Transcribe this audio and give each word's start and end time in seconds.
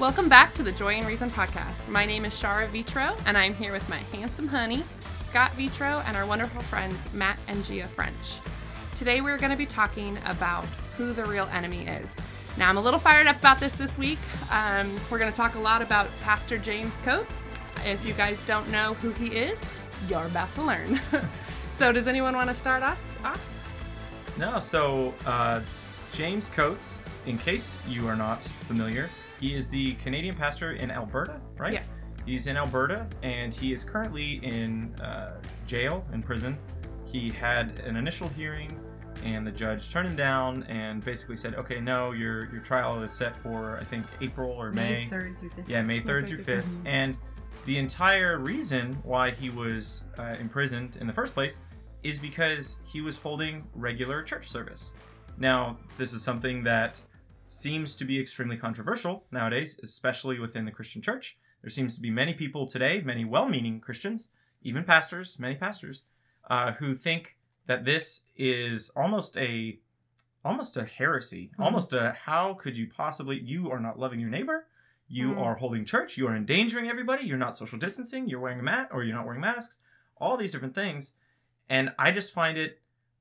Welcome 0.00 0.30
back 0.30 0.54
to 0.54 0.62
the 0.62 0.72
Joy 0.72 0.94
and 0.94 1.06
Reason 1.06 1.30
podcast. 1.30 1.86
My 1.86 2.06
name 2.06 2.24
is 2.24 2.32
Shara 2.32 2.66
Vitro, 2.70 3.14
and 3.26 3.36
I'm 3.36 3.54
here 3.54 3.70
with 3.70 3.86
my 3.90 3.98
handsome 3.98 4.48
honey, 4.48 4.82
Scott 5.28 5.52
Vitro, 5.56 6.02
and 6.06 6.16
our 6.16 6.24
wonderful 6.24 6.62
friends, 6.62 6.96
Matt 7.12 7.38
and 7.48 7.62
Gia 7.66 7.86
French. 7.86 8.38
Today, 8.96 9.20
we're 9.20 9.36
going 9.36 9.50
to 9.50 9.58
be 9.58 9.66
talking 9.66 10.16
about 10.24 10.64
who 10.96 11.12
the 11.12 11.26
real 11.26 11.50
enemy 11.52 11.86
is. 11.86 12.08
Now, 12.56 12.70
I'm 12.70 12.78
a 12.78 12.80
little 12.80 12.98
fired 12.98 13.26
up 13.26 13.36
about 13.40 13.60
this 13.60 13.74
this 13.74 13.98
week. 13.98 14.18
Um, 14.50 14.98
we're 15.10 15.18
going 15.18 15.30
to 15.30 15.36
talk 15.36 15.54
a 15.54 15.58
lot 15.58 15.82
about 15.82 16.08
Pastor 16.22 16.56
James 16.56 16.94
Coates. 17.04 17.34
If 17.84 18.02
you 18.02 18.14
guys 18.14 18.38
don't 18.46 18.70
know 18.70 18.94
who 18.94 19.10
he 19.10 19.26
is, 19.26 19.58
you're 20.08 20.24
about 20.24 20.54
to 20.54 20.62
learn. 20.62 20.98
so, 21.78 21.92
does 21.92 22.06
anyone 22.06 22.34
want 22.34 22.48
to 22.48 22.56
start 22.56 22.82
us 22.82 23.00
off? 23.22 23.46
No, 24.38 24.60
so 24.60 25.12
uh, 25.26 25.60
James 26.10 26.48
Coates, 26.48 27.00
in 27.26 27.36
case 27.36 27.78
you 27.86 28.08
are 28.08 28.16
not 28.16 28.46
familiar, 28.66 29.10
he 29.40 29.54
is 29.54 29.68
the 29.68 29.94
Canadian 29.94 30.34
pastor 30.36 30.72
in 30.72 30.90
Alberta, 30.90 31.40
right? 31.56 31.72
Yes. 31.72 31.88
He's 32.26 32.46
in 32.46 32.56
Alberta 32.56 33.06
and 33.22 33.52
he 33.52 33.72
is 33.72 33.82
currently 33.82 34.34
in 34.44 34.94
uh, 35.00 35.40
jail, 35.66 36.04
in 36.12 36.22
prison. 36.22 36.58
He 37.06 37.30
had 37.30 37.80
an 37.80 37.96
initial 37.96 38.28
hearing 38.28 38.78
and 39.24 39.46
the 39.46 39.50
judge 39.50 39.90
turned 39.90 40.08
him 40.08 40.16
down 40.16 40.62
and 40.64 41.04
basically 41.04 41.36
said, 41.36 41.54
okay, 41.54 41.80
no, 41.80 42.12
your, 42.12 42.50
your 42.52 42.60
trial 42.60 43.02
is 43.02 43.12
set 43.12 43.36
for, 43.42 43.78
I 43.78 43.84
think, 43.84 44.06
April 44.20 44.50
or 44.50 44.70
May. 44.72 45.08
May 45.10 45.16
3rd 45.18 45.38
through 45.38 45.50
5th. 45.50 45.68
Yeah, 45.68 45.82
May 45.82 45.98
3rd 45.98 46.04
3rd 46.04 46.28
through 46.28 46.36
through 46.42 46.54
5th. 46.56 46.62
fifth. 46.62 46.78
And 46.84 47.18
the 47.66 47.78
entire 47.78 48.38
reason 48.38 48.98
why 49.02 49.30
he 49.30 49.50
was 49.50 50.04
uh, 50.18 50.36
imprisoned 50.40 50.96
in 51.00 51.06
the 51.06 51.12
first 51.12 51.34
place 51.34 51.60
is 52.02 52.18
because 52.18 52.78
he 52.84 53.00
was 53.00 53.16
holding 53.18 53.64
regular 53.74 54.22
church 54.22 54.48
service. 54.48 54.92
Now, 55.36 55.78
this 55.98 56.12
is 56.12 56.22
something 56.22 56.62
that 56.64 57.00
seems 57.52 57.96
to 57.96 58.04
be 58.04 58.20
extremely 58.20 58.56
controversial 58.56 59.24
nowadays, 59.32 59.78
especially 59.82 60.38
within 60.38 60.64
the 60.64 60.70
Christian 60.70 61.02
church. 61.02 61.36
There 61.62 61.70
seems 61.70 61.96
to 61.96 62.00
be 62.00 62.10
many 62.10 62.32
people 62.32 62.66
today, 62.66 63.02
many 63.02 63.24
well 63.24 63.48
meaning 63.48 63.80
Christians, 63.80 64.28
even 64.62 64.84
pastors, 64.84 65.36
many 65.38 65.56
pastors, 65.56 66.04
uh, 66.48 66.72
who 66.74 66.94
think 66.94 67.36
that 67.66 67.84
this 67.84 68.22
is 68.36 68.90
almost 68.96 69.36
a 69.36 69.78
almost 70.44 70.76
a 70.78 70.84
heresy 70.84 71.50
Mhm. 71.58 71.64
almost 71.64 71.92
a 71.92 72.12
how 72.12 72.54
could 72.54 72.74
you 72.76 72.88
possibly 72.88 73.38
you 73.38 73.70
are 73.70 73.78
not 73.78 73.98
loving 73.98 74.18
your 74.18 74.30
neighbor 74.30 74.66
you 75.06 75.32
Mhm. 75.34 75.38
are 75.38 75.54
holding 75.56 75.84
church 75.84 76.16
you 76.16 76.26
are 76.26 76.34
endangering 76.34 76.88
everybody 76.88 77.24
you're 77.26 77.36
not 77.36 77.54
social 77.54 77.78
distancing 77.78 78.26
you're 78.26 78.40
wearing 78.40 78.58
a 78.58 78.62
mat 78.62 78.88
or 78.90 79.04
you're 79.04 79.14
not 79.14 79.26
wearing 79.26 79.42
masks 79.42 79.78
all 80.16 80.38
these 80.38 80.50
different 80.52 80.74
things 80.74 81.12
and 81.68 81.92
i 81.98 82.10
just 82.10 82.32
find 82.32 82.56
it 82.56 82.80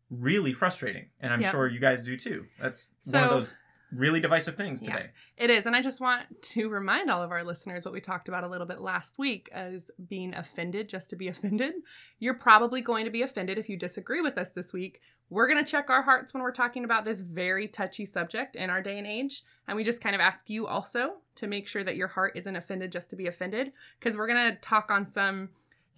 really 0.10 0.54
frustrating 0.54 1.10
and 1.20 1.34
i'm 1.34 1.42
Yep. 1.42 1.52
sure 1.52 1.68
you 1.68 1.80
guys 1.82 2.04
do 2.06 2.16
too 2.16 2.48
that's 2.58 2.88
one 3.04 3.24
of 3.26 3.30
those 3.30 3.58
really 3.92 4.20
divisive 4.20 4.56
things 4.56 4.82
Yeah. 4.82 4.96
today 4.98 5.10
It 5.38 5.50
is. 5.50 5.66
And 5.66 5.76
I 5.76 5.82
just 5.82 6.00
want 6.00 6.42
to 6.42 6.70
remind 6.70 7.10
all 7.10 7.24
of 7.24 7.32
our 7.32 7.44
listeners 7.44 7.86
what 7.86 7.94
we 7.94 8.02
talked 8.02 8.28
about 8.28 8.44
a 8.44 8.48
little 8.48 8.68
bit 8.68 8.82
last 8.82 9.18
week 9.18 9.50
as 9.52 9.90
being 10.08 10.34
offended 10.34 10.90
just 10.90 11.10
to 11.10 11.16
be 11.16 11.28
offended. 11.34 11.74
You're 12.20 12.34
probably 12.36 12.82
going 12.82 13.06
to 13.06 13.12
be 13.12 13.22
offended 13.22 13.58
if 13.58 13.70
you 13.70 13.78
disagree 13.78 14.22
with 14.22 14.38
us 14.38 14.50
this 14.50 14.72
week. 14.74 15.02
We're 15.32 15.48
going 15.48 15.64
to 15.64 15.70
check 15.70 15.90
our 15.90 16.02
hearts 16.02 16.34
when 16.34 16.42
we're 16.42 16.52
talking 16.52 16.84
about 16.84 17.06
this 17.06 17.20
very 17.20 17.68
touchy 17.68 18.06
subject 18.06 18.56
in 18.56 18.70
our 18.72 18.82
day 18.82 18.98
and 18.98 19.06
age. 19.06 19.44
And 19.68 19.76
we 19.78 19.84
just 19.84 20.02
kind 20.02 20.16
of 20.16 20.22
ask 20.22 20.50
you 20.50 20.66
also 20.66 21.18
to 21.36 21.48
make 21.48 21.68
sure 21.68 21.84
that 21.84 21.96
your 21.96 22.08
heart 22.08 22.34
isn't 22.36 22.56
offended 22.56 22.92
just 22.92 23.10
to 23.12 23.16
be 23.16 23.28
offended 23.28 23.72
because 24.00 24.18
we're 24.18 24.28
going 24.28 24.52
to 24.52 24.58
talk 24.60 24.90
on 24.90 25.06
some 25.06 25.50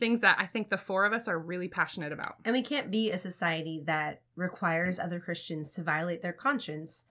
things 0.02 0.20
that 0.22 0.36
I 0.40 0.48
think 0.48 0.70
the 0.70 0.78
four 0.78 1.06
of 1.06 1.14
us 1.14 1.28
are 1.28 1.40
really 1.40 1.68
passionate 1.68 2.12
about. 2.12 2.36
And 2.44 2.54
we 2.54 2.62
can't 2.64 2.92
be 2.92 3.12
a 3.12 3.18
society 3.18 3.82
that 3.86 4.22
requires 4.36 5.00
other 5.00 5.20
Christians 5.20 5.72
to 5.76 5.84
violate 5.84 6.22
their 6.22 6.34
conscience 6.34 7.04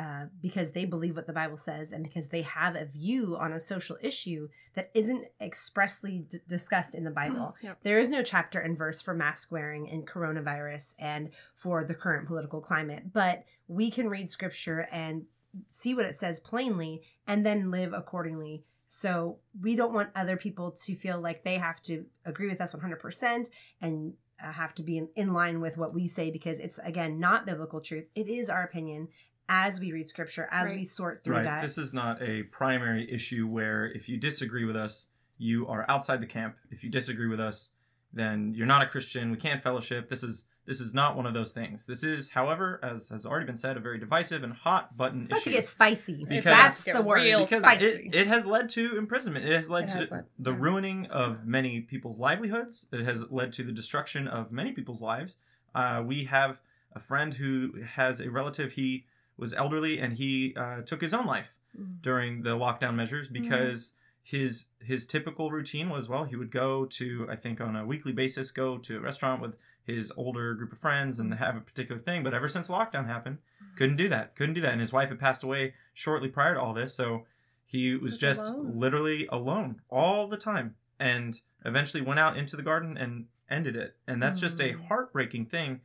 uh, 0.00 0.24
because 0.40 0.72
they 0.72 0.86
believe 0.86 1.14
what 1.14 1.26
the 1.26 1.32
Bible 1.32 1.58
says 1.58 1.92
and 1.92 2.02
because 2.02 2.28
they 2.28 2.40
have 2.40 2.74
a 2.74 2.86
view 2.86 3.36
on 3.38 3.52
a 3.52 3.60
social 3.60 3.98
issue 4.00 4.48
that 4.74 4.90
isn't 4.94 5.26
expressly 5.42 6.24
d- 6.26 6.38
discussed 6.48 6.94
in 6.94 7.04
the 7.04 7.10
Bible. 7.10 7.54
Yep. 7.62 7.80
There 7.82 7.98
is 7.98 8.08
no 8.08 8.22
chapter 8.22 8.58
and 8.58 8.78
verse 8.78 9.02
for 9.02 9.12
mask 9.12 9.52
wearing 9.52 9.90
and 9.90 10.06
coronavirus 10.06 10.94
and 10.98 11.28
for 11.54 11.84
the 11.84 11.94
current 11.94 12.26
political 12.26 12.62
climate, 12.62 13.12
but 13.12 13.44
we 13.68 13.90
can 13.90 14.08
read 14.08 14.30
scripture 14.30 14.88
and 14.90 15.26
see 15.68 15.92
what 15.92 16.06
it 16.06 16.16
says 16.16 16.40
plainly 16.40 17.02
and 17.26 17.44
then 17.44 17.70
live 17.70 17.92
accordingly. 17.92 18.64
So 18.88 19.40
we 19.60 19.76
don't 19.76 19.92
want 19.92 20.08
other 20.16 20.38
people 20.38 20.70
to 20.86 20.94
feel 20.94 21.20
like 21.20 21.44
they 21.44 21.58
have 21.58 21.82
to 21.82 22.06
agree 22.24 22.48
with 22.48 22.62
us 22.62 22.72
100% 22.72 23.50
and 23.82 24.14
uh, 24.42 24.52
have 24.52 24.74
to 24.76 24.82
be 24.82 24.96
in, 24.96 25.08
in 25.14 25.34
line 25.34 25.60
with 25.60 25.76
what 25.76 25.92
we 25.92 26.08
say 26.08 26.30
because 26.30 26.58
it's, 26.58 26.78
again, 26.78 27.20
not 27.20 27.44
biblical 27.44 27.82
truth. 27.82 28.06
It 28.14 28.28
is 28.28 28.48
our 28.48 28.62
opinion 28.62 29.08
as 29.52 29.80
we 29.80 29.92
read 29.92 30.08
scripture, 30.08 30.48
as 30.52 30.68
Right. 30.70 30.78
we 30.78 30.84
sort 30.84 31.24
through 31.24 31.34
right 31.36 31.44
that. 31.44 31.60
this 31.62 31.76
is 31.76 31.92
not 31.92 32.22
a 32.22 32.44
primary 32.44 33.10
issue 33.12 33.46
where 33.46 33.86
if 33.86 34.08
you 34.08 34.16
disagree 34.16 34.64
with 34.64 34.76
us 34.76 35.08
you 35.36 35.66
are 35.66 35.84
outside 35.88 36.20
the 36.22 36.26
camp 36.26 36.54
if 36.70 36.84
you 36.84 36.88
disagree 36.90 37.26
with 37.26 37.40
us 37.40 37.70
then 38.12 38.54
you're 38.54 38.66
not 38.66 38.82
a 38.82 38.86
christian 38.86 39.30
we 39.30 39.36
can't 39.36 39.62
fellowship 39.62 40.08
this 40.08 40.22
is 40.22 40.44
this 40.66 40.80
is 40.80 40.92
not 40.92 41.16
one 41.16 41.26
of 41.26 41.32
those 41.34 41.52
things 41.52 41.86
this 41.86 42.02
is 42.04 42.30
however 42.30 42.78
as 42.82 43.08
has 43.08 43.24
already 43.26 43.46
been 43.46 43.56
said 43.56 43.76
a 43.76 43.80
very 43.80 43.98
divisive 43.98 44.44
and 44.44 44.52
hot 44.52 44.96
button 44.96 45.22
It's 45.22 45.30
about 45.30 45.42
to 45.44 45.50
get 45.50 45.66
spicy. 45.66 46.24
Because- 46.28 46.44
That's 46.44 46.84
the 46.84 47.02
word. 47.02 47.22
because 47.38 47.62
spicy. 47.62 47.84
it, 48.08 48.14
it 48.14 48.26
has 48.28 48.44
led 48.46 48.68
to 48.70 48.96
imprisonment 48.98 49.44
it 49.46 49.52
has 49.54 49.68
led 49.70 49.84
It 49.84 49.92
to 49.94 49.98
has 49.98 50.10
led- 50.10 50.26
the 50.38 50.52
yeah. 50.52 50.56
ruining 50.60 51.06
of 51.06 51.44
many 51.46 51.80
people's 51.80 52.18
livelihoods 52.18 52.86
it 52.92 53.04
has 53.04 53.24
led 53.30 53.52
to 53.54 53.64
the 53.64 53.72
destruction 53.72 54.28
of 54.28 54.52
many 54.52 54.70
people's 54.72 55.00
lives 55.02 55.36
uh, 55.74 56.02
we 56.06 56.24
have 56.24 56.60
a 56.92 57.00
friend 57.00 57.34
who 57.34 57.82
has 57.96 58.20
a 58.20 58.28
relative 58.30 58.72
he 58.72 59.06
was 59.40 59.52
elderly 59.54 59.98
and 59.98 60.14
he 60.14 60.54
uh, 60.56 60.82
took 60.82 61.00
his 61.00 61.14
own 61.14 61.26
life 61.26 61.50
Mm. 61.78 62.02
during 62.02 62.42
the 62.42 62.56
lockdown 62.56 62.94
measures 62.96 63.28
Mm-hmm. 63.28 63.42
because 63.42 63.92
his 64.24 64.66
his 64.80 65.06
typical 65.06 65.52
routine 65.52 65.88
was 65.88 66.08
well 66.08 66.24
he 66.24 66.34
would 66.34 66.50
go 66.50 66.84
to 66.84 67.26
I 67.30 67.36
think 67.36 67.60
on 67.60 67.76
a 67.76 67.86
weekly 67.86 68.10
basis 68.12 68.50
go 68.50 68.76
to 68.78 68.96
a 68.96 69.00
restaurant 69.00 69.40
with 69.40 69.54
his 69.86 70.12
older 70.16 70.52
group 70.54 70.72
of 70.72 70.78
friends 70.80 71.20
and 71.20 71.32
have 71.34 71.56
a 71.56 71.60
particular 71.60 72.00
thing 72.00 72.24
but 72.24 72.34
ever 72.34 72.48
since 72.48 72.68
lockdown 72.68 73.06
happened 73.06 73.38
couldn't 73.76 73.96
do 73.96 74.08
that 74.08 74.34
couldn't 74.36 74.54
do 74.54 74.60
that 74.60 74.72
and 74.72 74.80
his 74.80 74.92
wife 74.92 75.10
had 75.10 75.20
passed 75.20 75.44
away 75.44 75.74
shortly 75.94 76.28
prior 76.28 76.54
to 76.54 76.60
all 76.60 76.74
this 76.74 76.92
so 76.92 77.24
he 77.64 77.94
was 77.94 78.02
Was 78.12 78.18
just 78.18 78.46
alone. 78.48 78.72
literally 78.78 79.28
alone 79.30 79.80
all 79.88 80.26
the 80.26 80.36
time 80.36 80.74
and 80.98 81.40
eventually 81.64 82.02
went 82.02 82.18
out 82.18 82.36
into 82.36 82.56
the 82.56 82.62
garden 82.64 82.96
and 82.96 83.26
ended 83.48 83.76
it 83.76 83.96
and 84.08 84.20
that's 84.22 84.40
just 84.40 84.58
a 84.60 84.74
Mm. 84.74 84.88
heartbreaking 84.88 85.46
thing 85.46 85.80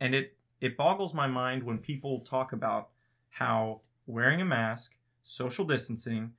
and 0.00 0.14
it 0.14 0.34
it 0.62 0.78
boggles 0.78 1.12
my 1.12 1.26
mind 1.26 1.62
when 1.62 1.76
people 1.78 2.20
talk 2.20 2.52
about 2.54 2.88
how 3.38 3.80
wearing 4.06 4.40
a 4.40 4.44
mask 4.44 4.96
social 5.22 5.64
distancing 5.64 6.32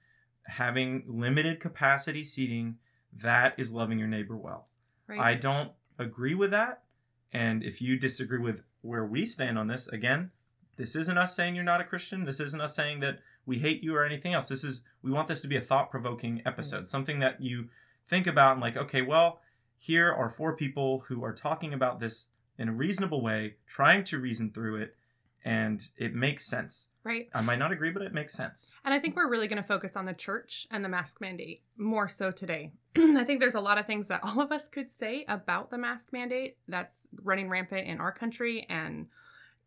having 0.46 1.04
limited 1.08 1.60
capacity 1.60 2.24
seating 2.24 2.78
that 3.14 3.54
is 3.58 3.72
loving 3.72 4.00
your 4.00 4.08
neighbor 4.08 4.36
well. 4.36 4.68
Right. 5.08 5.20
i 5.20 5.36
don't 5.36 5.72
agree 6.00 6.36
with 6.36 6.52
that. 6.52 6.84
And 7.32 7.64
if 7.64 7.82
you 7.82 7.98
disagree 7.98 8.40
with 8.40 8.62
where 8.82 9.06
we 9.06 9.26
stand 9.26 9.58
on 9.60 9.68
this 9.68 9.88
again 9.88 10.32
this 10.78 10.96
isn't 10.96 11.18
us 11.18 11.36
saying 11.36 11.56
you're 11.56 11.64
not 11.64 11.82
a 11.82 11.84
christian. 11.84 12.26
This 12.26 12.40
isn't 12.40 12.62
us 12.62 12.76
saying 12.76 13.00
that 13.02 13.20
we 13.46 13.60
hate 13.60 13.84
you 13.84 13.96
or 13.96 14.06
anything 14.06 14.34
else. 14.34 14.48
This 14.48 14.64
is 14.64 14.82
we 15.02 15.12
want 15.12 15.28
this 15.28 15.42
to 15.42 15.48
be 15.48 15.58
a 15.58 15.62
thought-provoking 15.62 16.38
mm-hmm. 16.38 16.48
episode 16.48 16.88
something 16.88 17.20
that 17.20 17.42
you 17.42 17.70
think 18.08 18.26
about 18.26 18.54
and 18.54 18.62
like 18.62 18.78
okay 18.78 19.02
well 19.02 19.40
here 19.76 20.12
are 20.12 20.30
four 20.30 20.56
people 20.56 21.04
who 21.08 21.24
are 21.24 21.34
talking 21.34 21.74
about 21.74 22.00
this 22.00 22.28
in 22.58 22.70
a 22.70 22.74
reasonable 22.74 23.22
way 23.22 23.56
trying 23.68 24.04
to 24.04 24.18
reason 24.18 24.50
through 24.50 24.78
it 24.78 24.96
and 25.46 25.90
it 25.98 26.14
makes 26.14 26.46
sense 26.46 26.90
right. 27.04 27.30
i 27.34 27.42
might 27.42 27.60
not 27.60 27.72
agree 27.72 27.92
but 27.92 28.02
it 28.02 28.14
makes 28.14 28.34
sense 28.34 28.72
And 28.88 28.94
I 28.94 29.00
think 29.00 29.16
we're 29.18 29.30
really 29.30 29.50
going 29.50 29.62
to 29.62 29.68
focus 29.68 29.98
on 29.98 30.06
the 30.06 30.14
church 30.14 30.66
and 30.72 30.84
the 30.84 30.90
mask 30.90 31.20
mandate 31.20 31.62
more 31.76 32.08
so 32.08 32.32
today. 32.32 32.72
I 32.96 33.26
think 33.26 33.42
there's 33.42 33.54
a 33.54 33.60
lot 33.60 33.78
of 33.78 33.86
things 33.86 34.08
that 34.08 34.22
all 34.24 34.40
of 34.40 34.52
us 34.52 34.70
could 34.70 34.90
say 34.98 35.26
about 35.28 35.70
the 35.70 35.78
mask 35.78 36.14
mandate 36.14 36.58
that's 36.70 37.06
running 37.22 37.50
rampant 37.50 37.86
in 37.86 38.00
our 38.00 38.14
country 38.14 38.66
and 38.70 39.08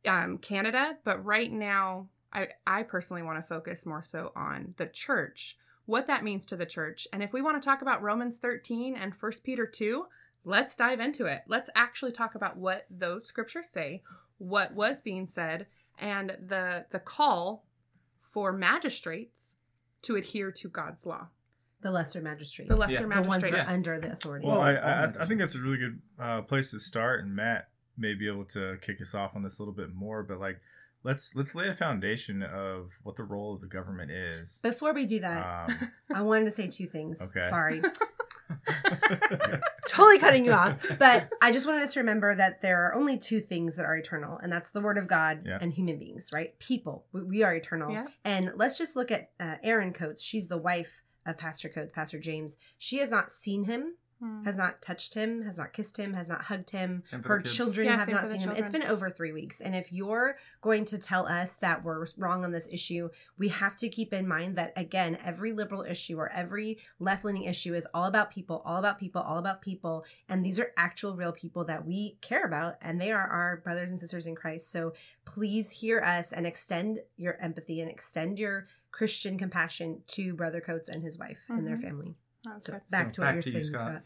um, 0.07 0.39
Canada. 0.39 0.97
But 1.05 1.23
right 1.25 1.53
now, 1.53 2.09
I, 2.33 2.49
I 2.67 2.83
personally 2.83 3.23
want 3.23 3.39
to 3.39 3.47
focus 3.47 3.85
more 3.85 4.03
so 4.03 4.33
on 4.35 4.75
the 4.79 4.87
church, 4.87 5.59
what 5.85 6.07
that 6.07 6.25
means 6.25 6.47
to 6.47 6.57
the 6.57 6.65
church. 6.67 7.07
And 7.13 7.23
if 7.23 7.33
we 7.33 7.43
want 7.43 7.61
to 7.61 7.65
talk 7.65 7.83
about 7.83 8.03
Romans 8.03 8.39
13 8.39 8.97
and 8.97 9.13
1 9.13 9.33
Peter 9.45 9.67
2, 9.67 10.07
let's 10.45 10.75
dive 10.75 11.01
into 11.01 11.27
it. 11.27 11.43
Let's 11.47 11.69
actually 11.75 12.13
talk 12.13 12.35
about 12.35 12.57
what 12.57 12.87
those 12.91 13.27
scriptures 13.27 13.69
say, 13.73 14.03
what 14.41 14.75
was 14.75 15.01
being 15.01 15.27
said, 15.27 15.67
and 16.01 16.37
the 16.49 16.87
the 16.91 16.99
call 16.99 17.65
for 18.33 18.53
magistrates 18.53 19.55
to 20.03 20.17
adhere 20.17 20.51
to 20.51 20.69
God's 20.69 21.05
law. 21.07 21.29
The 21.83 21.91
lesser 21.91 22.21
magistrates. 22.21 22.69
The 22.69 22.77
lesser 22.77 22.93
Yeah. 22.93 23.01
the 23.01 23.07
ones 23.23 23.43
magistrates. 23.43 23.57
that 23.57 23.69
are 23.71 23.75
under 23.75 24.01
the 24.01 24.13
authority. 24.13 24.47
Well, 24.47 24.59
Well, 24.59 24.65
I, 24.67 24.73
I, 24.75 25.05
I 25.21 25.27
think 25.27 25.41
that's 25.41 25.55
a 25.55 25.61
really 25.61 25.79
good 25.79 26.03
uh, 26.19 26.43
place 26.43 26.71
to 26.73 26.81
start, 26.81 27.23
and 27.25 27.35
Matt 27.37 27.69
may 27.97 28.15
be 28.15 28.27
able 28.29 28.45
to 28.47 28.77
kick 28.83 29.01
us 29.01 29.15
off 29.15 29.33
on 29.37 29.43
this 29.43 29.59
a 29.59 29.63
little 29.63 29.75
bit 29.75 29.95
more. 29.95 30.23
But 30.23 30.41
like, 30.41 30.61
let's 31.05 31.35
let's 31.35 31.55
lay 31.55 31.69
a 31.69 31.75
foundation 31.75 32.43
of 32.43 32.93
what 33.03 33.17
the 33.17 33.25
role 33.25 33.55
of 33.55 33.61
the 33.61 33.67
government 33.67 34.11
is. 34.11 34.61
Before 34.63 34.93
we 34.95 35.07
do 35.07 35.21
that, 35.21 35.71
Um, 35.71 35.91
I 36.15 36.23
wanted 36.23 36.47
to 36.47 36.51
say 36.51 36.67
two 36.69 36.87
things. 36.87 37.21
Okay. 37.21 37.47
Sorry. 37.49 37.83
totally 39.89 40.19
cutting 40.19 40.45
you 40.45 40.53
off. 40.53 40.77
But 40.99 41.29
I 41.41 41.53
just 41.53 41.67
wanted 41.67 41.83
us 41.83 41.93
to 41.95 42.01
remember 42.01 42.35
that 42.35 42.63
there 42.63 42.85
are 42.87 42.95
only 42.95 43.19
two 43.19 43.41
things 43.41 43.77
that 43.77 43.85
are 43.85 43.97
eternal, 43.97 44.39
and 44.43 44.53
that's 44.53 44.71
the 44.71 44.81
Word 44.81 44.99
of 44.99 45.07
God 45.09 45.43
Yeah. 45.47 45.59
and 45.61 45.73
human 45.73 45.99
beings, 45.99 46.31
right? 46.33 46.59
People. 46.59 47.05
We, 47.13 47.23
we 47.23 47.43
are 47.43 47.55
eternal. 47.55 47.93
Yeah. 47.93 48.07
And 48.25 48.53
let's 48.57 48.79
just 48.79 48.97
look 48.97 49.11
at 49.11 49.31
uh, 49.39 49.57
Erin 49.63 49.93
Coates. 49.93 50.23
She's 50.23 50.49
the 50.49 50.59
wife 50.59 51.03
of 51.27 51.39
Pastor 51.39 51.69
Coates, 51.69 51.93
Pastor 51.93 52.19
James. 52.19 52.57
She 52.79 52.99
has 52.99 53.11
not 53.11 53.31
seen 53.31 53.65
him, 53.65 53.95
Hmm. 54.21 54.43
has 54.43 54.59
not 54.59 54.83
touched 54.83 55.15
him, 55.15 55.43
has 55.45 55.57
not 55.57 55.73
kissed 55.73 55.97
him, 55.97 56.13
has 56.13 56.29
not 56.29 56.43
hugged 56.43 56.71
him. 56.71 57.03
Her 57.25 57.41
children 57.41 57.87
Yeah, 57.87 57.97
have 57.97 58.09
not 58.09 58.21
for 58.21 58.27
the 58.29 58.33
seen 58.33 58.41
him. 58.43 58.51
It's 58.55 58.69
been 58.69 58.83
over 58.83 59.09
three 59.09 59.33
weeks. 59.33 59.63
And 59.63 59.75
if 59.75 59.91
you're 59.91 60.37
going 60.61 60.85
to 60.87 60.99
tell 60.99 61.27
us 61.27 61.55
that 61.57 61.83
we're 61.83 62.07
wrong 62.19 62.45
on 62.45 62.53
this 62.53 62.69
issue, 62.71 63.09
we 63.39 63.49
have 63.49 63.77
to 63.79 63.89
keep 63.89 64.13
in 64.13 64.29
mind 64.29 64.57
that, 64.59 64.75
again, 64.77 65.17
every 65.25 65.53
liberal 65.53 65.83
issue 65.85 66.19
or 66.19 66.31
every 66.33 66.79
left 66.99 67.25
leaning 67.25 67.45
issue 67.45 67.73
is 67.75 67.87
all 67.95 68.05
about 68.05 68.31
people, 68.31 68.61
all 68.67 68.77
about 68.77 68.99
people, 68.99 69.23
all 69.23 69.39
about 69.39 69.63
people. 69.63 70.05
And 70.29 70.45
these 70.45 70.59
are 70.59 70.73
actual 70.77 71.17
real 71.17 71.33
people 71.33 71.65
that 71.65 71.87
we 71.87 72.19
care 72.21 72.45
about, 72.45 72.77
and 72.83 73.01
they 73.01 73.13
are 73.13 73.27
our 73.27 73.57
brothers 73.65 73.89
and 73.89 73.99
sisters 73.99 74.27
in 74.27 74.35
Christ. 74.35 74.71
So 74.71 74.93
please 75.25 75.71
hear 75.71 76.01
us 76.03 76.31
and 76.31 76.47
extend 76.47 77.01
your 77.17 77.41
empathy 77.41 77.81
and 77.81 77.91
extend 77.91 78.39
your 78.39 78.67
Christian 78.91 79.39
compassion 79.39 80.03
to 80.09 80.35
Brother 80.35 80.61
Coates 80.61 80.91
and 80.91 81.03
his 81.03 81.17
wife 81.17 81.39
and 81.49 81.67
their 81.67 81.77
Mhm. 81.77 81.83
family. 81.83 82.17
That's 82.45 82.67
So 82.67 82.81
back 82.91 83.15
So 83.15 83.23
to 83.23 83.27
what 83.27 83.35
you're 83.35 83.43
to 83.43 83.51
you, 83.51 83.63
saying, 83.63 83.75
Scott. 83.75 84.03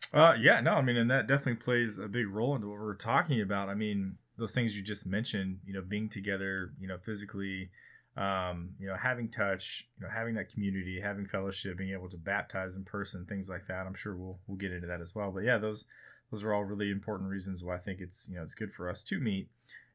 Scott. 0.00 0.30
Uh, 0.32 0.34
yeah, 0.40 0.60
no, 0.60 0.74
I 0.74 0.82
mean, 0.82 0.96
and 0.96 1.10
that 1.10 1.26
definitely 1.26 1.56
plays 1.56 1.98
a 1.98 2.08
big 2.08 2.28
role 2.28 2.54
into 2.54 2.68
what 2.68 2.78
we're 2.78 2.94
talking 2.94 3.40
about. 3.40 3.68
I 3.68 3.74
mean, 3.74 4.16
those 4.36 4.54
things 4.54 4.76
you 4.76 4.82
just 4.82 5.06
mentioned, 5.06 5.58
you 5.66 5.74
know, 5.74 5.82
being 5.82 6.08
together, 6.08 6.72
you 6.80 6.86
know, 6.86 6.96
physically, 7.04 7.70
um, 8.16 8.70
you 8.78 8.86
know, 8.86 8.96
having 8.96 9.28
touch, 9.28 9.86
you 9.98 10.06
know, 10.06 10.12
having 10.12 10.34
that 10.36 10.52
community, 10.52 11.00
having 11.00 11.26
fellowship, 11.26 11.76
being 11.76 11.92
able 11.92 12.08
to 12.08 12.16
baptize 12.16 12.74
in 12.74 12.84
person, 12.84 13.26
things 13.26 13.48
like 13.48 13.66
that. 13.66 13.86
I'm 13.86 13.94
sure 13.94 14.16
we'll 14.16 14.38
we'll 14.46 14.56
get 14.56 14.72
into 14.72 14.86
that 14.86 15.00
as 15.00 15.14
well. 15.14 15.30
But 15.30 15.44
yeah, 15.44 15.58
those 15.58 15.84
those 16.30 16.44
are 16.44 16.54
all 16.54 16.64
really 16.64 16.90
important 16.90 17.30
reasons 17.30 17.62
why 17.62 17.76
I 17.76 17.78
think 17.78 18.00
it's 18.00 18.28
you 18.28 18.36
know 18.36 18.42
it's 18.42 18.54
good 18.54 18.72
for 18.72 18.88
us 18.88 19.02
to 19.04 19.20
meet, 19.20 19.48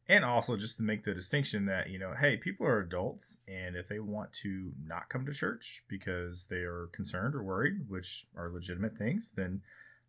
and 0.07 0.25
also 0.25 0.57
just 0.57 0.77
to 0.77 0.83
make 0.83 1.05
the 1.05 1.13
distinction 1.13 1.65
that 1.67 1.89
you 1.89 1.97
know, 1.97 2.13
hey, 2.19 2.37
people 2.37 2.65
are 2.67 2.79
adults, 2.79 3.37
and 3.47 3.75
if 3.75 3.87
they 3.87 3.99
want 3.99 4.33
to 4.33 4.71
not 4.85 5.09
come 5.09 5.25
to 5.25 5.33
church 5.33 5.83
because 5.87 6.47
they 6.49 6.57
are 6.57 6.89
concerned 6.91 7.35
or 7.35 7.43
worried, 7.43 7.89
which 7.89 8.25
are 8.35 8.49
legitimate 8.49 8.97
things, 8.97 9.31
then 9.35 9.61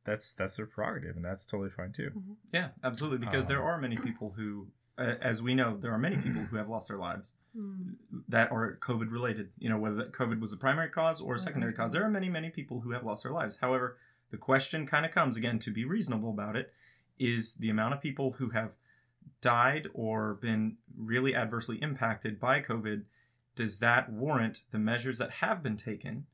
that's 0.05 0.33
that's 0.33 0.57
their 0.57 0.67
prerogative, 0.67 1.17
and 1.17 1.25
that's 1.25 1.45
totally 1.45 1.71
fine 1.71 1.93
too. 1.93 2.11
Yeah, 2.53 2.69
absolutely. 2.83 3.19
Because 3.19 3.47
there 3.47 3.63
Um, 3.63 3.69
are 3.69 3.81
many 3.81 3.97
people 3.97 4.35
who, 4.37 4.69
uh, 4.99 5.15
as 5.21 5.41
we 5.41 5.55
know, 5.55 5.77
there 5.77 5.93
are 5.93 5.99
many 5.99 6.17
people 6.17 6.43
who 6.43 6.57
have 6.57 6.69
lost 6.69 6.89
their 6.89 6.99
lives 6.99 7.33
that 8.29 8.51
are 8.51 8.79
COVID 8.83 9.13
related. 9.13 9.51
You 9.59 9.69
know, 9.69 9.79
whether 9.79 9.97
that 9.97 10.13
COVID 10.13 10.41
was 10.41 10.51
the 10.51 10.57
primary 10.57 10.91
cause 10.91 11.21
or 11.21 11.37
a 11.37 11.39
secondary 11.39 11.73
cause. 11.73 11.93
There 11.93 12.05
are 12.05 12.11
many, 12.11 12.29
many 12.29 12.51
people 12.51 12.81
who 12.81 12.91
have 12.91 13.05
lost 13.05 13.23
their 13.23 13.33
lives. 13.33 13.59
However, 13.61 13.97
the 14.31 14.37
question 14.37 14.87
kind 14.87 15.07
of 15.07 15.13
comes 15.13 15.37
again 15.37 15.61
to 15.61 15.71
be 15.71 15.85
reasonable 15.85 16.31
about 16.31 16.57
it 16.57 16.73
is 17.19 17.55
the 17.55 17.71
amount 17.71 17.95
of 17.95 18.01
people 18.01 18.33
who 18.33 18.51
have 18.51 18.73
died 19.41 19.89
or 19.95 20.35
been 20.35 20.77
really 20.97 21.35
adversely 21.35 21.77
impacted 21.83 22.41
by 22.41 22.61
COVID. 22.61 23.03
Does 23.57 23.79
that 23.79 24.11
warrant 24.11 24.63
the 24.71 24.79
measures 24.79 25.19
that 25.19 25.31
have 25.31 25.63
been 25.63 25.77
taken? 25.77 26.27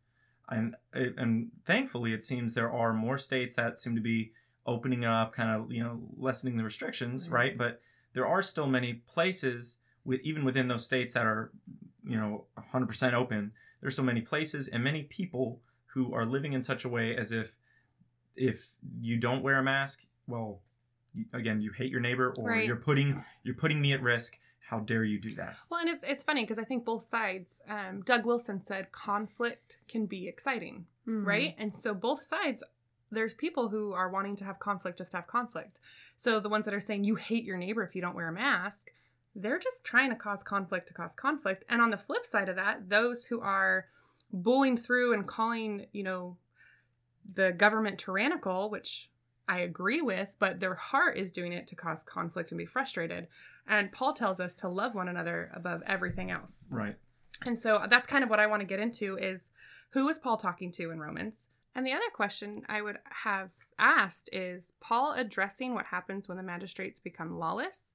And 0.48 0.74
and 0.92 1.50
thankfully, 1.66 2.12
it 2.12 2.22
seems 2.22 2.54
there 2.54 2.72
are 2.72 2.92
more 2.92 3.18
states 3.18 3.54
that 3.54 3.78
seem 3.78 3.94
to 3.94 4.00
be 4.00 4.32
opening 4.66 5.04
up, 5.04 5.34
kind 5.34 5.50
of 5.50 5.70
you 5.70 5.82
know 5.82 6.00
lessening 6.16 6.56
the 6.56 6.64
restrictions, 6.64 7.28
Right. 7.28 7.48
right? 7.50 7.58
But 7.58 7.80
there 8.12 8.26
are 8.26 8.42
still 8.42 8.66
many 8.66 8.94
places 8.94 9.76
with 10.04 10.20
even 10.22 10.44
within 10.44 10.68
those 10.68 10.84
states 10.84 11.14
that 11.14 11.26
are 11.26 11.52
you 12.04 12.16
know 12.16 12.46
100% 12.72 13.12
open 13.12 13.52
there's 13.80 13.94
so 13.96 14.02
many 14.02 14.20
places 14.20 14.68
and 14.68 14.82
many 14.82 15.02
people 15.04 15.60
who 15.86 16.12
are 16.14 16.24
living 16.26 16.52
in 16.54 16.62
such 16.62 16.84
a 16.84 16.88
way 16.88 17.14
as 17.16 17.30
if 17.30 17.54
if 18.36 18.68
you 19.00 19.16
don't 19.18 19.42
wear 19.42 19.58
a 19.58 19.62
mask 19.62 20.06
well 20.26 20.60
again 21.32 21.60
you 21.60 21.72
hate 21.72 21.90
your 21.90 22.00
neighbor 22.00 22.34
or 22.38 22.48
Right. 22.50 22.66
you're 22.66 22.76
putting 22.76 23.24
you're 23.42 23.54
putting 23.54 23.80
me 23.80 23.92
at 23.92 24.02
risk 24.02 24.38
how 24.68 24.78
dare 24.80 25.02
you 25.04 25.18
do 25.20 25.34
that 25.34 25.56
Well, 25.68 25.80
and 25.80 25.88
it's 25.88 26.04
it's 26.06 26.22
funny 26.22 26.42
because 26.44 26.58
I 26.58 26.64
think 26.64 26.84
both 26.84 27.08
sides. 27.10 27.60
Um, 27.68 28.02
Doug 28.02 28.24
Wilson 28.24 28.60
said 28.60 28.92
conflict 28.92 29.78
can 29.88 30.06
be 30.06 30.28
exciting, 30.28 30.86
Mm-hmm. 31.08 31.24
right? 31.26 31.54
And 31.58 31.74
so 31.74 31.92
both 31.94 32.22
sides, 32.22 32.62
there's 33.10 33.34
people 33.34 33.68
who 33.70 33.92
are 33.92 34.08
wanting 34.10 34.36
to 34.36 34.44
have 34.44 34.60
conflict 34.60 34.98
just 34.98 35.10
to 35.10 35.16
have 35.16 35.26
conflict. 35.26 35.80
So 36.18 36.38
the 36.38 36.48
ones 36.48 36.64
that 36.66 36.74
are 36.74 36.80
saying 36.80 37.02
you 37.04 37.16
hate 37.16 37.42
your 37.42 37.56
neighbor 37.56 37.82
if 37.82 37.96
you 37.96 38.02
don't 38.02 38.14
wear 38.14 38.28
a 38.28 38.32
mask, 38.32 38.92
they're 39.34 39.58
just 39.58 39.82
trying 39.82 40.10
to 40.10 40.16
cause 40.16 40.42
conflict 40.44 40.86
to 40.88 40.94
cause 40.94 41.14
conflict. 41.16 41.64
And 41.68 41.80
on 41.82 41.90
the 41.90 41.96
flip 41.98 42.24
side 42.24 42.48
of 42.48 42.54
that, 42.56 42.88
those 42.88 43.24
who 43.24 43.40
are 43.40 43.86
bullying 44.32 44.76
through 44.78 45.14
and 45.14 45.26
calling, 45.26 45.86
you 45.92 46.04
know, 46.04 46.36
the 47.34 47.50
government 47.52 47.98
tyrannical, 47.98 48.70
which 48.70 49.10
I 49.50 49.62
agree 49.62 50.00
with, 50.00 50.28
but 50.38 50.60
their 50.60 50.76
heart 50.76 51.18
is 51.18 51.32
doing 51.32 51.52
it 51.52 51.66
to 51.66 51.74
cause 51.74 52.04
conflict 52.04 52.52
and 52.52 52.58
be 52.58 52.66
frustrated. 52.66 53.26
And 53.66 53.90
Paul 53.90 54.12
tells 54.12 54.38
us 54.38 54.54
to 54.56 54.68
love 54.68 54.94
one 54.94 55.08
another 55.08 55.50
above 55.52 55.82
everything 55.86 56.30
else. 56.30 56.58
right 56.70 56.94
And 57.44 57.58
so 57.58 57.84
that's 57.90 58.06
kind 58.06 58.22
of 58.22 58.30
what 58.30 58.38
I 58.38 58.46
want 58.46 58.60
to 58.60 58.66
get 58.66 58.78
into 58.78 59.16
is 59.16 59.40
who 59.90 60.08
is 60.08 60.20
Paul 60.20 60.36
talking 60.36 60.70
to 60.72 60.92
in 60.92 61.00
Romans? 61.00 61.48
And 61.74 61.84
the 61.84 61.92
other 61.92 62.10
question 62.14 62.62
I 62.68 62.80
would 62.80 62.98
have 63.24 63.50
asked 63.76 64.30
is 64.32 64.70
Paul 64.80 65.14
addressing 65.14 65.74
what 65.74 65.86
happens 65.86 66.28
when 66.28 66.36
the 66.36 66.44
magistrates 66.44 67.00
become 67.00 67.36
lawless? 67.36 67.94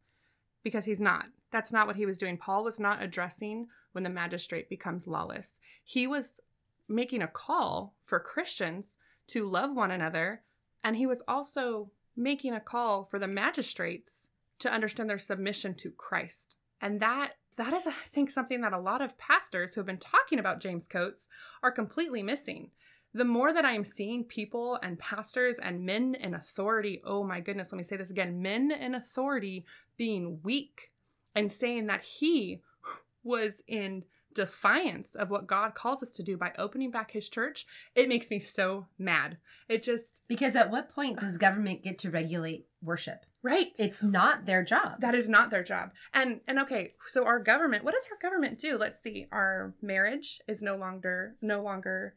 Because 0.61 0.83
he's 0.83 0.99
not. 0.99 1.27
That's 1.51 1.71
not 1.71 1.87
what 1.87 1.95
he 1.95 2.05
was 2.05 2.17
doing. 2.17 2.37
Paul 2.37 2.65
was 2.65 2.81
not 2.81 3.01
addressing 3.01 3.67
when 3.93 4.03
the 4.03 4.09
magistrate 4.09 4.69
becomes 4.69 5.07
lawless. 5.07 5.57
He 5.85 6.05
was 6.05 6.41
making 6.89 7.21
a 7.21 7.27
call 7.27 7.95
for 8.03 8.19
Christians 8.19 8.89
to 9.27 9.47
love 9.47 9.73
one 9.73 9.91
another, 9.91 10.41
and 10.85 10.95
he 10.95 11.07
was 11.07 11.23
also 11.27 11.89
making 12.15 12.53
a 12.53 12.59
call 12.61 13.05
for 13.09 13.17
the 13.17 13.27
magistrates 13.27 14.29
to 14.59 14.71
understand 14.71 15.09
their 15.09 15.17
submission 15.17 15.73
to 15.73 15.89
Christ. 15.89 16.55
And 16.79 17.01
that 17.01 17.31
that 17.57 17.73
is 17.73 17.87
I 17.87 17.93
think 18.13 18.29
something 18.29 18.61
that 18.61 18.71
a 18.71 18.79
lot 18.79 19.01
of 19.01 19.17
pastors 19.17 19.73
who 19.73 19.81
have 19.81 19.87
been 19.87 19.97
talking 19.97 20.37
about 20.37 20.61
James 20.61 20.87
Coates 20.87 21.27
are 21.63 21.71
completely 21.71 22.21
missing. 22.21 22.69
The 23.13 23.25
more 23.25 23.51
that 23.51 23.65
I 23.65 23.71
am 23.71 23.83
seeing 23.83 24.25
people 24.25 24.77
and 24.83 24.99
pastors 24.99 25.55
and 25.61 25.85
men 25.85 26.15
in 26.19 26.35
authority, 26.35 27.01
oh 27.03 27.23
my 27.23 27.39
goodness, 27.39 27.69
let 27.71 27.77
me 27.77 27.83
say 27.83 27.97
this 27.97 28.11
again, 28.11 28.41
men 28.41 28.71
in 28.71 28.93
authority 28.93 29.65
being 29.97 30.39
weak 30.43 30.91
and 31.33 31.51
saying 31.51 31.87
that 31.87 32.03
he 32.03 32.61
was 33.23 33.53
in 33.67 34.03
defiance 34.35 35.15
of 35.15 35.29
what 35.31 35.47
God 35.47 35.73
calls 35.73 36.03
us 36.03 36.11
to 36.11 36.23
do 36.23 36.37
by 36.37 36.51
opening 36.57 36.91
back 36.91 37.11
his 37.11 37.27
church, 37.29 37.65
it 37.95 38.07
makes 38.07 38.29
me 38.29 38.39
so 38.39 38.85
mad. 38.99 39.37
It 39.67 39.81
just 39.81 40.21
Because 40.27 40.55
at 40.55 40.69
what 40.69 40.93
point 40.93 41.19
does 41.19 41.37
government 41.37 41.83
get 41.83 41.97
to 41.99 42.11
regulate 42.11 42.67
worship? 42.83 43.25
right. 43.41 43.75
It's 43.77 44.01
not 44.03 44.45
their 44.47 44.63
job. 44.63 45.01
That 45.01 45.13
is 45.15 45.29
not 45.29 45.49
their 45.51 45.63
job. 45.63 45.91
And 46.13 46.41
and 46.47 46.59
okay, 46.59 46.93
so 47.07 47.25
our 47.25 47.39
government, 47.39 47.83
what 47.83 47.93
does 47.93 48.03
our 48.11 48.17
government 48.29 48.59
do? 48.59 48.77
Let's 48.77 49.01
see. 49.01 49.27
Our 49.31 49.73
marriage 49.81 50.39
is 50.47 50.61
no 50.61 50.75
longer 50.75 51.35
no 51.41 51.61
longer 51.63 52.15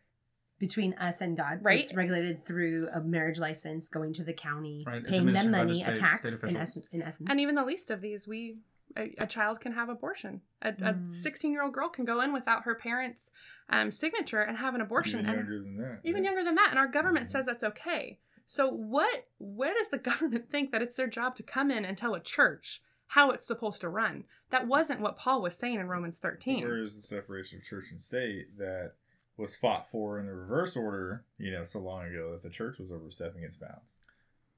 between 0.58 0.94
us 0.94 1.20
and 1.20 1.36
God. 1.36 1.60
Right. 1.62 1.80
It's 1.80 1.94
regulated 1.94 2.44
through 2.44 2.88
a 2.92 3.00
marriage 3.00 3.38
license, 3.38 3.88
going 3.88 4.12
to 4.14 4.24
the 4.24 4.32
county, 4.32 4.84
Right, 4.86 5.04
paying 5.06 5.26
them 5.26 5.36
administered 5.36 5.52
by 5.52 5.58
the 5.60 5.66
money, 5.66 5.82
a 5.84 5.94
tax 5.94 6.24
in, 6.24 6.34
officials. 6.34 6.56
essence, 6.60 6.86
in 6.92 7.02
essence. 7.02 7.28
and 7.30 7.38
even 7.40 7.54
the 7.54 7.64
least 7.64 7.90
of 7.90 8.00
these, 8.00 8.26
we 8.26 8.56
a, 8.96 9.14
a 9.18 9.26
child 9.26 9.60
can 9.60 9.72
have 9.72 9.88
abortion. 9.88 10.40
A 10.62 10.72
Mm. 10.72 11.12
16 11.14 11.52
year 11.52 11.62
old 11.62 11.72
girl 11.74 11.88
can 11.88 12.04
go 12.04 12.20
in 12.20 12.32
without 12.32 12.64
her 12.64 12.74
parents' 12.74 13.30
um, 13.68 13.92
signature 13.92 14.40
and 14.40 14.58
have 14.58 14.74
an 14.74 14.80
abortion. 14.80 15.20
Even 15.20 15.30
and 15.30 15.38
younger 15.38 15.58
than 15.60 15.76
that. 15.78 16.00
even 16.04 16.22
yeah. 16.24 16.30
younger 16.30 16.44
than 16.44 16.54
that 16.56 16.70
and 16.70 16.78
our 16.78 16.88
government 16.88 17.30
says 17.30 17.46
that's 17.46 17.62
okay 17.62 18.18
so 18.46 18.68
what 18.68 19.26
where 19.38 19.74
does 19.74 19.90
the 19.90 19.98
government 20.10 20.50
think 20.50 20.72
that 20.72 20.80
it's 20.82 20.96
their 20.96 21.06
job 21.06 21.36
to 21.36 21.42
come 21.42 21.70
in 21.70 21.84
and 21.84 21.96
tell 21.98 22.14
a 22.14 22.20
church 22.20 22.82
how 23.08 23.30
it's 23.30 23.46
supposed 23.46 23.80
to 23.82 23.88
run 23.88 24.24
that 24.50 24.66
wasn't 24.66 25.00
what 25.00 25.16
paul 25.18 25.42
was 25.42 25.54
saying 25.54 25.78
in 25.78 25.86
romans 25.86 26.18
13 26.18 26.64
Where 26.64 26.82
is 26.82 26.96
the 26.96 27.02
separation 27.02 27.58
of 27.58 27.64
church 27.64 27.90
and 27.90 28.00
state 28.00 28.56
that 28.58 28.92
was 29.36 29.54
fought 29.54 29.88
for 29.90 30.18
in 30.18 30.26
the 30.26 30.34
reverse 30.34 30.76
order, 30.76 31.24
you 31.38 31.52
know, 31.52 31.62
so 31.62 31.78
long 31.78 32.06
ago 32.06 32.32
that 32.32 32.42
the 32.42 32.50
church 32.50 32.78
was 32.78 32.90
overstepping 32.90 33.44
its 33.44 33.54
bounds? 33.56 33.94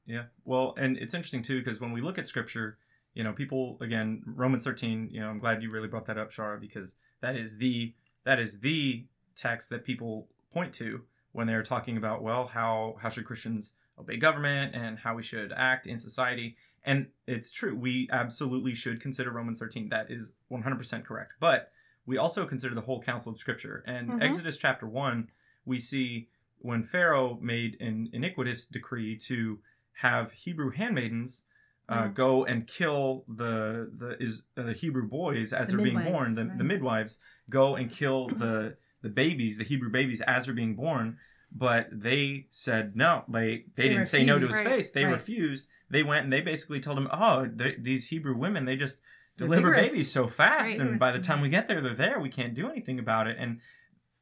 Yeah. 0.07 0.25
Well, 0.47 0.75
and 0.79 0.97
it's 0.97 1.13
interesting 1.13 1.43
too 1.43 1.59
because 1.59 1.81
when 1.81 1.93
we 1.93 2.01
look 2.01 2.17
at 2.17 2.27
scripture, 2.27 2.79
you 3.15 3.25
know, 3.25 3.33
people 3.33 3.79
again, 3.81 4.23
Romans 4.27 4.65
13, 4.65 5.09
you 5.11 5.21
know, 5.21 5.29
I'm 5.29 5.39
glad 5.39 5.63
you 5.63 5.71
really 5.71 5.89
brought 5.89 6.07
that 6.07 6.19
up, 6.19 6.33
Shara, 6.33 6.61
because 6.61 6.95
that 7.21 7.37
is 7.37 7.59
the 7.59 7.95
that 8.25 8.39
is 8.39 8.61
the 8.61 9.05
text 9.37 9.71
that 9.71 9.85
people 9.85 10.29
point 10.53 10.73
to 10.75 11.03
when 11.33 11.47
they're 11.47 11.63
talking 11.63 11.97
about, 11.97 12.23
well, 12.23 12.49
how 12.49 12.97
how 13.01 13.09
should 13.09 13.25
Christians 13.25 13.73
obey 14.01 14.17
government 14.17 14.75
and 14.75 14.99
how 14.99 15.15
we 15.15 15.23
should 15.23 15.53
act 15.55 15.87
in 15.87 15.99
society. 15.99 16.57
And 16.85 17.09
it's 17.27 17.53
true. 17.53 17.75
We 17.75 18.09
absolutely 18.11 18.75
should 18.75 19.01
consider 19.01 19.31
Romans 19.31 19.59
13. 19.59 19.91
That 19.91 20.11
is 20.11 20.33
100% 20.51 21.05
correct. 21.05 21.35
But 21.39 21.71
we 22.07 22.17
also 22.17 22.47
consider 22.47 22.75
the 22.75 22.81
whole 22.81 23.03
counsel 23.03 23.33
of 23.33 23.39
scripture. 23.39 23.85
And 23.87 24.09
Mhm. 24.09 24.23
Exodus 24.23 24.57
chapter 24.57 24.87
1, 24.87 25.31
we 25.67 25.79
see 25.79 26.29
when 26.59 26.83
Pharaoh 26.83 27.39
made 27.41 27.79
an 27.81 28.09
iniquitous 28.13 28.67
decree 28.67 29.17
to 29.19 29.61
have 29.93 30.33
Hebrew 30.33 30.71
handmaidens 30.71 31.45
uh, 31.91 32.03
Mm. 32.05 32.15
go 32.15 32.45
and 32.45 32.67
kill 32.67 33.25
the 33.29 33.91
the 34.01 34.17
is 34.23 34.45
uh, 34.57 34.63
the 34.63 34.73
Hebrew 34.73 35.07
boys 35.09 35.53
as 35.53 35.69
The 35.69 35.77
they're 35.77 35.85
being 35.85 36.03
born. 36.13 36.35
The, 36.37 36.45
right. 36.47 36.59
the 36.59 36.65
midwives 36.65 37.19
go 37.49 37.75
and 37.77 37.91
kill 37.91 38.29
the 38.29 38.77
the 39.03 39.09
babies, 39.09 39.57
the 39.59 39.65
Hebrew 39.65 39.91
babies 39.91 40.21
as 40.23 40.47
they're 40.47 40.55
being 40.55 40.77
born. 40.77 41.19
but 41.53 41.89
they 41.91 42.47
said 42.51 42.95
no. 42.95 43.25
They 43.29 43.65
they, 43.75 43.83
They 43.83 43.89
didn't 43.89 44.07
say 44.07 44.25
no 44.25 44.39
to 44.39 44.47
his 44.47 44.55
refused. 44.57 44.71
face. 44.77 44.91
They 44.93 45.05
Right. 45.05 45.13
refused. 45.15 45.67
They 45.91 46.05
went 46.05 46.23
and 46.25 46.33
they 46.33 46.41
basically 46.43 46.79
told 46.81 46.97
him, 46.97 47.09
"Oh, 47.13 47.47
they, 47.53 47.75
these 47.77 48.07
Hebrew 48.07 48.37
women, 48.37 48.67
they 48.67 48.77
just 48.77 49.01
deliver 49.37 49.73
babies 49.75 50.13
so 50.13 50.29
fast, 50.29 50.79
Right. 50.79 50.81
and 50.81 50.99
by 51.01 51.11
the 51.11 51.19
time 51.19 51.41
we 51.41 51.49
get 51.49 51.67
there, 51.67 51.81
they're 51.81 51.95
there. 52.07 52.21
We 52.21 52.29
can't 52.29 52.55
do 52.55 52.71
anything 52.71 52.99
about 53.01 53.27
it." 53.27 53.37
And 53.41 53.61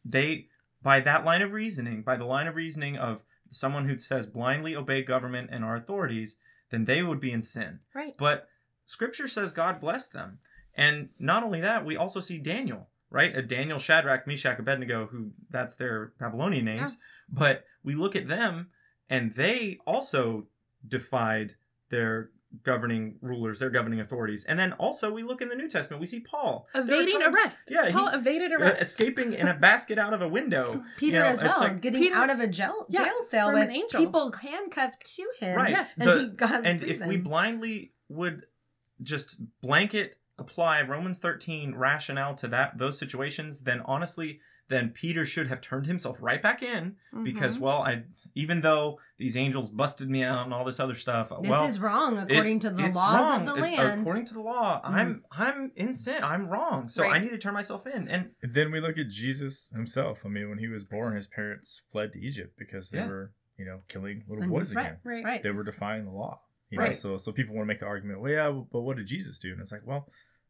they, 0.05 0.49
by 0.83 1.01
that 1.01 1.25
line 1.27 1.43
of 1.43 1.53
reasoning, 1.53 2.01
by 2.03 2.17
the 2.17 2.25
line 2.25 2.47
of 2.47 2.55
reasoning 2.55 2.97
of 2.97 3.23
someone 3.51 3.87
who 3.89 3.99
says 3.99 4.27
blindly 4.27 4.75
obey 4.77 5.03
government 5.03 5.51
and 5.53 5.65
our 5.65 5.77
authorities, 5.77 6.37
then 6.71 6.85
they 6.85 7.03
would 7.03 7.21
be 7.21 7.33
in 7.33 7.43
sin. 7.43 7.81
Right. 7.95 8.15
But 8.19 8.49
Scripture 8.85 9.29
says 9.29 9.53
God 9.53 9.81
blessed 9.81 10.13
them, 10.13 10.39
and 10.75 11.11
not 11.19 11.43
only 11.43 11.61
that, 11.61 11.85
we 11.85 11.97
also 11.97 12.21
see 12.21 12.39
Daniel, 12.39 12.89
right? 13.11 13.37
A 13.37 13.43
Daniel, 13.43 13.79
Shadrach, 13.79 14.27
Meshach, 14.27 14.59
Abednego, 14.59 15.09
who 15.11 15.33
that's 15.51 15.77
their 15.77 16.13
Babylonian 16.19 16.65
names. 16.65 16.97
But 17.29 17.65
we 17.83 17.95
look 17.95 18.17
at 18.17 18.29
them, 18.29 18.69
and 19.11 19.35
they 19.35 19.79
also 19.87 20.47
defied 20.87 21.57
their 21.91 22.31
governing 22.63 23.17
rulers, 23.21 23.59
their 23.59 23.71
governing 23.71 24.01
authorities. 24.01 24.45
And 24.47 24.59
then 24.59 24.73
also 24.75 25.13
we 25.13 25.23
look 25.23 25.43
in 25.43 25.49
the 25.49 25.55
New 25.55 25.69
Testament, 25.69 26.01
we 26.01 26.07
see 26.07 26.21
Paul 26.21 26.67
Evading 26.75 27.21
times- 27.21 27.37
arrest. 27.37 27.59
Yeah, 27.69 27.91
Paul 27.93 28.11
he- 28.11 28.17
evaded 28.17 28.53
uh, 28.53 28.57
arrest. 28.57 28.83
escaping 28.83 29.35
in 29.35 29.49
a 29.49 29.55
basket 29.69 29.99
out 29.99 30.15
of 30.15 30.23
a 30.23 30.29
window. 30.29 30.83
Peter 30.97 31.17
You 31.19 31.23
know, 31.25 31.29
as 31.29 31.43
well, 31.43 31.61
like- 31.61 31.81
getting 31.83 32.03
Peter- 32.03 32.15
out 32.15 32.31
of 32.31 32.41
a 32.41 32.47
jail 32.47 32.87
Yeah, 32.89 33.05
jail 33.05 33.23
cell 33.23 33.53
with 33.53 33.69
an 33.69 33.83
people 33.91 34.33
handcuffed 34.33 35.05
to 35.17 35.27
him. 35.41 35.57
Right. 35.57 35.71
Yes. 35.71 35.91
And 35.99 36.09
The- 36.09 36.19
he 36.21 36.29
got 36.29 36.67
and 36.67 36.83
if 36.83 37.05
we 37.05 37.17
blindly 37.19 37.93
would 38.09 38.47
just 39.03 39.37
blanket 39.61 40.17
apply 40.39 40.81
Romans 40.83 41.19
13 41.19 41.75
rationale 41.75 42.35
to 42.37 42.49
that 42.49 42.79
those 42.79 42.99
situations, 42.99 43.61
then 43.63 43.81
honestly, 43.85 44.41
then 44.69 44.91
Peter 44.91 45.25
should 45.25 45.49
have 45.49 45.61
turned 45.61 45.87
himself 45.87 46.19
right 46.21 46.43
back 46.43 46.63
in 46.63 46.97
because 47.25 47.57
Mhm. 47.57 47.61
well, 47.61 47.83
I 47.83 48.05
even 48.35 48.61
though 48.61 49.01
these 49.17 49.37
angels 49.37 49.69
busted 49.71 50.09
me 50.09 50.23
out 50.23 50.45
and 50.45 50.55
all 50.55 50.65
this 50.65 50.79
other 50.79 50.95
stuff, 50.95 51.31
this 51.31 51.51
well, 51.51 51.65
is 51.67 51.81
wrong 51.81 52.19
according 52.19 52.57
it's- 52.57 52.59
to 52.61 52.71
the 52.71 52.85
it's 52.87 52.95
laws 52.97 53.15
wrong. 53.21 53.49
of 53.49 53.57
the 53.57 53.65
It- 53.65 53.77
land. 53.79 54.01
according 54.03 54.25
to 54.27 54.35
the 54.35 54.41
law, 54.43 54.81
Mhm. 54.83 54.95
I'm 54.95 55.25
I'm 55.31 55.73
in 55.75 55.93
sin. 55.93 56.23
I'm 56.23 56.49
wrong. 56.49 56.89
So 56.89 57.05
I 57.07 57.19
need 57.19 57.31
to 57.31 57.39
turn 57.39 57.55
myself 57.55 57.87
in. 57.87 58.07
And 58.09 58.31
And 58.43 58.55
then 58.55 58.71
we 58.71 58.81
look 58.81 58.97
at 58.99 59.09
Jesus 59.09 59.71
himself. 59.71 60.25
I 60.25 60.29
mean, 60.29 60.49
when 60.51 60.59
he 60.59 60.69
was 60.69 60.85
born, 60.85 61.17
his 61.17 61.27
parents 61.27 61.83
fled 61.89 62.13
to 62.13 62.21
Egypt 62.21 62.57
because 62.59 62.91
they 62.91 62.99
Yeah. 62.99 63.09
were, 63.09 63.33
you 63.57 63.65
know, 63.65 63.79
killing 63.89 64.25
little 64.29 64.43
And- 64.45 64.53
boys 64.53 64.73
right, 64.75 64.87
again. 64.87 64.99
right. 65.03 65.25
right. 65.25 65.43
They 65.43 65.51
were 65.51 65.65
defying 65.65 66.05
the 66.05 66.13
law. 66.13 66.43
You 66.71 66.79
know? 66.79 66.85
Right. 66.85 66.97
So 66.97 67.17
so 67.17 67.33
people 67.33 67.55
want 67.57 67.65
to 67.65 67.69
make 67.69 67.81
the 67.81 67.87
argument, 67.87 68.21
well, 68.21 68.31
yeah, 68.31 68.51
but 68.71 68.83
what 68.83 68.99
did 68.99 69.07
Jesus 69.07 69.39
do? 69.39 69.51
And 69.53 69.61
it's 69.61 69.73
like, 69.73 69.87
well, 69.87 70.09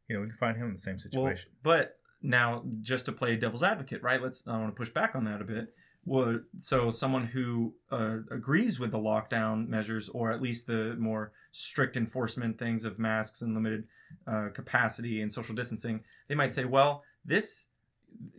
you 0.08 0.16
know, 0.16 0.22
we 0.22 0.28
can 0.28 0.36
find 0.36 0.56
him 0.56 0.66
in 0.66 0.72
the 0.72 0.78
same 0.80 0.98
situation. 0.98 1.22
well, 1.22 1.32
situation. 1.36 1.52
but 1.62 1.97
now 2.22 2.62
just 2.82 3.06
to 3.06 3.12
play 3.12 3.36
devil's 3.36 3.62
advocate, 3.62 4.02
right? 4.02 4.22
Let's 4.22 4.46
I 4.46 4.58
want 4.58 4.74
to 4.74 4.78
push 4.78 4.90
back 4.90 5.14
on 5.14 5.24
that 5.24 5.40
a 5.40 5.44
bit. 5.44 5.74
Well, 6.04 6.40
so 6.58 6.90
someone 6.90 7.26
who 7.26 7.74
uh, 7.92 8.18
agrees 8.30 8.78
with 8.78 8.92
the 8.92 8.98
lockdown 8.98 9.68
measures, 9.68 10.08
or 10.08 10.32
at 10.32 10.40
least 10.40 10.66
the 10.66 10.96
more 10.98 11.32
strict 11.52 11.96
enforcement 11.96 12.58
things 12.58 12.84
of 12.84 12.98
masks 12.98 13.42
and 13.42 13.54
limited 13.54 13.84
uh, 14.26 14.48
capacity 14.54 15.20
and 15.20 15.30
social 15.30 15.54
distancing, 15.54 16.00
they 16.28 16.34
might 16.34 16.52
say, 16.52 16.64
"Well, 16.64 17.04
this 17.24 17.66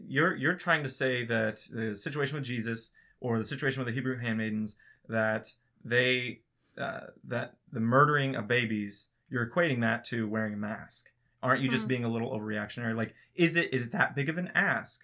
you're 0.08 0.36
you're 0.36 0.56
trying 0.56 0.84
to 0.84 0.90
say 0.90 1.24
that 1.26 1.62
the 1.72 1.96
situation 1.96 2.36
with 2.36 2.44
Jesus 2.44 2.92
or 3.20 3.38
the 3.38 3.44
situation 3.44 3.80
with 3.80 3.88
the 3.88 3.94
Hebrew 3.94 4.18
handmaidens 4.18 4.76
that 5.08 5.54
they 5.84 6.42
uh, 6.78 7.08
that 7.28 7.56
the 7.72 7.80
murdering 7.80 8.36
of 8.36 8.48
babies, 8.48 9.08
you're 9.30 9.46
equating 9.46 9.82
that 9.82 10.04
to 10.06 10.28
wearing 10.28 10.54
a 10.54 10.58
mask. 10.58 11.12
Aren't 11.42 11.62
you 11.62 11.70
just 11.70 11.84
Hmm. 11.84 11.88
being 11.90 12.04
a 12.04 12.10
little 12.10 12.32
overreactionary? 12.38 12.96
Like, 12.96 13.14
is 13.36 13.56
it 13.56 13.74
is 13.74 13.88
it 13.88 13.92
that 13.94 14.16
big 14.16 14.30
of 14.30 14.38
an 14.38 14.52
ask 14.54 15.02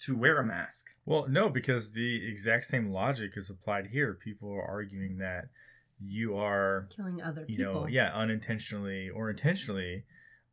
to 0.00 0.16
wear 0.16 0.38
a 0.38 0.44
mask? 0.44 0.86
Well, 1.04 1.26
no, 1.28 1.48
because 1.48 1.92
the 1.92 2.26
exact 2.28 2.64
same 2.64 2.90
logic 2.90 3.32
is 3.36 3.48
applied 3.50 3.88
here. 3.88 4.12
People 4.14 4.50
are 4.52 4.62
arguing 4.62 5.18
that 5.18 5.48
you 5.98 6.36
are, 6.36 6.88
killing 6.94 7.22
other 7.22 7.44
you 7.48 7.56
people. 7.58 7.72
know, 7.82 7.86
yeah, 7.86 8.12
unintentionally 8.14 9.08
or 9.08 9.30
intentionally 9.30 10.04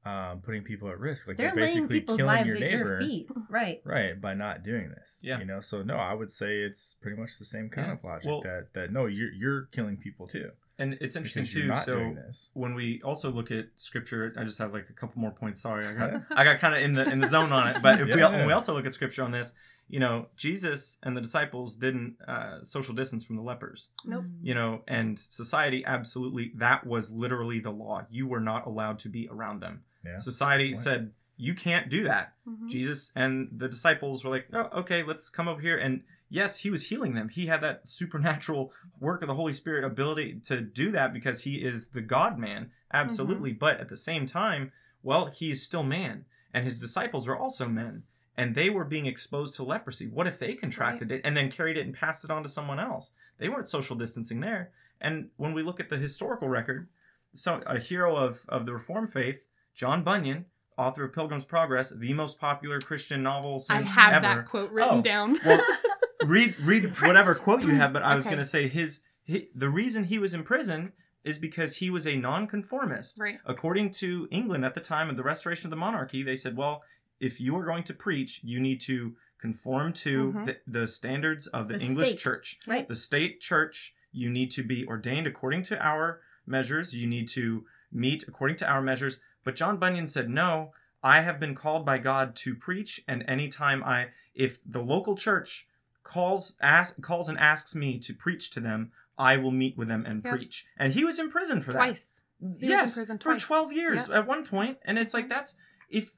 um, 0.05 0.41
putting 0.41 0.63
people 0.63 0.89
at 0.89 0.99
risk. 0.99 1.27
Like 1.27 1.37
They're 1.37 1.47
you're 1.47 1.55
laying 1.55 1.75
basically 1.87 1.99
people's 2.01 2.17
killing 2.17 2.35
lives 2.35 2.47
your 2.49 2.55
at 2.57 2.61
neighbor. 2.61 2.89
your 2.89 2.99
feet. 3.01 3.27
Right. 3.49 3.81
Right, 3.85 4.19
by 4.19 4.33
not 4.33 4.61
doing 4.63 4.89
this. 4.89 5.19
Yeah. 5.23 5.39
You 5.39 5.45
know, 5.45 5.61
so 5.61 5.81
no, 5.81 5.95
I 5.95 6.13
would 6.13 6.29
say 6.31 6.59
it's 6.59 6.95
pretty 7.01 7.17
much 7.19 7.39
the 7.39 7.45
same 7.45 7.69
kind 7.69 7.87
Yeah. 7.87 7.93
of 7.93 8.03
logic 8.03 8.25
Well- 8.27 8.41
that 8.43 8.67
that 8.73 8.91
no, 8.91 9.05
you're 9.05 9.31
you're 9.31 9.65
killing 9.71 9.97
people 9.97 10.27
too. 10.27 10.51
And 10.79 10.97
it's 11.01 11.15
interesting 11.15 11.45
too. 11.45 11.71
So 11.85 12.15
when 12.53 12.73
we 12.73 13.01
also 13.03 13.29
look 13.31 13.51
at 13.51 13.65
scripture, 13.75 14.33
I 14.37 14.43
just 14.43 14.57
have 14.57 14.73
like 14.73 14.87
a 14.89 14.93
couple 14.93 15.21
more 15.21 15.31
points. 15.31 15.61
Sorry, 15.61 15.85
I 15.87 15.93
got 15.93 16.21
I 16.31 16.43
got 16.43 16.59
kind 16.59 16.73
of 16.75 16.81
in 16.81 16.93
the 16.93 17.03
in 17.11 17.19
the 17.19 17.27
zone 17.29 17.51
on 17.51 17.67
it. 17.67 17.81
But 17.81 18.01
if 18.01 18.07
we 18.07 18.15
Yeah. 18.19 18.31
when 18.31 18.47
we 18.47 18.53
also 18.53 18.73
look 18.73 18.85
at 18.85 18.93
scripture 18.93 19.23
on 19.23 19.31
this, 19.31 19.53
you 19.87 19.99
know, 19.99 20.27
Jesus 20.35 20.97
and 21.03 21.15
the 21.15 21.21
disciples 21.21 21.75
didn't 21.75 22.15
uh, 22.27 22.63
social 22.63 22.95
distance 22.95 23.23
from 23.23 23.35
the 23.35 23.43
lepers. 23.43 23.89
Nope. 24.03 24.25
You 24.41 24.55
know, 24.55 24.81
and 24.87 25.23
society 25.29 25.83
absolutely 25.85 26.53
that 26.55 26.87
was 26.87 27.11
literally 27.11 27.59
the 27.59 27.71
law. 27.71 28.05
You 28.09 28.25
were 28.27 28.39
not 28.39 28.65
allowed 28.65 28.97
to 28.99 29.09
be 29.09 29.29
around 29.31 29.59
them. 29.61 29.83
Yeah. 30.03 30.17
Society 30.17 30.73
said 30.73 31.11
you 31.37 31.53
can't 31.53 31.89
do 31.89 32.03
that. 32.05 32.33
Mhm. 32.47 32.69
Jesus 32.69 33.11
and 33.15 33.49
the 33.55 33.67
disciples 33.67 34.23
were 34.23 34.31
like, 34.31 34.47
"Oh, 34.53 34.69
okay, 34.79 35.03
let's 35.03 35.29
come 35.29 35.47
over 35.47 35.61
here." 35.61 35.77
And 35.77 36.03
yes, 36.33 36.57
he 36.57 36.71
was 36.71 36.87
healing 36.87 37.13
them. 37.13 37.29
He 37.29 37.45
had 37.45 37.61
that 37.61 37.85
supernatural 37.85 38.73
work 38.99 39.21
of 39.21 39.27
the 39.27 39.35
Holy 39.35 39.53
Spirit 39.53 39.83
ability 39.85 40.41
to 40.47 40.59
do 40.61 40.89
that 40.91 41.13
because 41.13 41.43
he 41.43 41.57
is 41.57 41.89
the 41.89 42.01
God 42.01 42.39
man, 42.39 42.71
absolutely. 42.91 43.51
Mm-hmm. 43.51 43.59
But 43.59 43.79
at 43.79 43.87
the 43.89 43.95
same 43.95 44.25
time, 44.25 44.71
well, 45.03 45.27
he 45.27 45.51
is 45.51 45.61
still 45.61 45.83
man, 45.83 46.25
and 46.53 46.65
his 46.65 46.81
disciples 46.81 47.27
are 47.27 47.37
also 47.37 47.67
men, 47.67 48.03
and 48.35 48.55
they 48.55 48.69
were 48.71 48.83
being 48.83 49.05
exposed 49.05 49.53
to 49.55 49.63
leprosy. 49.63 50.07
What 50.07 50.25
if 50.25 50.39
they 50.39 50.55
contracted 50.55 51.11
it 51.11 51.21
and 51.23 51.37
then 51.37 51.51
carried 51.51 51.77
it 51.77 51.85
and 51.85 51.93
passed 51.93 52.23
it 52.23 52.31
on 52.31 52.41
to 52.41 52.49
someone 52.49 52.79
else? 52.79 53.11
They 53.37 53.47
weren't 53.47 53.67
social 53.67 53.95
distancing 53.95 54.39
there. 54.39 54.71
And 54.99 55.29
when 55.37 55.53
we 55.53 55.61
look 55.61 55.79
at 55.79 55.89
the 55.89 55.97
historical 55.97 56.49
record, 56.49 56.87
so 57.35 57.61
a 57.67 57.77
hero 57.77 58.15
of 58.15 58.39
of 58.49 58.65
the 58.65 58.73
Reformed 58.73 59.13
faith, 59.13 59.39
John 59.75 60.03
Bunyan, 60.03 60.45
author 60.77 61.03
of 61.03 61.13
Pilgrim's 61.13 61.45
Progress, 61.45 61.91
the 61.95 62.13
most 62.13 62.39
popular 62.39 62.79
Christian 62.79 63.21
novel 63.21 63.59
since 63.59 63.87
I 63.87 63.91
have 63.91 64.23
ever. 64.23 64.35
that 64.41 64.45
quote 64.47 64.71
written 64.71 64.99
Oh, 64.99 65.01
down. 65.01 65.39
Well, 65.45 65.61
read 66.25 66.55
read 66.59 66.99
whatever 67.01 67.33
quote 67.35 67.61
you 67.61 67.75
have, 67.75 67.93
but 67.93 68.01
I 68.03 68.15
was 68.15 68.25
Okay. 68.25 68.35
going 68.35 68.43
to 68.43 68.49
say 68.49 68.67
his, 68.67 69.01
hi 69.29 69.47
the 69.55 69.69
reason 69.69 70.05
he 70.05 70.19
was 70.19 70.33
in 70.33 70.43
prison 70.43 70.93
is 71.23 71.37
because 71.37 71.77
he 71.77 71.89
was 71.89 72.05
a 72.05 72.15
nonconformist. 72.17 73.17
right. 73.17 73.39
According 73.45 73.91
to 73.91 74.27
England 74.31 74.65
at 74.65 74.73
the 74.75 74.81
time 74.81 75.09
of 75.09 75.15
the 75.17 75.23
restoration 75.23 75.67
of 75.67 75.69
the 75.69 75.75
monarchy, 75.77 76.21
they 76.21 76.35
said, 76.35 76.57
well, 76.57 76.83
if 77.19 77.39
you 77.39 77.55
are 77.55 77.63
going 77.63 77.83
to 77.83 77.93
preach, 77.93 78.41
you 78.43 78.59
need 78.59 78.81
to 78.81 79.15
conform 79.39 79.93
to 79.93 80.33
Mhm. 80.33 80.45
the, 80.45 80.57
the 80.67 80.87
standards 80.87 81.47
of 81.47 81.67
the, 81.69 81.77
The 81.77 81.83
English 81.85 82.09
state. 82.09 82.19
church. 82.19 82.59
Right. 82.67 82.87
The 82.87 82.95
state 82.95 83.39
church, 83.39 83.93
you 84.11 84.29
need 84.29 84.51
to 84.51 84.63
be 84.63 84.85
ordained 84.85 85.25
according 85.27 85.63
to 85.63 85.85
our 85.85 86.21
measures. 86.45 86.93
You 86.93 87.07
need 87.07 87.27
to 87.29 87.65
meet 87.91 88.23
according 88.27 88.57
to 88.57 88.69
our 88.69 88.81
measures. 88.81 89.19
But 89.45 89.55
John 89.55 89.77
Bunyan 89.77 90.07
said, 90.07 90.29
no, 90.29 90.73
I 91.01 91.21
have 91.21 91.39
been 91.39 91.55
called 91.55 91.85
by 91.85 91.97
God 91.99 92.35
to 92.37 92.55
preach, 92.55 93.01
and 93.07 93.23
anytime 93.27 93.83
I, 93.83 94.09
if 94.33 94.59
the 94.65 94.81
local 94.81 95.15
church 95.17 95.67
calls, 96.03 96.55
ask, 96.61 97.01
calls 97.01 97.27
and 97.29 97.37
asks 97.39 97.73
me 97.75 97.97
to 97.99 98.13
preach 98.13 98.49
to 98.51 98.59
them, 98.59 98.91
I 99.17 99.37
will 99.37 99.51
meet 99.51 99.77
with 99.77 99.87
them 99.87 100.05
and 100.05 100.23
Yep. 100.23 100.33
preach. 100.33 100.65
And 100.77 100.93
he 100.93 101.03
was 101.03 101.19
in 101.19 101.29
prison 101.31 101.61
for 101.61 101.71
that 101.73 101.77
Twice. 101.79 102.07
He 102.39 102.45
was 102.47 102.61
in 102.61 102.69
yes 102.69 102.95
for 102.95 103.15
twice. 103.17 103.41
12 103.43 103.71
years 103.73 104.07
Yep. 104.07 104.17
at 104.17 104.27
one 104.27 104.45
point. 104.45 104.77
and 104.83 104.97
it's 104.99 105.13
like 105.13 105.25
mm-hmm. 105.25 105.29
that's 105.29 105.55
if 105.89 106.11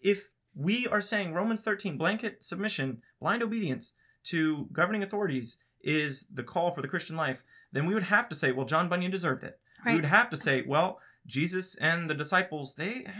if 0.00 0.30
we 0.54 0.86
are 0.86 1.00
saying 1.02 1.34
romans 1.34 1.62
13 1.62 1.98
blanket 1.98 2.42
submission 2.42 3.02
blind 3.20 3.42
obedience 3.42 3.92
to 4.24 4.68
governing 4.72 5.02
authorities 5.02 5.58
is 5.82 6.24
the 6.32 6.42
call 6.42 6.70
for 6.70 6.80
the 6.80 6.88
christian 6.88 7.14
life 7.16 7.42
then 7.72 7.84
we 7.84 7.92
would 7.92 8.04
have 8.04 8.26
to 8.28 8.34
say 8.34 8.52
well 8.52 8.64
john 8.64 8.88
bunyan 8.88 9.10
deserved 9.10 9.44
it 9.44 9.58
We 9.84 9.94
would 9.96 10.04
have 10.06 10.30
to 10.30 10.36
say 10.38 10.62
well 10.66 10.98
jesus 11.26 11.74
and 11.76 12.08
the 12.08 12.14
disciples 12.14 12.74
they 12.76 13.04
eh, 13.04 13.12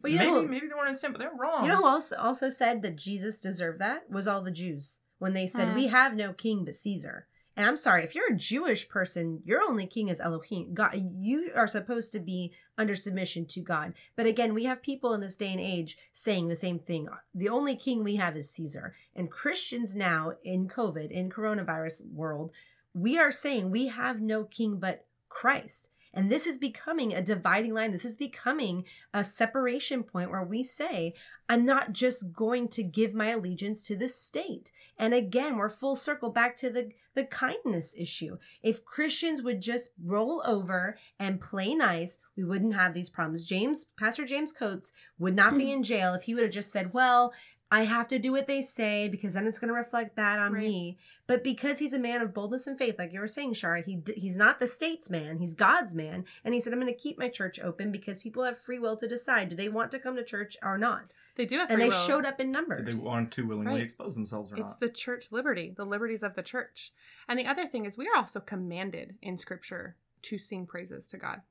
But 0.00 0.10
you 0.10 0.18
maybe 0.18 0.30
know- 0.30 0.42
maybe 0.42 0.66
they 0.68 0.74
weren't 0.74 0.88
in 0.88 0.94
sin 0.94 1.12
but 1.12 1.18
they're 1.18 1.34
wrong 1.38 1.64
You 1.64 1.68
know 1.70 1.76
who 1.78 1.86
else 1.86 2.12
also 2.12 2.48
said 2.48 2.80
that 2.82 2.96
Jesus 2.96 3.40
deserved 3.40 3.78
that? 3.80 4.08
Was 4.10 4.26
all 4.26 4.40
the 4.42 4.50
Jews. 4.50 5.00
When 5.18 5.32
they 5.32 5.46
said, 5.46 5.68
Hmm. 5.68 5.74
We 5.74 5.86
have 5.88 6.14
no 6.14 6.32
king 6.32 6.64
but 6.64 6.74
Caesar. 6.74 7.26
And 7.56 7.68
I'm 7.68 7.76
sorry, 7.76 8.02
if 8.02 8.14
you're 8.16 8.32
a 8.32 8.36
Jewish 8.36 8.88
person, 8.88 9.40
your 9.44 9.62
only 9.62 9.86
king 9.86 10.08
is 10.08 10.18
Elohim. 10.18 10.74
God, 10.74 11.00
you 11.16 11.52
are 11.54 11.68
supposed 11.68 12.10
to 12.12 12.18
be 12.18 12.52
under 12.76 12.96
submission 12.96 13.46
to 13.46 13.60
God. 13.60 13.94
But 14.16 14.26
again, 14.26 14.54
we 14.54 14.64
have 14.64 14.82
people 14.82 15.14
in 15.14 15.20
this 15.20 15.36
day 15.36 15.52
and 15.52 15.60
age 15.60 15.96
saying 16.12 16.48
the 16.48 16.56
same 16.56 16.80
thing. 16.80 17.08
The 17.32 17.48
only 17.48 17.76
king 17.76 18.02
we 18.02 18.16
have 18.16 18.36
is 18.36 18.50
Caesar. 18.50 18.96
And 19.14 19.30
Christians 19.30 19.94
now 19.94 20.32
in 20.42 20.66
COVID, 20.66 21.12
in 21.12 21.30
coronavirus 21.30 22.12
world, 22.12 22.50
we 22.92 23.18
are 23.18 23.32
saying 23.32 23.70
we 23.70 23.86
have 23.86 24.20
no 24.20 24.44
king 24.44 24.78
but 24.80 25.06
Christ. 25.28 25.86
And 26.14 26.30
this 26.30 26.46
is 26.46 26.56
becoming 26.56 27.12
a 27.12 27.20
dividing 27.20 27.74
line. 27.74 27.90
This 27.90 28.04
is 28.04 28.16
becoming 28.16 28.84
a 29.12 29.24
separation 29.24 30.04
point 30.04 30.30
where 30.30 30.44
we 30.44 30.62
say, 30.62 31.14
I'm 31.48 31.66
not 31.66 31.92
just 31.92 32.32
going 32.32 32.68
to 32.68 32.82
give 32.82 33.14
my 33.14 33.30
allegiance 33.30 33.82
to 33.84 33.96
the 33.96 34.08
state. 34.08 34.72
And 34.96 35.12
again, 35.12 35.56
we're 35.56 35.68
full 35.68 35.96
circle 35.96 36.30
back 36.30 36.56
to 36.58 36.70
the, 36.70 36.92
the 37.14 37.24
kindness 37.24 37.94
issue. 37.98 38.38
If 38.62 38.84
Christians 38.84 39.42
would 39.42 39.60
just 39.60 39.90
roll 40.02 40.42
over 40.46 40.96
and 41.18 41.40
play 41.40 41.74
nice, 41.74 42.18
we 42.36 42.44
wouldn't 42.44 42.74
have 42.74 42.94
these 42.94 43.10
problems. 43.10 43.44
James, 43.44 43.86
Pastor 43.98 44.24
James 44.24 44.52
Coates 44.52 44.92
would 45.18 45.36
not 45.36 45.58
be 45.58 45.66
hmm. 45.66 45.72
in 45.72 45.82
jail 45.82 46.14
if 46.14 46.22
he 46.22 46.34
would 46.34 46.44
have 46.44 46.52
just 46.52 46.72
said, 46.72 46.94
Well, 46.94 47.32
I 47.74 47.84
have 47.84 48.06
to 48.08 48.18
do 48.20 48.30
what 48.30 48.46
they 48.46 48.62
say 48.62 49.08
because 49.08 49.34
then 49.34 49.46
it's 49.48 49.58
going 49.58 49.68
to 49.68 49.74
reflect 49.74 50.14
bad 50.14 50.38
on 50.38 50.52
Right. 50.52 50.62
me. 50.62 50.98
But 51.26 51.42
because 51.42 51.80
he's 51.80 51.92
a 51.92 51.98
man 51.98 52.20
of 52.20 52.32
boldness 52.32 52.66
and 52.68 52.78
faith, 52.78 52.98
like 52.98 53.12
you 53.12 53.18
were 53.18 53.26
saying, 53.28 53.54
Shara, 53.54 53.84
he 53.84 54.00
he's 54.14 54.36
not 54.36 54.60
the 54.60 54.66
state's 54.68 55.10
man; 55.10 55.38
he's 55.38 55.54
God's 55.54 55.94
man. 55.94 56.24
And 56.44 56.54
he 56.54 56.60
said, 56.60 56.72
"I'm 56.72 56.78
going 56.80 56.92
to 56.92 56.98
keep 56.98 57.18
my 57.18 57.28
church 57.28 57.58
open 57.58 57.90
because 57.90 58.20
people 58.20 58.44
have 58.44 58.58
free 58.58 58.78
will 58.78 58.96
to 58.98 59.08
decide 59.08 59.48
do 59.48 59.56
they 59.56 59.68
want 59.68 59.90
to 59.90 59.98
come 59.98 60.14
to 60.16 60.22
church 60.24 60.56
or 60.62 60.78
not." 60.78 61.14
They 61.36 61.46
do 61.46 61.58
have 61.58 61.70
And 61.70 61.80
they 61.80 61.88
will. 61.88 62.06
showed 62.06 62.24
up 62.24 62.38
in 62.40 62.46
Did 62.48 62.52
numbers. 62.52 62.86
they 62.98 63.02
want 63.04 63.32
to 63.32 63.46
willingly 63.46 63.72
Right. 63.74 63.82
expose 63.82 64.14
themselves 64.14 64.52
or 64.52 64.56
It's 64.56 64.72
not? 64.74 64.80
the 64.80 64.88
church 64.90 65.32
liberty, 65.32 65.74
the 65.76 65.84
liberties 65.86 66.22
of 66.22 66.34
the 66.36 66.42
church. 66.42 66.92
And 67.26 67.38
the 67.38 67.46
other 67.46 67.66
thing 67.66 67.86
is, 67.86 67.98
we 67.98 68.06
are 68.06 68.16
also 68.16 68.38
commanded 68.40 69.16
in 69.20 69.36
scripture 69.36 69.96
to 70.22 70.38
sing 70.38 70.66
praises 70.66 71.08
to 71.08 71.16
God. 71.18 71.42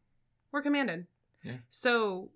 We're 0.54 0.62
commanded. 0.62 1.08
Yeah. 1.44 1.58
So 1.70 2.30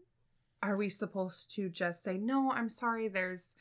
are 0.63 0.75
we 0.75 0.89
supposed 0.89 1.53
to 1.55 1.69
just 1.69 2.03
say, 2.03 2.17
no, 2.17 2.51
I'm 2.51 2.69
sorry, 2.69 3.07
there's 3.07 3.53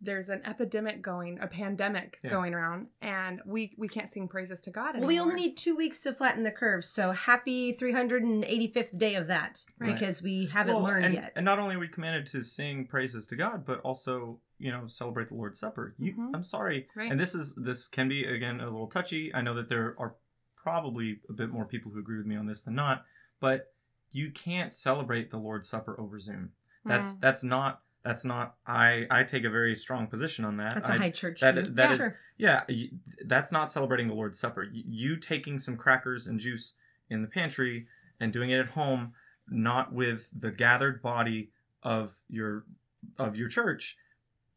there's 0.00 0.28
an 0.28 0.42
epidemic 0.44 1.00
going, 1.02 1.38
a 1.40 1.46
pandemic 1.46 2.18
Yeah. 2.22 2.30
going 2.30 2.52
around, 2.54 2.88
and 3.00 3.40
we 3.46 3.74
we 3.78 3.88
can't 3.88 4.10
sing 4.10 4.28
praises 4.28 4.60
to 4.60 4.70
God 4.70 4.98
Well, 4.98 5.06
we 5.08 5.18
only 5.18 5.34
need 5.36 5.56
two 5.56 5.74
weeks 5.74 6.02
to 6.02 6.12
flatten 6.14 6.42
the 6.42 6.50
curve. 6.50 6.84
So 6.84 7.12
happy 7.12 7.72
385th 7.72 8.98
day 8.98 9.14
of 9.14 9.26
that 9.28 9.64
Right. 9.78 9.92
because 9.94 10.22
we 10.22 10.46
haven't 10.46 10.74
Well, 10.74 10.84
learned 10.84 11.06
and, 11.06 11.14
yet. 11.14 11.32
And 11.36 11.44
not 11.44 11.58
only 11.58 11.76
are 11.76 11.78
we 11.78 11.88
commanded 11.88 12.26
to 12.28 12.42
sing 12.42 12.86
praises 12.86 13.26
to 13.28 13.36
God, 13.36 13.64
but 13.64 13.80
also, 13.80 14.40
you 14.58 14.70
know, 14.70 14.86
celebrate 14.86 15.28
the 15.28 15.34
Lord's 15.34 15.58
Supper. 15.58 15.94
You, 15.98 16.14
Mhm. 16.14 16.30
I'm 16.34 16.42
sorry, 16.42 16.88
Right. 16.94 17.10
and 17.10 17.18
this 17.18 17.34
is 17.34 17.54
this 17.54 17.88
can 17.88 18.08
be 18.08 18.24
again 18.24 18.60
a 18.60 18.64
little 18.64 18.88
touchy. 18.88 19.34
I 19.34 19.40
know 19.40 19.54
that 19.54 19.68
there 19.68 19.94
are 19.98 20.14
probably 20.56 21.20
a 21.28 21.32
bit 21.32 21.50
more 21.50 21.64
people 21.64 21.92
who 21.92 21.98
agree 22.00 22.18
with 22.18 22.26
me 22.26 22.36
on 22.36 22.46
this 22.46 22.62
than 22.62 22.74
not, 22.74 23.04
but 23.40 23.72
you 24.12 24.30
can't 24.30 24.72
celebrate 24.72 25.30
the 25.30 25.38
Lord's 25.38 25.68
Supper 25.68 25.98
over 26.00 26.18
Zoom. 26.18 26.52
That's 26.84 27.12
Mm. 27.12 27.20
that's 27.20 27.44
not 27.44 27.82
that's 28.06 28.24
not. 28.24 28.54
I 28.66 29.06
I 29.10 29.24
take 29.24 29.44
a 29.44 29.50
very 29.50 29.74
strong 29.74 30.06
position 30.06 30.44
on 30.44 30.56
that. 30.58 30.74
That's 30.74 30.88
a 30.88 30.92
I- 30.94 30.98
high 30.98 31.10
church 31.10 31.40
that- 31.40 31.54
view. 31.54 31.64
that 31.74 31.88
yeah, 31.88 31.92
is- 31.92 31.98
sure. 31.98 32.18
yeah, 32.38 32.64
y- 32.68 32.90
that's 33.26 33.50
not 33.52 33.70
celebrating 33.72 34.06
the 34.08 34.14
Lord's 34.14 34.38
Supper. 34.38 34.62
Y- 34.72 34.82
You 34.86 35.16
taking 35.16 35.58
some 35.58 35.76
crackers 35.76 36.26
and 36.26 36.38
juice 36.40 36.74
in 37.10 37.22
the 37.22 37.28
pantry 37.28 37.86
and 38.20 38.32
doing 38.32 38.50
it 38.50 38.58
at 38.58 38.68
home, 38.70 39.12
not 39.48 39.92
with 39.92 40.28
the 40.38 40.50
gathered 40.50 41.02
body 41.02 41.50
of 41.82 42.14
your 42.28 42.64
of 43.18 43.36
your 43.36 43.48
church. 43.48 43.96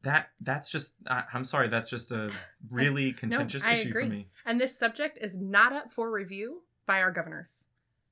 That 0.03 0.29
that's 0.39 0.69
just. 0.69 0.93
I, 1.07 1.23
I'm 1.33 1.43
sorry. 1.43 1.67
That's 1.67 1.89
just 1.89 2.11
a 2.11 2.31
really 2.69 3.11
contentious 3.11 3.65
I 3.65 3.73
issue 3.73 3.89
agree. 3.89 4.03
for 4.03 4.09
me. 4.09 4.27
And 4.45 4.61
this 4.61 4.77
subject 4.77 5.17
is 5.21 5.35
not 5.37 5.73
up 5.73 5.91
for 5.91 6.09
review 6.11 6.61
by 6.85 7.01
our 7.01 7.11
governors. 7.11 7.65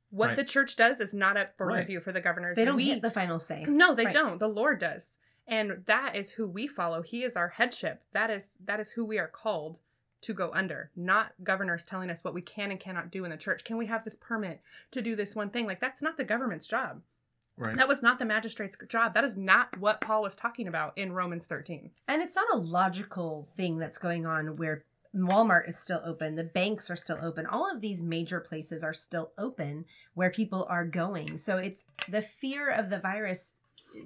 What 0.10 0.27
Right. 0.29 0.36
the 0.38 0.44
church 0.46 0.75
does 0.77 1.01
is 1.01 1.13
not 1.13 1.36
up 1.38 1.58
for 1.58 1.67
Right. 1.67 1.79
review 1.79 2.00
for 2.00 2.12
the 2.13 2.22
governors. 2.22 2.56
They 2.56 2.63
don't 2.65 2.77
we, 2.77 2.86
get 2.86 3.01
the 3.01 3.12
final 3.12 3.39
say. 3.39 3.65
No, 3.67 3.94
they 3.94 4.06
Right. 4.06 4.13
don't. 4.13 4.38
The 4.39 4.48
Lord 4.48 4.79
does. 4.79 5.15
And 5.48 5.84
that 5.86 6.16
is 6.16 6.32
who 6.32 6.48
we 6.48 6.68
follow. 6.68 7.01
He 7.01 7.24
is 7.24 7.36
our 7.36 7.50
headship. 7.50 8.04
That 8.13 8.30
is 8.30 8.44
that 8.66 8.80
is 8.80 8.92
who 8.92 9.06
we 9.06 9.18
are 9.18 9.27
called 9.27 9.80
to 10.22 10.34
go 10.34 10.51
under. 10.54 10.92
Not 10.96 11.34
governors 11.44 11.84
telling 11.84 12.10
us 12.10 12.24
what 12.24 12.34
we 12.34 12.42
can 12.42 12.72
and 12.72 12.80
cannot 12.80 13.12
do 13.12 13.24
in 13.24 13.32
the 13.32 13.38
church. 13.38 13.63
Can 13.63 13.77
we 13.77 13.86
have 13.86 14.04
this 14.04 14.18
permit 14.20 14.62
to 14.92 15.01
do 15.01 15.16
this 15.16 15.36
one 15.36 15.50
thing? 15.50 15.66
Like 15.66 15.80
that's 15.80 16.01
not 16.01 16.18
the 16.18 16.24
government's 16.24 16.68
job. 16.68 17.01
Right. 17.58 17.75
That 17.75 17.88
was 17.88 18.04
not 18.04 18.20
the 18.20 18.25
magistrate's 18.25 18.77
job. 18.88 19.16
That 19.16 19.24
is 19.24 19.36
not 19.36 19.80
what 19.80 20.01
Paul 20.01 20.22
was 20.22 20.36
talking 20.36 20.68
about 20.68 20.96
in 20.96 21.13
Romans 21.13 21.44
13. 21.50 21.89
And 22.08 22.22
it's 22.22 22.36
not 22.36 22.46
a 22.54 22.58
logical 22.58 23.48
thing 23.56 23.80
that's 23.80 23.98
going 23.98 24.27
on 24.27 24.58
where 24.58 24.84
Walmart 25.16 25.68
is 25.68 25.77
still 25.77 26.01
open, 26.06 26.36
the 26.36 26.44
banks 26.44 26.89
are 26.89 26.96
still 26.96 27.18
open. 27.22 27.46
All 27.46 27.72
of 27.72 27.82
these 27.82 28.04
major 28.04 28.39
places 28.39 28.84
are 28.84 28.94
still 28.94 29.32
open 29.38 29.86
where 30.13 30.30
people 30.30 30.68
are 30.70 30.86
going. 30.86 31.38
So 31.38 31.58
it's 31.58 31.86
the 32.08 32.22
fear 32.22 32.70
of 32.70 32.89
the 32.89 33.00
virus 33.00 33.54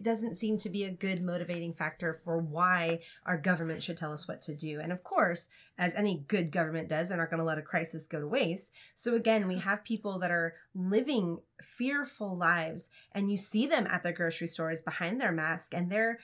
doesn't 0.01 0.35
seem 0.35 0.57
to 0.59 0.69
be 0.69 0.83
a 0.83 0.91
good 0.91 1.21
motivating 1.21 1.73
factor 1.73 2.13
for 2.13 2.37
why 2.37 2.99
our 3.25 3.37
government 3.37 3.83
should 3.83 3.97
tell 3.97 4.13
us 4.13 4.27
what 4.27 4.41
to 4.43 4.55
do. 4.55 4.79
And 4.79 4.91
of 4.91 5.03
course, 5.03 5.47
as 5.77 5.93
any 5.95 6.23
good 6.27 6.51
government 6.51 6.89
does, 6.89 7.09
they're 7.09 7.17
not 7.17 7.29
going 7.29 7.39
to 7.39 7.45
let 7.45 7.57
a 7.57 7.61
crisis 7.63 8.07
go 8.07 8.19
to 8.19 8.27
waste. 8.27 8.71
So 8.95 9.15
again, 9.15 9.47
we 9.47 9.59
have 9.59 9.83
people 9.83 10.19
that 10.19 10.31
are 10.31 10.55
living 10.75 11.39
fearful 11.61 12.35
lives 12.37 12.89
and 13.11 13.29
you 13.31 13.37
see 13.37 13.65
them 13.67 13.87
at 13.87 14.03
the 14.03 14.13
grocery 14.13 14.47
stores 14.47 14.81
behind 14.81 15.19
their 15.19 15.31
mask 15.31 15.73
and 15.73 15.91
they're 15.91 16.19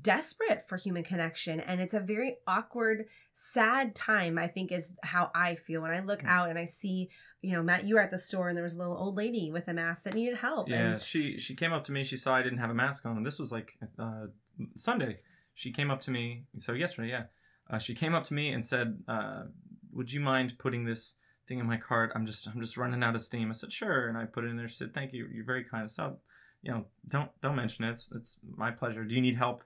desperate 0.00 0.68
for 0.68 0.76
human 0.76 1.02
connection 1.02 1.58
and 1.58 1.80
it's 1.80 1.94
a 1.94 1.98
very 1.98 2.36
awkward 2.46 3.06
sad 3.32 3.92
time 3.92 4.38
i 4.38 4.46
think 4.46 4.70
is 4.70 4.88
how 5.02 5.32
i 5.34 5.56
feel 5.56 5.82
when 5.82 5.90
i 5.90 5.98
look 5.98 6.22
Mm. 6.22 6.28
out 6.28 6.48
and 6.48 6.56
i 6.56 6.64
see 6.64 7.10
you 7.42 7.52
know 7.52 7.62
matt 7.62 7.86
you 7.86 7.94
were 7.94 8.00
at 8.00 8.10
the 8.10 8.18
store 8.18 8.48
and 8.48 8.56
there 8.56 8.64
was 8.64 8.74
a 8.74 8.78
little 8.78 8.96
old 8.96 9.16
lady 9.16 9.50
with 9.50 9.68
a 9.68 9.72
mask 9.72 10.02
that 10.02 10.14
needed 10.14 10.36
help 10.36 10.68
Yeah, 10.68 10.92
and 10.92 11.02
she 11.02 11.38
she 11.38 11.54
came 11.54 11.72
up 11.72 11.84
to 11.84 11.92
me. 11.92 12.04
She 12.04 12.16
saw 12.16 12.34
I 12.34 12.42
didn't 12.42 12.58
have 12.58 12.70
a 12.70 12.74
mask 12.74 13.06
on, 13.06 13.16
and 13.16 13.26
this 13.26 13.38
was 13.38 13.50
like 13.50 13.78
uh, 13.98 14.26
Sunday. 14.76 15.20
She 15.54 15.72
came 15.72 15.90
up 15.90 16.00
to 16.02 16.10
me. 16.10 16.44
So 16.58 16.72
yesterday, 16.72 17.08
yeah, 17.08 17.24
uh, 17.68 17.78
she 17.78 17.94
came 17.94 18.14
up 18.14 18.24
to 18.26 18.34
me 18.34 18.50
and 18.50 18.64
said, 18.64 19.02
uh, 19.08 19.44
"Would 19.92 20.12
you 20.12 20.20
mind 20.20 20.54
putting 20.58 20.84
this 20.84 21.14
thing 21.48 21.58
in 21.58 21.66
my 21.66 21.76
cart? 21.76 22.12
I'm 22.14 22.26
just 22.26 22.46
I'm 22.46 22.60
just 22.60 22.76
running 22.76 23.02
out 23.02 23.14
of 23.14 23.22
steam." 23.22 23.50
I 23.50 23.52
said, 23.52 23.72
"Sure," 23.72 24.08
and 24.08 24.16
I 24.16 24.24
put 24.24 24.44
it 24.44 24.48
in 24.48 24.56
there. 24.56 24.68
She 24.68 24.76
said, 24.76 24.94
"Thank 24.94 25.12
you. 25.12 25.28
You're 25.32 25.44
very 25.44 25.64
kind." 25.64 25.90
So, 25.90 26.18
you 26.62 26.72
know, 26.72 26.86
don't 27.08 27.30
don't 27.42 27.56
mention 27.56 27.84
it. 27.84 27.90
It's, 27.90 28.08
it's 28.14 28.36
my 28.56 28.70
pleasure. 28.70 29.04
Do 29.04 29.14
you 29.14 29.20
need 29.20 29.36
help 29.36 29.64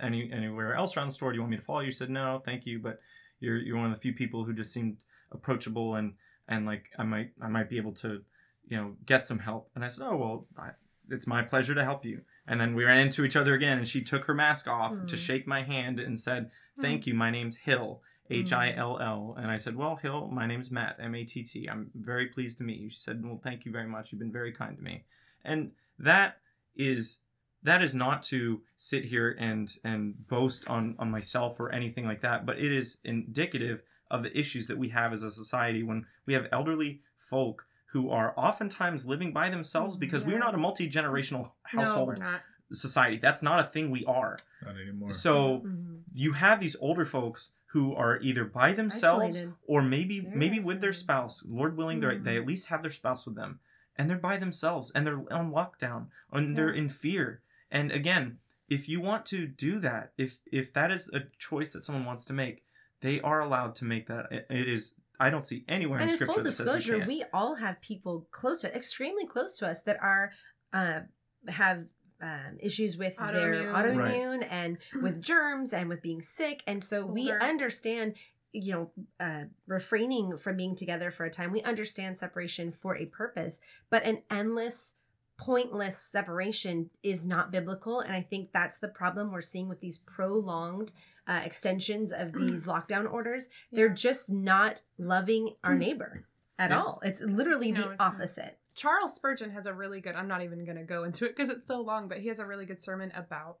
any 0.00 0.30
anywhere 0.32 0.74
else 0.74 0.96
around 0.96 1.08
the 1.08 1.14
store? 1.14 1.32
Do 1.32 1.36
you 1.36 1.42
want 1.42 1.50
me 1.50 1.56
to 1.58 1.62
follow 1.62 1.80
you? 1.80 1.90
She 1.90 1.98
said, 1.98 2.10
"No, 2.10 2.42
thank 2.44 2.66
you." 2.66 2.78
But 2.78 3.00
you're 3.40 3.58
you're 3.58 3.76
one 3.76 3.86
of 3.86 3.94
the 3.94 4.00
few 4.00 4.12
people 4.12 4.44
who 4.44 4.52
just 4.52 4.72
seemed 4.72 4.98
approachable 5.32 5.96
and 5.96 6.14
and 6.48 6.66
like 6.66 6.84
I 6.98 7.04
might 7.04 7.30
I 7.40 7.48
might 7.48 7.68
be 7.70 7.76
able 7.78 7.92
to 7.94 8.22
you 8.68 8.76
know 8.76 8.96
get 9.06 9.24
some 9.26 9.38
help. 9.38 9.70
And 9.74 9.84
i 9.84 9.88
said 9.88 10.04
oh 10.06 10.16
well 10.16 10.46
I, 10.58 10.70
it's 11.10 11.26
my 11.26 11.42
pleasure 11.42 11.74
to 11.74 11.84
help 11.84 12.04
you. 12.04 12.22
And 12.48 12.60
then 12.60 12.74
we 12.74 12.84
ran 12.84 12.98
into 12.98 13.24
each 13.24 13.36
other 13.36 13.54
again 13.54 13.78
and 13.78 13.86
she 13.88 14.02
took 14.02 14.24
her 14.24 14.34
mask 14.34 14.66
off 14.68 14.92
to 15.06 15.14
Mm. 15.16 15.18
shake 15.18 15.46
my 15.46 15.62
hand 15.62 15.98
and 16.00 16.18
said 16.18 16.50
thank 16.80 17.06
you 17.06 17.14
my 17.14 17.30
name's 17.30 17.56
hill 17.58 18.02
h-i-l-l 18.28 19.34
and 19.38 19.50
i 19.50 19.56
said 19.56 19.76
well 19.76 19.96
hill 19.96 20.28
my 20.32 20.46
name's 20.46 20.70
matt 20.70 20.96
m-a-t-t 21.00 21.68
i'm 21.70 21.90
very 21.94 22.26
pleased 22.26 22.58
to 22.58 22.64
meet 22.64 22.78
you. 22.80 22.90
She 22.90 22.98
said 22.98 23.24
well 23.24 23.40
thank 23.42 23.64
you 23.64 23.72
very 23.72 23.86
much. 23.86 24.10
You've 24.10 24.18
been 24.18 24.32
very 24.32 24.52
kind 24.52 24.76
to 24.76 24.82
me. 24.82 25.04
And 25.44 25.72
that 25.98 26.38
is 26.76 27.18
that 27.62 27.82
is 27.82 27.94
not 27.94 28.22
to 28.24 28.62
sit 28.76 29.04
here 29.06 29.36
and 29.38 29.74
and 29.84 30.26
boast 30.28 30.68
on 30.68 30.94
on 30.98 31.10
myself 31.10 31.58
or 31.58 31.72
anything 31.72 32.04
like 32.04 32.20
that 32.22 32.44
but 32.44 32.58
it 32.58 32.72
is 32.72 32.98
indicative 33.04 33.82
of 34.10 34.22
the 34.22 34.38
issues 34.38 34.66
that 34.68 34.78
we 34.78 34.88
have 34.90 35.12
as 35.12 35.22
a 35.22 35.30
society 35.30 35.82
when 35.82 36.06
we 36.26 36.34
have 36.34 36.46
elderly 36.52 37.00
folk 37.18 37.66
who 37.92 38.10
are 38.10 38.34
oftentimes 38.36 39.06
living 39.06 39.32
by 39.32 39.48
themselves 39.48 39.96
because 39.96 40.24
we're 40.24 40.38
not 40.38 40.54
a 40.54 40.58
multi-generational 40.58 41.50
No, 41.72 41.80
household 41.80 42.08
we're 42.08 42.16
not. 42.16 42.42
society. 42.72 43.16
That's 43.18 43.42
not 43.42 43.58
a 43.60 43.68
thing 43.68 43.90
we 43.90 44.04
are. 44.04 44.36
Not 44.64 44.76
anymore. 44.76 45.10
so 45.10 45.60
Mhm. 45.60 46.02
you 46.14 46.32
have 46.32 46.60
these 46.60 46.76
older 46.80 47.04
folks 47.06 47.50
who 47.68 47.94
are 47.94 48.18
either 48.20 48.44
by 48.44 48.72
themselves 48.72 49.36
Isolated. 49.36 49.54
or 49.66 49.82
maybe 49.82 50.20
Very 50.20 50.36
maybe 50.36 50.60
with 50.60 50.80
their 50.80 50.92
spouse. 50.92 51.44
Lord 51.46 51.76
willing 51.76 52.00
they're 52.00 52.18
they 52.18 52.36
at 52.36 52.46
least 52.46 52.66
have 52.66 52.82
their 52.82 52.90
spouse 52.90 53.26
with 53.26 53.34
them. 53.34 53.60
And 53.98 54.10
they're 54.10 54.18
by 54.18 54.36
themselves 54.36 54.90
and 54.94 55.06
they're 55.06 55.32
on 55.32 55.50
lockdown 55.52 56.08
and 56.32 56.56
they're 56.56 56.70
in 56.70 56.88
fear. 56.88 57.40
And 57.70 57.90
again 57.90 58.38
if 58.68 58.88
you 58.88 59.00
want 59.00 59.24
to 59.26 59.46
do 59.46 59.78
that 59.80 60.12
if 60.18 60.38
if 60.50 60.72
that 60.72 60.90
is 60.90 61.08
a 61.10 61.20
choice 61.38 61.72
that 61.72 61.84
someone 61.84 62.04
wants 62.04 62.24
to 62.26 62.32
make 62.32 62.64
they 63.02 63.20
are 63.20 63.40
allowed 63.40 63.74
to 63.74 63.84
make 63.84 64.08
that 64.08 64.26
it, 64.30 64.46
it 64.50 64.68
is 64.68 64.94
i 65.20 65.30
don't 65.30 65.44
see 65.44 65.64
anywhere 65.68 65.98
and 65.98 66.08
in 66.08 66.10
in 66.10 66.16
scripture 66.16 66.34
full 66.34 66.42
that 66.42 66.52
says 66.52 66.60
we 66.60 66.64
disclosure 66.64 66.98
can't. 66.98 67.08
we 67.08 67.24
all 67.32 67.56
have 67.56 67.80
people 67.80 68.26
close 68.30 68.60
to 68.60 68.70
us, 68.70 68.76
extremely 68.76 69.26
close 69.26 69.56
to 69.56 69.66
us 69.66 69.82
that 69.82 69.98
are 70.02 70.32
uh 70.72 71.00
have 71.48 71.86
um, 72.20 72.56
issues 72.60 72.96
with 72.96 73.16
their 73.18 73.72
Autoimmune. 73.72 73.72
autoimmune 73.72 74.46
and 74.50 74.78
with 75.02 75.20
germs 75.20 75.72
and 75.72 75.88
with 75.88 76.02
being 76.02 76.22
sick. 76.22 76.62
And 76.66 76.82
so 76.82 77.04
we 77.04 77.30
understand 77.30 78.14
you 78.52 78.72
know 78.72 78.90
uh, 79.20 79.44
refraining 79.66 80.38
from 80.38 80.56
being 80.56 80.76
together 80.76 81.10
for 81.10 81.24
a 81.24 81.30
time. 81.30 81.52
We 81.52 81.62
understand 81.62 82.16
separation 82.16 82.72
for 82.72 82.96
a 82.96 83.06
purpose 83.06 83.58
but 83.90 84.04
an 84.04 84.22
endless 84.30 84.94
pointless 85.38 85.98
separation 85.98 86.88
is 87.02 87.26
not 87.26 87.50
biblical. 87.52 88.00
And 88.00 88.14
i 88.14 88.22
think 88.22 88.50
that's 88.52 88.78
the 88.78 88.88
problem 88.88 89.30
we're 89.30 89.42
seeing 89.42 89.68
with 89.68 89.80
these 89.80 89.98
prolonged 89.98 90.92
uh, 91.26 91.40
extensions 91.44 92.12
of 92.12 92.28
mm. 92.32 92.50
these 92.50 92.66
lockdown 92.66 93.10
orders 93.10 93.48
they're 93.72 93.88
just 93.88 94.30
not 94.30 94.82
loving 94.98 95.54
our 95.64 95.74
mm. 95.74 95.78
neighbor 95.78 96.24
at 96.58 96.70
Yeah. 96.70 96.80
all 96.80 97.00
it's 97.04 97.20
literally 97.20 97.72
No, 97.72 97.82
the 97.82 97.90
it's 97.90 97.98
not. 97.98 98.14
opposite 98.14 98.58
Charles 98.74 99.14
Spurgeon 99.14 99.52
has 99.52 99.64
a 99.64 99.72
really 99.72 100.02
good. 100.02 100.14
I'm 100.16 100.28
not 100.28 100.42
even 100.42 100.66
going 100.66 100.76
to 100.76 100.84
go 100.84 101.04
into 101.04 101.24
it 101.24 101.34
because 101.34 101.48
it's 101.48 101.66
so 101.66 101.80
long, 101.80 102.08
but 102.08 102.18
he 102.18 102.28
has 102.28 102.38
a 102.38 102.44
really 102.44 102.66
good 102.66 102.82
sermon 102.82 103.10
about 103.16 103.56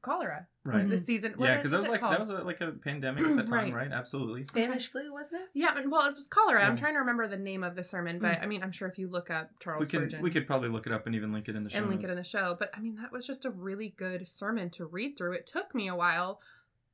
cholera. 0.00 0.46
right 0.64 0.86
The 0.88 0.94
mm-hmm. 0.96 1.04
season. 1.04 1.32
what 1.36 1.46
yeah 1.48 1.56
because 1.56 1.72
that 1.72 1.78
was 1.78 1.86
it 1.88 1.90
like 1.90 2.00
called? 2.00 2.12
that 2.12 2.20
was 2.20 2.28
a, 2.30 2.34
like 2.34 2.60
a 2.60 2.70
pandemic 2.72 3.24
at 3.24 3.36
the 3.36 3.42
time 3.50 3.72
Right. 3.72 3.88
right, 3.88 3.92
absolutely 3.92 4.44
spanish 4.44 4.88
flu 4.90 5.12
wasn't 5.12 5.42
it 5.42 5.48
Yeah, 5.54 5.76
and- 5.76 5.90
well, 5.90 6.06
it 6.06 6.14
was 6.14 6.26
cholera. 6.26 6.62
I'm 6.64 6.76
trying 6.76 6.92
to 6.92 6.98
remember 7.00 7.26
the 7.26 7.38
name 7.38 7.64
of 7.64 7.74
the 7.74 7.82
sermon, 7.82 8.18
but 8.18 8.38
mm. 8.38 8.42
I 8.42 8.46
mean, 8.46 8.62
I'm 8.62 8.70
sure 8.70 8.86
if 8.86 8.98
you 8.98 9.08
look 9.08 9.30
up 9.30 9.50
Charles 9.60 9.80
we 9.80 9.86
could 9.86 10.02
Spurgeon 10.10 10.22
we 10.22 10.30
could 10.30 10.46
probably 10.46 10.68
look 10.68 10.86
it 10.86 10.92
up 10.92 11.06
and 11.06 11.14
even 11.16 11.32
link 11.32 11.48
it 11.48 11.56
in 11.56 11.64
the 11.64 11.70
show 11.70 11.78
and 11.78 11.88
link 11.88 12.04
it 12.04 12.10
in 12.10 12.16
the 12.16 12.22
show, 12.24 12.54
but 12.58 12.70
I 12.74 12.80
mean, 12.80 12.96
that 12.96 13.12
was 13.12 13.26
just 13.26 13.44
a 13.44 13.50
really 13.50 13.94
good 13.96 14.28
sermon 14.28 14.70
to 14.70 14.84
read 14.84 15.16
through. 15.16 15.32
It 15.32 15.46
took 15.46 15.74
me 15.74 15.88
a 15.88 15.96
while, 15.96 16.40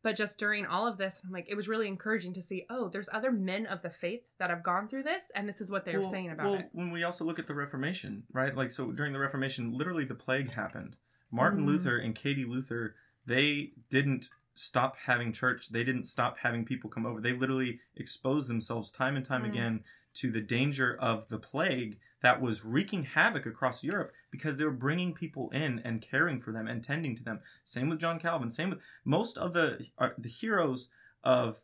but 0.03 0.17
just 0.17 0.39
during 0.39 0.67
all 0.67 0.87
of 0.87 0.97
this, 0.99 1.17
I'm 1.25 1.31
like, 1.31 1.47
it 1.49 1.55
was 1.55 1.69
really 1.69 1.89
encouraging 1.89 2.35
to 2.35 2.43
see. 2.43 2.65
Oh, 2.71 2.89
there's 2.89 3.09
other 3.13 3.31
men 3.31 3.67
of 3.67 3.83
the 3.83 3.91
faith 3.91 4.23
that 4.39 4.49
have 4.51 4.63
gone 4.63 4.89
through 4.89 5.03
this, 5.05 5.25
and 5.35 5.49
this 5.49 5.61
is 5.61 5.71
what 5.71 5.85
they 5.85 5.95
were 5.97 6.03
Well- 6.03 6.11
saying 6.11 6.31
about 6.31 6.47
well, 6.51 6.61
it. 6.61 6.69
When 6.73 6.91
we 6.91 7.05
also 7.05 7.25
look 7.25 7.39
at 7.39 7.47
the 7.47 7.55
Reformation, 7.55 8.25
right? 8.33 8.55
Like 8.55 8.71
so 8.71 8.93
during 8.93 9.13
the 9.13 9.19
Reformation, 9.19 9.73
literally 9.73 10.05
the 10.05 10.15
plague 10.15 10.53
happened. 10.53 10.97
Martin 11.31 11.61
Mm. 11.65 11.67
Luther 11.67 11.99
and 11.99 12.15
Katie 12.15 12.45
Luther, 12.45 12.97
they 13.27 13.73
didn't 13.91 14.29
stop 14.55 14.97
having 14.97 15.33
church. 15.33 15.69
They 15.71 15.85
didn't 15.85 16.05
stop 16.05 16.39
having 16.39 16.65
people 16.65 16.91
come 16.91 17.07
over. 17.07 17.21
They 17.21 17.33
literally 17.33 17.81
exposed 17.97 18.49
themselves 18.49 18.91
time 18.91 19.17
and 19.17 19.25
time 19.25 19.45
Mm. 19.45 19.49
again 19.51 19.85
to 20.15 20.31
the 20.31 20.41
danger 20.41 20.97
of 21.01 21.29
the 21.29 21.39
plague 21.39 21.99
that 22.23 22.41
was 22.41 22.65
wreaking 22.65 23.05
havoc 23.05 23.47
across 23.47 23.83
Europe 23.83 24.13
because 24.31 24.59
they 24.59 24.65
were 24.65 24.71
bringing 24.71 25.15
people 25.15 25.49
in 25.51 25.81
and 25.85 26.03
caring 26.03 26.41
for 26.41 26.53
them 26.53 26.67
and 26.67 26.85
tending 26.85 27.17
to 27.17 27.23
them. 27.25 27.41
Same 27.65 27.89
with 27.89 27.99
John 28.01 28.19
Calvin. 28.21 28.51
Same 28.51 28.71
with 28.71 28.81
most 29.05 29.39
of 29.39 29.53
the 29.55 29.87
uh, 29.99 30.11
the 30.19 30.29
heroes 30.29 30.89
of 31.25 31.59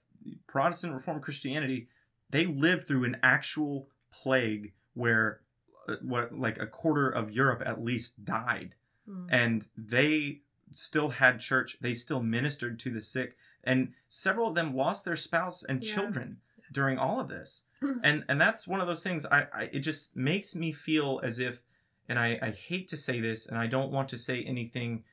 Protestant 0.46 0.94
Reformed 0.94 1.22
Christianity. 1.22 1.88
They 2.30 2.46
lived 2.46 2.88
through 2.88 3.04
an 3.04 3.18
actual 3.22 3.88
plague 4.10 4.72
where 4.94 5.40
uh, 5.88 5.96
what 6.02 6.32
like 6.38 6.58
a 6.58 6.66
quarter 6.66 7.08
of 7.08 7.30
Europe 7.30 7.62
at 7.64 7.82
least 7.82 8.24
died 8.24 8.74
Mm. 9.08 9.28
and 9.30 9.68
they 9.76 10.40
still 10.72 11.10
had 11.10 11.38
church 11.38 11.76
they 11.80 11.94
still 11.94 12.20
ministered 12.20 12.76
to 12.80 12.90
the 12.90 13.00
sick 13.00 13.36
and 13.62 13.92
several 14.08 14.48
of 14.48 14.56
them 14.56 14.74
lost 14.74 15.04
their 15.04 15.14
spouse 15.14 15.62
and 15.62 15.80
Yeah. 15.84 15.94
children 15.94 16.38
during 16.72 16.98
all 16.98 17.20
of 17.20 17.28
this 17.28 17.62
Hmm. 17.80 17.98
and 18.02 18.24
and 18.28 18.40
that's 18.40 18.66
one 18.66 18.80
of 18.80 18.86
those 18.86 19.02
things 19.02 19.26
I, 19.26 19.46
I 19.52 19.62
it 19.72 19.80
just 19.80 20.16
makes 20.16 20.54
me 20.54 20.72
feel 20.72 21.20
as 21.22 21.38
if 21.38 21.62
and 22.08 22.18
I, 22.18 22.38
I 22.40 22.50
hate 22.50 22.88
to 22.88 22.96
say 22.96 23.20
this 23.20 23.46
and 23.46 23.58
i 23.58 23.66
don't 23.66 23.92
want 23.92 24.08
to 24.10 24.18
say 24.18 24.42
anything 24.42 25.04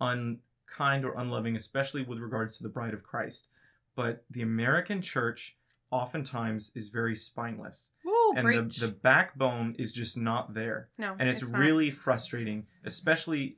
unkind 0.00 1.04
or 1.04 1.18
unloving 1.18 1.56
especially 1.56 2.02
with 2.02 2.18
regards 2.18 2.56
to 2.56 2.62
the 2.62 2.68
bride 2.68 2.94
of 2.94 3.02
christ 3.02 3.48
but 3.96 4.24
the 4.30 4.42
american 4.42 5.02
church 5.02 5.56
oftentimes 5.92 6.72
is 6.74 6.88
very 6.88 7.14
spineless. 7.14 7.90
Woo, 8.04 8.32
and 8.34 8.48
the, 8.48 8.86
the 8.86 8.92
backbone 8.92 9.76
is 9.78 9.92
just 9.92 10.16
not 10.16 10.54
there. 10.54 10.88
No, 10.96 11.14
and 11.18 11.28
it's, 11.28 11.42
not. 11.42 11.60
really 11.60 11.90
frustrating 11.90 12.66
especially 12.84 13.56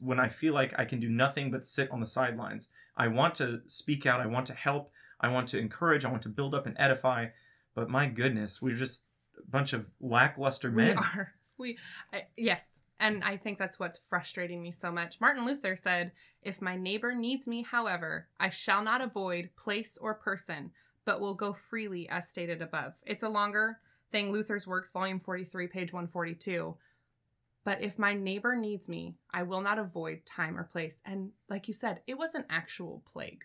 when 0.00 0.18
i 0.18 0.26
feel 0.26 0.52
like 0.52 0.74
i 0.78 0.84
can 0.84 0.98
do 0.98 1.08
nothing 1.08 1.50
but 1.50 1.64
sit 1.64 1.90
on 1.90 2.00
the 2.00 2.06
sidelines. 2.06 2.68
I 2.96 3.08
want 3.08 3.34
to 3.36 3.60
speak 3.66 4.06
out 4.06 4.20
i 4.20 4.26
want 4.26 4.46
to 4.46 4.54
help 4.54 4.90
i 5.20 5.28
want 5.28 5.48
to 5.48 5.58
encourage 5.58 6.04
i 6.04 6.10
want 6.10 6.22
to 6.22 6.28
build 6.30 6.54
up 6.54 6.66
and 6.66 6.74
edify 6.78 7.26
but 7.76 7.88
my 7.88 8.06
goodness 8.06 8.60
we're 8.60 8.74
just 8.74 9.04
a 9.38 9.48
bunch 9.48 9.72
of 9.72 9.86
lackluster 10.00 10.72
men. 10.72 10.96
we 10.96 11.02
are. 11.02 11.32
We 11.58 11.78
I, 12.12 12.24
yes, 12.36 12.62
and 13.00 13.24
I 13.24 13.38
think 13.38 13.58
that's 13.58 13.78
what's 13.78 14.00
frustrating 14.10 14.60
me 14.60 14.72
so 14.72 14.92
much. 14.92 15.22
Martin 15.22 15.46
Luther 15.46 15.74
said, 15.74 16.12
"If 16.42 16.60
my 16.60 16.76
neighbor 16.76 17.14
needs 17.14 17.46
me, 17.46 17.62
however, 17.62 18.28
I 18.38 18.50
shall 18.50 18.82
not 18.82 19.00
avoid 19.00 19.48
place 19.56 19.96
or 19.98 20.12
person, 20.12 20.72
but 21.06 21.18
will 21.18 21.34
go 21.34 21.54
freely 21.54 22.10
as 22.10 22.28
stated 22.28 22.60
above." 22.60 22.92
It's 23.06 23.22
a 23.22 23.30
longer 23.30 23.78
thing. 24.12 24.32
Luther's 24.32 24.66
Works, 24.66 24.92
volume 24.92 25.18
forty-three, 25.18 25.68
page 25.68 25.94
one 25.94 26.08
forty-two. 26.08 26.76
But 27.64 27.80
if 27.80 27.98
my 27.98 28.12
neighbor 28.12 28.54
needs 28.54 28.86
me, 28.86 29.14
I 29.32 29.42
will 29.42 29.62
not 29.62 29.78
avoid 29.78 30.26
time 30.26 30.58
or 30.58 30.64
place. 30.64 31.00
And 31.06 31.30
like 31.48 31.68
you 31.68 31.74
said, 31.74 32.00
it 32.06 32.18
was 32.18 32.34
an 32.34 32.44
actual 32.50 33.02
plague, 33.10 33.44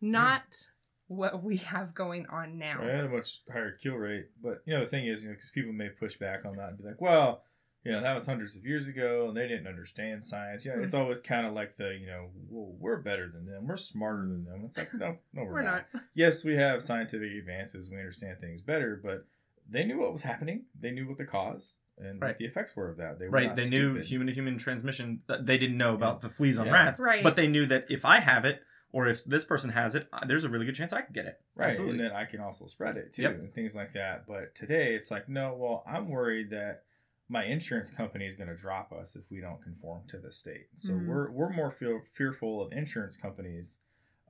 not 0.00 0.66
what 1.08 1.42
we 1.42 1.56
have 1.58 1.94
going 1.94 2.26
on 2.26 2.58
now. 2.58 2.80
I 2.82 2.86
had 2.86 3.04
a 3.04 3.08
much 3.08 3.40
higher 3.50 3.72
kill 3.72 3.94
rate, 3.94 4.26
but 4.42 4.62
you 4.66 4.74
know 4.74 4.84
the 4.84 4.90
thing 4.90 5.06
is, 5.06 5.22
you 5.22 5.30
know, 5.30 5.34
because 5.34 5.50
people 5.50 5.72
may 5.72 5.88
push 5.88 6.16
back 6.16 6.44
on 6.44 6.56
that 6.56 6.68
and 6.68 6.78
be 6.78 6.84
like, 6.84 7.00
"Well, 7.00 7.42
you 7.82 7.92
know, 7.92 8.02
that 8.02 8.14
was 8.14 8.26
hundreds 8.26 8.56
of 8.56 8.64
years 8.64 8.88
ago, 8.88 9.28
and 9.28 9.36
they 9.36 9.48
didn't 9.48 9.66
understand 9.66 10.24
science." 10.24 10.64
You 10.64 10.76
know, 10.76 10.82
it's 10.82 10.94
hmm. 10.94 11.00
always 11.00 11.20
kind 11.20 11.46
of 11.46 11.54
like 11.54 11.76
the, 11.78 11.96
you 11.98 12.06
know, 12.06 12.28
well, 12.50 12.74
we're 12.78 12.98
better 12.98 13.28
than 13.28 13.46
them, 13.46 13.66
we're 13.66 13.76
smarter 13.76 14.22
than 14.22 14.44
them. 14.44 14.62
It's 14.66 14.76
like, 14.76 14.92
no, 14.94 15.16
no, 15.32 15.44
we're, 15.44 15.52
We're 15.54 15.62
not. 15.62 15.86
not. 15.92 16.02
Yes, 16.14 16.44
we 16.44 16.56
have 16.56 16.82
scientific 16.82 17.32
advances, 17.32 17.90
we 17.90 17.96
understand 17.96 18.38
things 18.40 18.62
better, 18.62 19.00
but 19.02 19.24
they 19.68 19.84
knew 19.84 19.98
what 19.98 20.12
was 20.12 20.22
happening. 20.22 20.64
They 20.78 20.90
knew 20.90 21.06
what 21.06 21.18
the 21.18 21.24
cause 21.24 21.80
and 21.98 22.20
Right. 22.20 22.28
what 22.28 22.38
the 22.38 22.44
effects 22.44 22.76
were 22.76 22.90
of 22.90 22.98
that. 22.98 23.18
They 23.18 23.26
were 23.26 23.32
right 23.32 23.46
not 23.48 23.56
they 23.56 23.68
knew 23.68 24.00
human 24.00 24.26
to 24.28 24.32
human 24.32 24.58
transmission 24.58 25.22
they 25.40 25.58
didn't 25.58 25.76
know 25.76 25.94
about 25.94 26.20
the 26.20 26.28
fleas 26.28 26.58
on 26.58 26.66
Yeah. 26.66 26.72
rats 26.72 27.00
Right. 27.00 27.22
but 27.22 27.36
they 27.36 27.48
knew 27.48 27.66
that 27.66 27.86
if 27.90 28.04
i 28.04 28.20
have 28.20 28.44
it 28.44 28.62
or 28.92 29.06
if 29.06 29.24
this 29.24 29.44
person 29.44 29.70
has 29.70 29.94
it 29.94 30.08
uh, 30.12 30.24
there's 30.26 30.44
a 30.44 30.48
really 30.48 30.64
good 30.66 30.74
chance 30.74 30.92
i 30.92 31.00
could 31.00 31.14
get 31.14 31.26
it 31.26 31.40
Right, 31.54 31.70
Absolutely. 31.70 31.96
and 31.98 32.00
then 32.04 32.12
I 32.16 32.24
can 32.24 32.40
also 32.40 32.66
spread 32.66 32.96
it 32.96 33.12
too, 33.12 33.22
Yep. 33.22 33.32
and 33.40 33.52
things 33.52 33.74
like 33.74 33.92
that. 33.94 34.26
But 34.28 34.54
today, 34.54 34.94
it's 34.94 35.10
like, 35.10 35.28
no, 35.28 35.54
well, 35.58 35.82
I'm 35.84 36.08
worried 36.08 36.50
that 36.50 36.84
my 37.28 37.44
insurance 37.44 37.90
company 37.90 38.26
is 38.26 38.36
going 38.36 38.48
to 38.48 38.54
drop 38.54 38.92
us 38.92 39.16
if 39.16 39.22
we 39.28 39.40
don't 39.40 39.60
conform 39.60 40.02
to 40.10 40.18
the 40.18 40.30
state. 40.32 40.68
So 40.76 40.92
Mhm. 40.92 41.06
we're 41.06 41.30
we're 41.32 41.50
more 41.50 41.72
feel, 41.72 42.00
fearful 42.14 42.62
of 42.62 42.72
insurance 42.72 43.16
companies, 43.16 43.78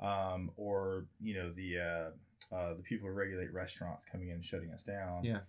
um, 0.00 0.50
or 0.56 1.04
you 1.20 1.34
know 1.34 1.52
the 1.52 1.78
uh, 1.78 2.54
uh, 2.54 2.74
the 2.74 2.82
people 2.82 3.06
who 3.08 3.14
regulate 3.14 3.52
restaurants 3.52 4.06
coming 4.06 4.28
in 4.28 4.36
and 4.36 4.44
shutting 4.44 4.70
us 4.72 4.82
down, 4.84 5.22
Yeah. 5.22 5.40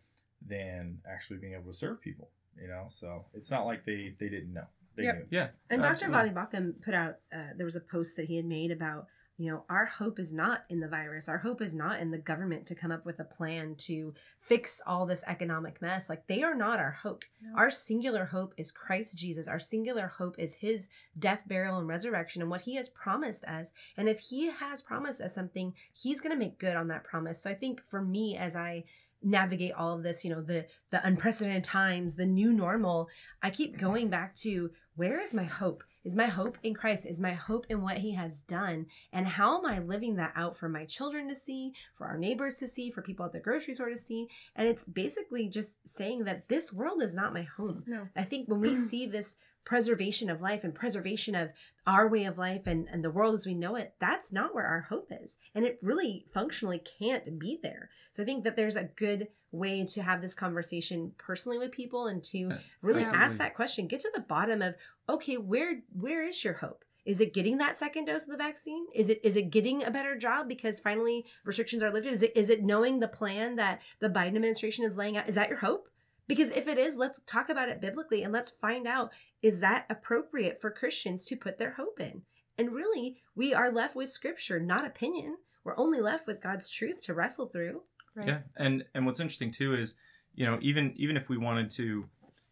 than 0.46 1.00
actually 1.10 1.38
being 1.40 1.54
able 1.54 1.72
to 1.72 1.78
serve 1.78 2.02
people. 2.02 2.30
You 2.62 2.68
know, 2.68 2.88
so 2.90 3.26
it's 3.34 3.50
not 3.50 3.66
like 3.66 3.86
they 3.86 4.16
they 4.20 4.28
didn't 4.28 4.52
know. 4.54 4.68
They 4.96 5.04
Yep. 5.04 5.16
knew. 5.16 5.26
yeah 5.32 5.48
And 5.70 5.82
Dr. 5.82 5.92
absolutely. 5.92 6.32
Voddie 6.32 6.34
Baucham 6.34 6.82
put 6.84 6.94
out, 6.94 7.16
uh, 7.34 7.54
there 7.56 7.66
was 7.66 7.76
a 7.76 7.82
post 7.82 8.16
that 8.18 8.26
he 8.26 8.36
had 8.36 8.46
made 8.46 8.72
about, 8.72 9.08
you 9.38 9.50
know, 9.50 9.64
our 9.70 9.86
hope 9.86 10.20
is 10.20 10.34
not 10.34 10.66
in 10.68 10.82
the 10.82 10.88
virus. 10.90 11.30
Our 11.30 11.38
hope 11.38 11.62
is 11.62 11.74
not 11.74 12.02
in 12.02 12.12
the 12.12 12.18
government 12.18 12.66
to 12.68 12.76
come 12.76 12.92
up 12.92 13.06
with 13.06 13.22
a 13.22 13.24
plan 13.24 13.76
to 13.88 14.14
fix 14.42 14.82
all 14.86 15.06
this 15.06 15.24
economic 15.28 15.82
mess. 15.82 16.10
Like, 16.10 16.28
they 16.28 16.44
are 16.44 16.56
not 16.56 16.80
our 16.80 16.92
hope. 16.92 17.24
No. 17.42 17.54
Our 17.56 17.72
singular 17.72 18.26
hope 18.26 18.54
is 18.58 18.70
Christ 18.74 19.18
Jesus. 19.18 19.48
Our 19.48 19.60
singular 19.60 20.08
hope 20.08 20.36
is 20.38 20.56
his 20.56 20.90
death, 21.18 21.44
burial, 21.48 21.78
and 21.80 21.88
resurrection 21.88 22.42
and 22.42 22.52
what 22.52 22.62
he 22.62 22.76
has 22.76 22.90
promised 22.90 23.46
us. 23.46 23.72
And 23.96 24.10
if 24.10 24.20
he 24.20 24.48
has 24.52 24.82
promised 24.82 25.22
us 25.22 25.36
something, 25.36 25.74
he's 25.94 26.20
going 26.20 26.34
to 26.34 26.40
make 26.40 26.60
good 26.60 26.76
on 26.76 26.90
that 26.90 27.06
promise. 27.06 27.42
So 27.42 27.50
I 27.50 27.54
think 27.54 27.82
for 27.90 28.02
me, 28.02 28.36
as 28.36 28.58
I 28.58 28.84
navigate 29.22 29.74
all 29.74 29.96
of 29.96 30.04
this, 30.04 30.24
you 30.24 30.32
know, 30.32 30.42
the 30.42 30.66
the 30.92 31.06
unprecedented 31.06 31.64
times, 31.64 32.16
the 32.16 32.26
new 32.26 32.54
normal, 32.54 33.10
I 33.42 33.50
keep 33.50 33.74
mm-hmm. 33.74 33.86
going 33.86 34.10
back 34.10 34.36
to 34.38 34.72
where 34.96 35.22
is 35.22 35.34
my 35.34 35.44
hope? 35.44 35.84
Is 36.04 36.16
my 36.16 36.28
hope 36.28 36.58
in 36.64 36.74
Christ? 36.74 37.06
Is 37.06 37.20
my 37.20 37.34
hope 37.34 37.66
in 37.70 37.82
what 37.82 37.98
he 37.98 38.14
has 38.14 38.40
done? 38.40 38.86
And 39.12 39.28
how 39.28 39.58
am 39.58 39.66
I 39.66 39.80
living 39.80 40.16
that 40.16 40.34
out 40.36 40.58
for 40.58 40.70
my 40.70 40.86
children 40.86 41.28
to 41.28 41.36
see, 41.36 41.74
for 41.98 42.08
our 42.08 42.18
neighbors 42.18 42.58
to 42.60 42.68
see, 42.68 42.90
for 42.90 43.02
people 43.02 43.26
at 43.26 43.34
the 43.34 43.40
grocery 43.40 43.74
store 43.74 43.90
to 43.90 43.98
see? 43.98 44.30
And 44.56 44.68
it's 44.68 44.86
basically 44.86 45.50
just 45.50 45.88
saying 45.88 46.24
that 46.24 46.48
this 46.48 46.72
world 46.72 47.02
is 47.02 47.14
not 47.14 47.34
my 47.34 47.44
home. 47.44 47.84
No. 47.86 48.08
I 48.16 48.24
think 48.24 48.48
when 48.48 48.62
we 48.62 48.78
see 48.90 49.06
this 49.06 49.36
preservation 49.70 50.32
of 50.32 50.42
life 50.42 50.64
and 50.64 50.74
preservation 50.74 51.36
of 51.36 51.52
our 51.86 52.08
way 52.08 52.24
of 52.24 52.40
life 52.40 52.66
and, 52.66 52.88
and 52.92 53.04
the 53.04 53.12
world 53.12 53.36
as 53.36 53.46
we 53.46 53.54
know 53.54 53.76
it, 53.76 53.94
that's 54.00 54.32
not 54.34 54.56
where 54.56 54.66
our 54.66 54.82
hope 54.90 55.12
is. 55.12 55.38
And 55.54 55.64
it 55.64 55.78
really 55.84 56.26
functionally 56.34 56.82
can't 56.98 57.38
be 57.38 57.60
there. 57.62 57.92
So 58.12 58.24
I 58.24 58.26
think 58.26 58.44
that 58.46 58.56
there's 58.56 58.76
a 58.76 58.90
good 58.96 59.28
way 59.52 59.86
to 59.86 60.02
have 60.02 60.24
this 60.24 60.34
conversation 60.34 61.12
personally 61.20 61.60
with 61.60 61.72
people 61.72 62.08
and 62.08 62.24
to 62.24 62.54
really 62.82 63.02
absolutely. 63.02 63.26
ask 63.26 63.38
that 63.38 63.54
question. 63.54 63.88
Get 63.88 64.00
to 64.00 64.12
the 64.12 64.22
bottom 64.22 64.64
of, 64.64 64.76
okay, 65.08 65.38
where 65.38 65.84
where 65.94 66.28
is 66.28 66.44
your 66.44 66.56
hope? 66.56 66.84
Is 67.06 67.22
it 67.22 67.36
getting 67.36 67.60
that 67.60 67.76
second 67.76 68.06
dose 68.06 68.24
of 68.24 68.30
the 68.30 68.38
vaccine? 68.38 68.88
Is 68.96 69.08
it 69.08 69.22
is 69.24 69.36
it 69.36 69.52
getting 69.52 69.84
a 69.84 69.92
better 69.92 70.18
job 70.18 70.48
because 70.48 70.80
finally 70.80 71.26
restrictions 71.46 71.84
are 71.84 71.92
lifted? 71.92 72.14
Is 72.14 72.24
it 72.24 72.36
is 72.36 72.50
it 72.50 72.64
knowing 72.64 73.02
the 73.02 73.08
plan 73.08 73.56
that 73.58 73.82
the 74.00 74.10
Biden 74.10 74.30
administration 74.30 74.84
is 74.84 74.98
laying 74.98 75.16
out? 75.16 75.30
Is 75.30 75.36
that 75.36 75.50
your 75.50 75.60
hope? 75.60 75.90
Because 76.30 76.52
if 76.52 76.68
it 76.68 76.78
is, 76.78 76.96
let's 76.96 77.20
talk 77.26 77.50
about 77.50 77.70
it 77.70 77.82
biblically 77.82 78.22
and 78.22 78.32
let's 78.32 78.54
find 78.62 78.88
out 78.88 79.10
is 79.42 79.62
that 79.62 79.88
appropriate 79.90 80.62
for 80.62 80.70
Christians 80.70 81.26
to 81.26 81.36
put 81.36 81.58
their 81.58 81.72
hope 81.72 82.00
in? 82.00 82.22
And 82.56 82.72
really, 82.72 83.18
we 83.36 83.52
are 83.56 83.72
left 83.72 83.96
with 83.96 84.12
scripture, 84.12 84.60
not 84.60 84.86
opinion. 84.86 85.38
We're 85.64 85.78
only 85.78 86.00
left 86.00 86.28
with 86.28 86.40
God's 86.40 86.70
truth 86.70 87.02
to 87.06 87.16
wrestle 87.16 87.48
through. 87.48 87.82
Right. 88.16 88.28
Yeah, 88.28 88.40
and 88.58 88.86
and 88.94 89.08
what's 89.08 89.20
interesting 89.20 89.50
too 89.50 89.74
is, 89.74 89.96
you 90.36 90.46
know, 90.46 90.60
even 90.62 90.94
even 90.98 91.18
if 91.18 91.30
we 91.30 91.38
wanted 91.38 91.72
to, 91.72 92.06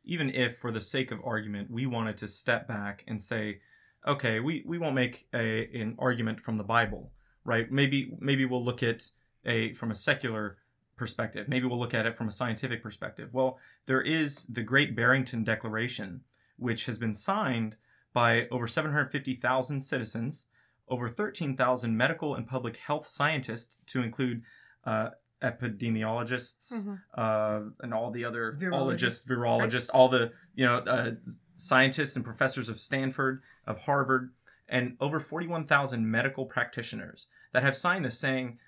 even 0.03 0.31
if 0.31 0.57
for 0.57 0.71
the 0.71 0.81
sake 0.81 1.11
of 1.11 1.19
argument 1.23 1.69
we 1.69 1.85
wanted 1.85 2.17
to 2.17 2.27
step 2.27 2.67
back 2.67 3.03
and 3.07 3.21
say, 3.21 3.59
okay, 4.07 4.39
we 4.39 4.63
we 4.65 4.79
won't 4.79 4.95
make 4.95 5.27
a 5.35 5.69
an 5.79 5.95
argument 5.99 6.39
from 6.39 6.57
the 6.57 6.63
Bible, 6.63 7.11
right? 7.45 7.71
Maybe 7.71 8.11
maybe 8.19 8.43
we'll 8.45 8.65
look 8.65 8.81
at 8.81 9.11
a 9.45 9.73
from 9.73 9.91
a 9.91 9.95
secular 9.95 10.57
perspective. 10.97 11.47
Maybe 11.47 11.65
we'll 11.65 11.79
look 11.79 11.93
at 11.93 12.05
it 12.05 12.17
from 12.17 12.27
a 12.27 12.31
scientific 12.31 12.81
perspective. 12.83 13.33
Well, 13.33 13.59
there 13.85 14.01
is 14.01 14.45
the 14.45 14.63
Great 14.63 14.95
Barrington 14.95 15.43
Declaration, 15.43 16.21
which 16.57 16.85
has 16.85 16.97
been 16.97 17.13
signed 17.13 17.77
by 18.13 18.47
over 18.49 18.67
750,000 18.67 19.81
citizens, 19.81 20.45
over 20.89 21.07
13,000 21.09 21.95
medical 21.95 22.33
and 22.35 22.47
public 22.47 22.77
health 22.77 23.07
scientists, 23.07 23.77
to 23.87 24.01
include 24.01 24.41
uh, 24.85 25.09
epidemiologists 25.41 26.73
Mhm. 26.73 27.01
uh, 27.13 27.69
and 27.81 27.93
all 27.93 28.11
the 28.11 28.25
other 28.25 28.53
Virologists, 28.53 29.25
virologists, 29.25 29.27
virologists, 29.27 29.89
all 29.93 30.09
the 30.09 30.31
you 30.55 30.65
know 30.65 30.77
uh, 30.77 31.11
scientists 31.57 32.15
and 32.15 32.23
professors 32.25 32.69
of 32.69 32.79
Stanford, 32.79 33.41
of 33.65 33.79
Harvard, 33.81 34.31
and 34.67 34.95
over 34.99 35.19
41,000 35.19 36.09
medical 36.09 36.45
practitioners 36.45 37.27
that 37.53 37.63
have 37.63 37.75
signed 37.75 38.05
this, 38.05 38.17
saying 38.17 38.59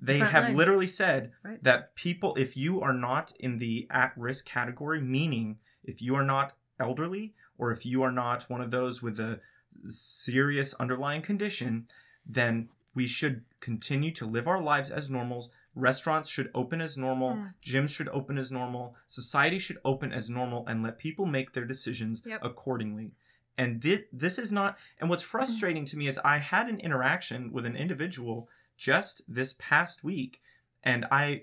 they 0.00 0.18
Front 0.18 0.32
have 0.32 0.44
lines. 0.44 0.56
literally 0.56 0.86
said 0.86 1.32
Right. 1.42 1.62
that 1.62 1.94
people, 1.94 2.34
if 2.36 2.56
you 2.56 2.80
are 2.82 2.92
not 2.92 3.32
in 3.40 3.58
the 3.58 3.86
at-risk 3.90 4.44
category, 4.44 5.00
meaning 5.00 5.58
if 5.84 6.02
you 6.02 6.14
are 6.14 6.24
not 6.24 6.54
elderly 6.78 7.34
or 7.58 7.70
if 7.72 7.86
you 7.86 8.02
are 8.02 8.12
not 8.12 8.44
one 8.50 8.60
of 8.60 8.70
those 8.70 9.02
with 9.02 9.18
a 9.18 9.40
serious 9.86 10.74
underlying 10.74 11.22
condition, 11.22 11.86
then 12.26 12.68
we 12.94 13.06
should 13.06 13.44
continue 13.60 14.10
to 14.12 14.26
live 14.26 14.46
our 14.46 14.60
lives 14.60 14.90
as 14.90 15.10
normals. 15.10 15.50
Restaurants 15.74 16.28
should 16.28 16.50
open 16.54 16.80
as 16.80 16.96
normal. 16.96 17.34
Mm. 17.34 17.54
Gyms 17.62 17.90
should 17.90 18.08
open 18.08 18.38
as 18.38 18.50
normal. 18.50 18.96
Society 19.06 19.58
should 19.58 19.78
open 19.84 20.12
as 20.12 20.30
normal 20.30 20.66
and 20.66 20.82
let 20.82 20.98
people 20.98 21.26
make 21.26 21.52
their 21.52 21.66
decisions 21.66 22.22
Yep. 22.24 22.40
accordingly. 22.42 23.12
And 23.58 23.82
thi- 23.82 24.04
this 24.12 24.38
is 24.38 24.52
not. 24.52 24.78
And 24.98 25.08
what's 25.10 25.22
frustrating 25.22 25.84
to 25.86 25.96
me 25.96 26.08
is 26.08 26.18
I 26.18 26.38
had 26.38 26.68
an 26.68 26.80
interaction 26.80 27.52
with 27.52 27.64
an 27.66 27.76
individual 27.76 28.48
just 28.76 29.22
this 29.28 29.54
past 29.58 30.04
week, 30.04 30.40
and 30.82 31.04
I 31.10 31.42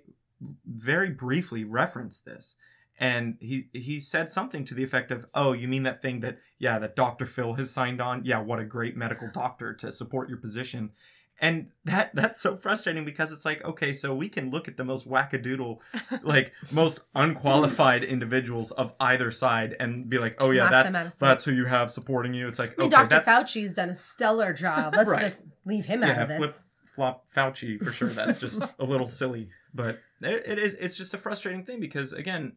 very 0.66 1.10
briefly 1.10 1.64
referenced 1.64 2.26
this. 2.26 2.56
And 3.00 3.38
he 3.40 3.70
he 3.74 4.00
said 4.00 4.30
something 4.30 4.64
to 4.66 4.74
the 4.76 4.84
effect 4.84 5.12
of, 5.12 5.26
"Oh, 5.34 5.52
you 5.54 5.68
mean 5.68 5.84
that 5.84 6.02
thing 6.02 6.20
that 6.20 6.38
yeah, 6.60 6.78
that 6.80 6.96
Dr. 6.96 7.26
Phil 7.26 7.54
has 7.56 7.72
signed 7.72 8.00
on? 8.00 8.24
Yeah, 8.24 8.40
what 8.40 8.60
a 8.60 8.66
great 8.66 8.96
medical 8.96 9.30
doctor 9.34 9.74
to 9.74 9.92
support 9.92 10.30
your 10.30 10.38
position." 10.38 10.92
And 11.42 11.72
that 11.84 12.12
that's 12.14 12.40
so 12.40 12.56
frustrating 12.56 13.04
because 13.04 13.32
it's 13.32 13.44
like, 13.44 13.66
okay, 13.66 13.92
so 13.92 14.14
we 14.14 14.30
can 14.30 14.52
look 14.52 14.68
at 14.68 14.78
the 14.78 14.84
most 14.84 15.10
wackadoodle 15.10 15.80
like 16.24 16.54
most 16.72 17.02
unqualified 17.16 18.04
individuals 18.04 18.70
of 18.72 18.94
either 19.00 19.32
side 19.32 19.76
and 19.80 20.08
be 20.08 20.20
like, 20.20 20.36
oh 20.40 20.52
yeah, 20.52 20.64
Knock 20.64 20.72
that's 20.72 20.88
them 20.90 20.96
out 20.96 21.06
of 21.08 21.20
that's 21.20 21.44
who 21.44 21.52
you 21.52 21.66
have 21.66 21.90
supporting 21.90 22.36
you. 22.36 22.48
It's 22.48 22.60
like, 22.60 22.76
I 22.78 22.84
mean, 22.84 22.94
okay, 22.94 23.08
Dr. 23.08 23.10
that's 23.10 23.28
Fauci's 23.28 23.74
done 23.74 23.90
a 23.90 23.96
stellar 23.96 24.54
job. 24.54 24.94
Let's 24.96 25.10
Right. 25.10 25.22
just 25.22 25.42
leave 25.66 25.86
him 25.86 26.04
yeah, 26.04 26.12
out 26.12 26.22
of 26.22 26.28
this. 26.30 26.38
flip 26.38 26.56
flop 26.94 27.26
Fauci 27.36 27.84
for 27.84 27.92
sure. 27.92 28.10
That's 28.10 28.40
just 28.40 28.62
a 28.80 28.84
little 28.84 29.08
silly, 29.08 29.50
but 29.74 30.00
it, 30.22 30.44
it 30.46 30.60
is. 30.60 30.76
It's 30.76 30.96
just 30.96 31.14
a 31.14 31.18
frustrating 31.18 31.66
thing 31.66 31.80
because 31.80 32.14
again, 32.14 32.54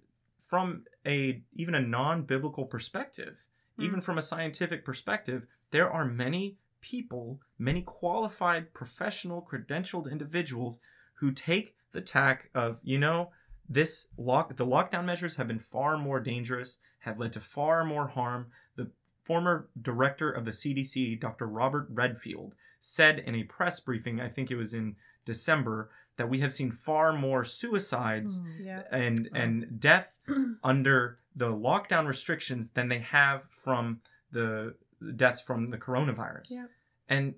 from 0.49 0.85
a 1.07 1.43
even 1.55 1.75
a 1.75 1.81
non-biblical 1.81 2.67
perspective, 2.67 3.37
hmm. 3.77 3.85
even 3.85 4.01
from 4.01 4.19
a 4.19 4.23
scientific 4.23 4.85
perspective, 4.85 5.47
there 5.71 5.91
are 5.91 6.05
many 6.05 6.59
people, 6.81 7.41
many 7.59 7.83
qualified, 7.83 8.73
professional, 8.73 9.47
credentialed 9.51 10.11
individuals 10.11 10.79
who 11.15 11.33
take 11.33 11.75
the 11.93 12.01
tack 12.01 12.51
of, 12.55 12.79
you 12.85 12.99
know, 12.99 13.31
this 13.69 14.07
lock 14.17 14.57
the 14.57 14.67
lockdown 14.67 15.05
measures 15.05 15.37
have 15.37 15.49
been 15.49 15.59
far 15.59 15.97
more 15.97 16.21
dangerous, 16.21 16.79
have 17.01 17.19
led 17.19 17.33
to 17.33 17.41
far 17.41 17.85
more 17.85 18.09
harm. 18.09 18.49
The 18.77 18.91
former 19.25 19.69
director 19.81 20.31
of 20.31 20.45
the 20.45 20.53
CDC, 20.53 21.19
Dr. 21.19 21.47
Robert 21.47 21.89
Redfield, 21.91 22.55
said 22.87 23.19
in 23.19 23.35
a 23.35 23.43
press 23.43 23.81
briefing, 23.81 24.21
I 24.21 24.29
think 24.29 24.51
it 24.51 24.57
was 24.57 24.73
in 24.73 24.95
December, 25.25 25.91
that 26.17 26.31
we 26.31 26.39
have 26.41 26.53
seen 26.53 26.71
far 26.71 27.13
more 27.13 27.45
suicides 27.45 28.41
mm, 28.41 28.65
Yeah. 28.65 28.83
and 28.91 29.29
and 29.35 29.81
death 29.81 30.17
under 30.65 31.19
the 31.35 31.49
lockdown 31.49 32.07
restrictions 32.07 32.71
than 32.71 32.89
they 32.89 33.01
have 33.01 33.45
from 33.51 34.01
the 34.31 34.75
deaths 35.17 35.41
from 35.41 35.67
the 35.67 35.79
coronavirus. 35.79 36.51
Yeah. 36.51 36.67
And 37.09 37.35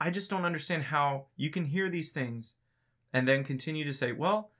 I 0.00 0.10
just 0.10 0.30
don't 0.30 0.44
understand 0.44 0.84
how 0.84 1.26
you 1.36 1.50
can 1.50 1.66
hear 1.66 1.88
these 1.88 2.10
things 2.10 2.54
and 3.12 3.28
then 3.28 3.44
continue 3.44 3.84
to 3.84 3.92
say, 3.92 4.12
well, 4.12 4.50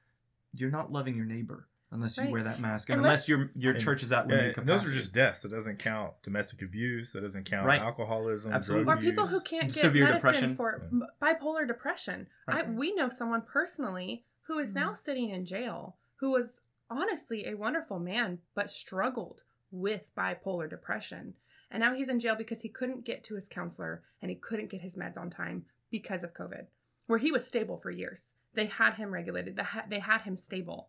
you're 0.55 0.71
not 0.71 0.93
loving 0.93 1.17
your 1.17 1.27
neighbor 1.27 1.67
unless 1.97 2.17
you 2.17 2.25
Right. 2.25 2.33
wear 2.33 2.43
that 2.45 2.61
mask 2.61 2.89
and 2.89 2.99
And 2.99 3.07
unless 3.07 3.29
your 3.29 3.51
your 3.55 3.73
And- 3.75 3.83
church 3.83 4.03
is 4.03 4.13
at 4.13 4.29
Yeah, 4.29 4.37
limited 4.37 4.59
and 4.59 4.69
those 4.69 4.87
are 4.87 4.93
just 4.93 5.13
deaths. 5.13 5.45
It 5.45 5.49
doesn't 5.49 5.79
count 5.79 6.15
domestic 6.23 6.63
abuse. 6.63 7.13
That 7.13 7.23
doesn't 7.23 7.45
count 7.45 7.67
Right. 7.67 7.81
alcoholism, 7.81 8.53
Absolutely. 8.53 8.85
drug 8.85 8.99
or 8.99 9.01
people 9.03 9.27
who 9.27 9.41
can't 9.41 9.65
get 9.73 9.81
Severe 9.81 10.05
medicine 10.05 10.19
depression. 10.19 10.57
for 10.57 10.83
m- 10.85 11.07
bipolar 11.21 11.67
depression. 11.67 12.29
I, 12.47 12.63
we 12.63 12.95
know 12.95 13.09
someone 13.09 13.43
personally 13.43 14.25
who 14.43 14.59
is 14.59 14.75
now 14.75 14.89
mm-hmm. 14.93 15.05
sitting 15.05 15.31
in 15.31 15.45
jail 15.47 15.97
who 16.17 16.31
was 16.31 16.61
honestly 16.89 17.47
a 17.47 17.55
wonderful 17.55 17.99
man 17.99 18.41
but 18.55 18.71
struggled 18.71 19.43
with 19.71 20.15
bipolar 20.17 20.69
depression. 20.71 21.35
And 21.71 21.81
now 21.81 21.95
he's 21.95 22.09
in 22.09 22.21
jail 22.21 22.37
because 22.37 22.61
he 22.61 22.69
couldn't 22.69 23.05
get 23.05 23.25
to 23.25 23.35
his 23.35 23.49
counselor 23.49 24.03
and 24.23 24.31
he 24.31 24.37
couldn't 24.37 24.71
get 24.71 24.83
his 24.83 24.95
meds 24.95 25.19
on 25.19 25.31
time 25.31 25.67
because 25.91 26.23
of 26.23 26.33
COVID, 26.35 26.67
where 27.07 27.19
he 27.19 27.33
was 27.33 27.45
stable 27.47 27.77
for 27.79 27.91
years. 27.91 28.35
They 28.55 28.67
had 28.67 28.95
him 28.95 29.13
regulated, 29.13 29.57
they 29.57 29.65
they 29.91 29.99
had 29.99 30.23
him 30.23 30.37
stable. 30.37 30.89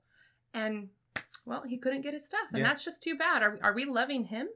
And 0.58 0.89
well, 1.46 1.63
he 1.67 1.78
couldn't 1.78 2.02
get 2.02 2.13
his 2.13 2.26
stuff. 2.26 2.48
And 2.52 2.60
Yeah. 2.60 2.67
that's 2.67 2.84
just 2.84 3.02
too 3.02 3.15
bad. 3.17 3.41
Are, 3.43 3.58
are 3.62 3.74
we 3.74 3.86
loving 3.86 4.26
him? 4.26 4.48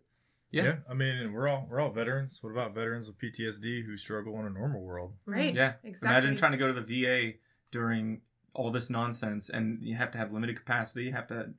Yeah. 0.52 0.64
Yeah. 0.64 0.76
I 0.90 0.94
mean, 0.94 1.32
we're 1.32 1.48
all 1.48 1.66
we're 1.70 1.80
all 1.80 1.92
veterans. 1.92 2.40
What 2.42 2.52
about 2.52 2.74
veterans 2.76 3.08
with 3.08 3.18
PTSD 3.18 3.86
who 3.86 3.96
struggle 3.98 4.38
in 4.40 4.46
a 4.46 4.50
normal 4.50 4.82
world? 4.82 5.14
Right. 5.26 5.50
Mm-hmm. 5.50 5.58
Yeah. 5.58 5.74
Exactly. 5.84 6.10
Imagine 6.10 6.38
trying 6.38 6.52
to 6.54 6.58
go 6.58 6.68
to 6.74 6.80
the 6.82 6.82
VA 6.82 7.38
during 7.72 8.22
all 8.54 8.70
this 8.72 8.90
nonsense 8.90 9.50
and 9.50 9.82
you 9.82 9.96
have 9.96 10.12
to 10.12 10.18
have 10.18 10.34
limited 10.34 10.58
capacity, 10.58 11.06
you 11.06 11.14
have 11.14 11.28
to 11.28 11.52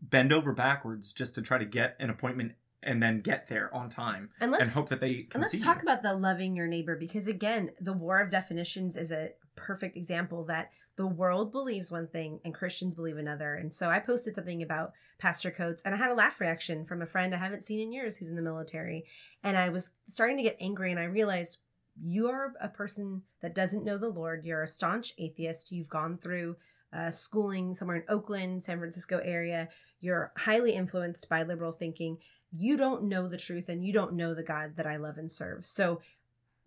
bend 0.00 0.32
over 0.32 0.52
backwards 0.52 1.12
just 1.12 1.34
to 1.34 1.42
try 1.42 1.58
to 1.58 1.64
get 1.66 1.96
an 1.98 2.08
appointment 2.08 2.52
and 2.82 3.02
then 3.02 3.20
get 3.22 3.48
there 3.48 3.74
on 3.74 3.88
time 3.88 4.30
And 4.40 4.50
let's 4.52 4.62
and 4.62 4.70
hope 4.70 4.88
that 4.90 5.00
they 5.00 5.22
can 5.24 5.40
And 5.40 5.42
let's 5.42 5.62
talk 5.62 5.76
you. 5.76 5.82
about 5.82 6.02
the 6.02 6.12
loving 6.14 6.54
your 6.56 6.66
neighbor 6.66 6.96
because 6.96 7.26
again, 7.26 7.70
the 7.80 7.92
war 7.94 8.20
of 8.20 8.30
definitions 8.30 8.96
is 8.96 9.10
a 9.10 9.30
perfect 9.56 9.96
example 9.96 10.44
that 10.44 10.70
the 10.96 11.06
world 11.06 11.52
believes 11.52 11.90
one 11.90 12.08
thing 12.08 12.40
and 12.44 12.54
Christians 12.54 12.94
believe 12.94 13.16
another. 13.16 13.54
And 13.54 13.72
so 13.72 13.88
I 13.88 13.98
posted 13.98 14.34
something 14.34 14.62
about 14.62 14.92
Pastor 15.18 15.50
Coates 15.50 15.82
and 15.84 15.94
I 15.94 15.98
had 15.98 16.10
a 16.10 16.14
laugh 16.14 16.40
reaction 16.40 16.84
from 16.84 17.02
a 17.02 17.06
friend 17.06 17.34
I 17.34 17.38
haven't 17.38 17.64
seen 17.64 17.80
in 17.80 17.92
years 17.92 18.16
who's 18.16 18.28
in 18.28 18.36
the 18.36 18.42
military. 18.42 19.04
And 19.42 19.56
I 19.56 19.68
was 19.68 19.90
starting 20.06 20.36
to 20.36 20.42
get 20.42 20.56
angry 20.60 20.90
and 20.90 21.00
I 21.00 21.04
realized 21.04 21.58
you 22.02 22.28
are 22.28 22.52
a 22.60 22.68
person 22.68 23.22
that 23.40 23.54
doesn't 23.54 23.84
know 23.84 23.98
the 23.98 24.08
Lord. 24.08 24.44
You're 24.44 24.62
a 24.62 24.68
staunch 24.68 25.12
atheist. 25.18 25.70
You've 25.70 25.88
gone 25.88 26.18
through 26.18 26.56
uh, 26.92 27.10
schooling 27.10 27.74
somewhere 27.74 27.98
in 27.98 28.04
Oakland, 28.08 28.64
San 28.64 28.78
Francisco 28.78 29.20
area. 29.24 29.68
You're 30.00 30.32
highly 30.36 30.72
influenced 30.72 31.28
by 31.28 31.42
liberal 31.42 31.72
thinking 31.72 32.18
you 32.56 32.76
don't 32.76 33.04
know 33.04 33.28
the 33.28 33.36
truth 33.36 33.68
and 33.68 33.84
you 33.84 33.92
don't 33.92 34.14
know 34.14 34.32
the 34.32 34.42
God 34.42 34.76
that 34.76 34.86
I 34.86 34.96
love 34.96 35.18
and 35.18 35.30
serve. 35.30 35.66
So, 35.66 36.00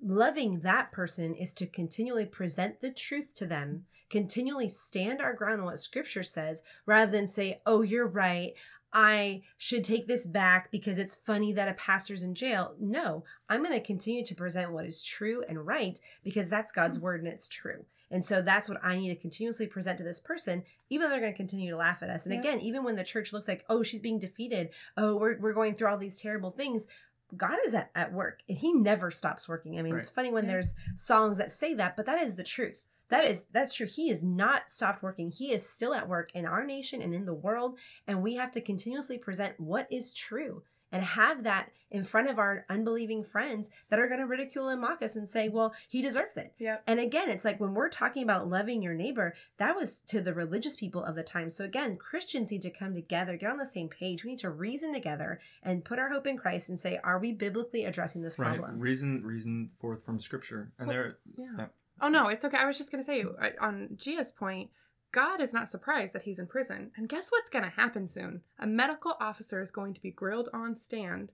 loving 0.02 0.60
that 0.60 0.92
person 0.92 1.34
is 1.36 1.54
to 1.54 1.66
continually 1.66 2.26
present 2.26 2.82
the 2.82 2.92
truth 2.92 3.34
to 3.36 3.46
them, 3.46 3.86
continually 4.10 4.70
stand 4.70 5.22
our 5.22 5.34
ground 5.34 5.62
on 5.62 5.66
what 5.66 5.80
scripture 5.80 6.24
says, 6.24 6.64
rather 6.86 7.12
than 7.12 7.28
say, 7.28 7.62
oh, 7.66 7.82
you're 7.82 8.08
right. 8.08 8.54
I 8.94 9.42
should 9.58 9.84
take 9.84 10.08
this 10.08 10.26
back 10.26 10.72
because 10.72 10.98
it's 10.98 11.16
funny 11.26 11.52
that 11.54 11.68
a 11.68 11.74
pastor's 11.74 12.24
in 12.24 12.36
jail. 12.36 12.74
No, 12.80 13.26
I'm 13.50 13.62
going 13.62 13.76
to 13.76 13.86
continue 13.86 14.26
to 14.26 14.36
present 14.36 14.72
what 14.72 14.86
is 14.86 15.04
true 15.04 15.44
and 15.48 15.68
right 15.68 16.00
because 16.24 16.50
that's 16.50 16.72
God's 16.72 16.98
hmm. 16.98 17.04
word 17.04 17.24
and 17.24 17.32
it's 17.32 17.48
true. 17.48 17.86
And 18.10 18.24
so 18.24 18.42
that's 18.42 18.70
what 18.70 18.84
I 18.84 18.98
need 18.98 19.10
to 19.10 19.16
continuously 19.16 19.68
present 19.68 19.98
to 19.98 20.04
this 20.04 20.20
person, 20.20 20.64
even 20.90 21.06
though 21.06 21.10
they're 21.10 21.20
going 21.20 21.34
to 21.34 21.38
continue 21.38 21.72
to 21.72 21.78
laugh 21.78 22.02
at 22.02 22.10
us. 22.10 22.26
And 22.26 22.34
Yeah. 22.34 22.40
again, 22.40 22.62
even 22.62 22.84
when 22.84 22.96
the 22.96 23.04
church 23.04 23.34
looks 23.34 23.48
like, 23.48 23.66
oh, 23.70 23.84
she's 23.84 24.00
being 24.00 24.20
defeated, 24.20 24.70
oh, 24.96 25.18
we're, 25.18 25.38
we're 25.40 25.54
going 25.54 25.76
through 25.76 25.90
all 25.90 25.98
these 25.98 26.20
terrible 26.20 26.50
things. 26.50 26.88
God 27.36 27.58
is 27.66 27.74
at, 27.74 27.92
at 27.96 28.14
work 28.14 28.42
and 28.48 28.58
he 28.58 28.74
never 28.74 29.12
stops 29.12 29.50
working. 29.50 29.78
I 29.78 29.82
mean, 29.82 29.94
Right. 29.94 30.00
it's 30.02 30.10
funny 30.10 30.32
when 30.32 30.46
Yeah. 30.46 30.52
there's 30.54 30.74
songs 30.96 31.38
that 31.40 31.52
say 31.52 31.74
that, 31.74 31.96
but 31.98 32.06
that 32.06 32.22
is 32.22 32.36
the 32.36 32.44
truth. 32.44 32.86
That 33.10 33.24
is 33.26 33.46
that's 33.52 33.74
true. 33.74 33.88
He 33.88 34.10
is 34.10 34.22
not 34.22 34.70
stopped 34.70 35.02
working. 35.02 35.32
He 35.32 35.52
is 35.52 35.68
still 35.68 35.94
at 35.94 36.08
work 36.10 36.34
in 36.36 36.46
our 36.46 36.66
nation 36.66 37.02
and 37.02 37.14
in 37.14 37.26
the 37.26 37.34
world, 37.34 37.78
and 38.06 38.22
we 38.22 38.36
have 38.36 38.52
to 38.52 38.62
continuously 38.62 39.18
present 39.18 39.60
what 39.60 39.88
is 39.92 40.14
true 40.14 40.64
and 40.92 41.04
have 41.04 41.44
that 41.44 41.70
in 41.90 42.04
front 42.04 42.30
of 42.30 42.38
our 42.38 42.66
unbelieving 42.70 43.24
friends 43.24 43.70
that 43.90 43.98
are 43.98 44.08
going 44.10 44.20
to 44.20 44.26
ridicule 44.26 44.68
and 44.68 44.82
mock 44.82 45.02
us 45.02 45.16
and 45.16 45.30
say, 45.30 45.48
"Well, 45.48 45.74
he 45.88 46.02
deserves 46.02 46.36
it." 46.36 46.54
Yep. 46.60 46.84
And 46.86 47.00
again, 47.00 47.30
it's 47.30 47.46
like 47.46 47.62
when 47.62 47.74
we're 47.74 47.88
talking 47.88 48.24
about 48.24 48.50
loving 48.50 48.82
your 48.82 48.94
neighbor, 48.94 49.34
that 49.58 49.76
was 49.76 50.00
to 50.08 50.20
the 50.22 50.34
religious 50.34 50.76
people 50.76 51.02
of 51.04 51.16
the 51.16 51.24
time. 51.24 51.50
So 51.50 51.64
again, 51.64 51.96
Christians 51.96 52.52
need 52.52 52.62
to 52.64 52.70
come 52.70 52.94
together, 52.94 53.38
get 53.38 53.50
on 53.50 53.58
the 53.58 53.66
same 53.66 53.88
page. 53.88 54.26
We 54.26 54.32
need 54.32 54.40
to 54.40 54.50
reason 54.50 54.92
together 54.94 55.40
and 55.64 55.86
put 55.86 55.98
our 55.98 56.10
hope 56.10 56.28
in 56.28 56.38
Christ 56.38 56.68
and 56.68 56.78
say, 56.80 57.00
are 57.06 57.20
we 57.20 57.32
biblically 57.32 57.86
addressing 57.86 58.22
this 58.22 58.38
Right. 58.38 58.58
problem? 58.58 58.80
Reason 58.80 59.24
reason 59.24 59.72
forth 59.80 60.04
from 60.04 60.20
scripture. 60.20 60.72
And 60.78 60.88
Well, 60.90 60.96
there 60.98 61.18
Yeah. 61.38 61.46
Yeah. 61.58 61.68
Oh 62.02 62.10
no, 62.10 62.28
it's 62.28 62.44
okay. 62.44 62.58
I 62.58 62.66
was 62.66 62.78
just 62.78 62.92
gonna 62.92 63.04
say 63.04 63.24
uh, 63.24 63.50
on 63.62 63.96
Gia's 63.96 64.32
point, 64.32 64.72
God 65.12 65.40
is 65.42 65.54
not 65.54 65.70
surprised 65.70 66.14
that 66.14 66.24
he's 66.24 66.40
in 66.40 66.48
prison. 66.48 66.92
And 66.96 67.08
guess 67.10 67.28
what's 67.30 67.50
gonna 67.50 67.70
happen 67.70 68.08
soon? 68.08 68.42
A 68.60 68.68
medical 68.68 69.16
officer 69.20 69.62
is 69.62 69.72
going 69.72 69.94
to 69.94 70.02
be 70.02 70.12
grilled 70.12 70.50
on 70.54 70.76
stand 70.76 71.32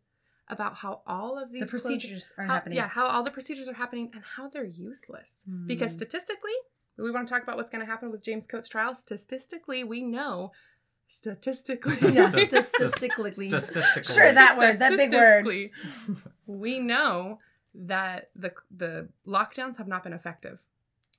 about 0.48 0.76
how 0.76 1.02
all 1.08 1.38
of 1.42 1.52
these 1.52 1.62
The 1.62 1.68
closing- 1.68 1.92
procedures 1.98 2.32
are 2.38 2.46
how- 2.46 2.54
happening. 2.56 2.76
Yeah, 2.78 2.88
how 2.90 3.08
all 3.08 3.24
the 3.24 3.32
procedures 3.32 3.68
are 3.68 3.74
happening 3.74 4.12
and 4.14 4.24
how 4.36 4.50
they're 4.50 4.64
useless. 4.66 5.32
Because 5.66 5.92
Mm. 5.94 5.96
statistically, 5.96 6.52
we 6.98 7.10
want 7.12 7.28
to 7.28 7.34
talk 7.34 7.42
about 7.44 7.56
what's 7.58 7.70
going 7.70 7.80
to 7.84 7.90
happen 7.90 8.12
with 8.12 8.22
James 8.22 8.46
Coates' 8.46 8.68
trial. 8.70 8.94
Statistically, 8.94 9.84
we 9.84 10.04
know. 10.04 10.52
Statistically, 11.08 11.96
yeah, 12.14 12.30
statistically. 12.46 13.32
statistically. 13.50 14.04
Sure, 14.14 14.32
that 14.32 14.58
word, 14.58 14.80
that 14.80 14.98
big 14.98 15.12
word. 15.14 15.46
We 16.46 16.80
know 16.80 17.40
that 17.74 18.30
the 18.36 18.54
the 18.76 19.10
lockdowns 19.26 19.78
have 19.78 19.88
not 19.88 20.04
been 20.04 20.14
effective. 20.14 20.60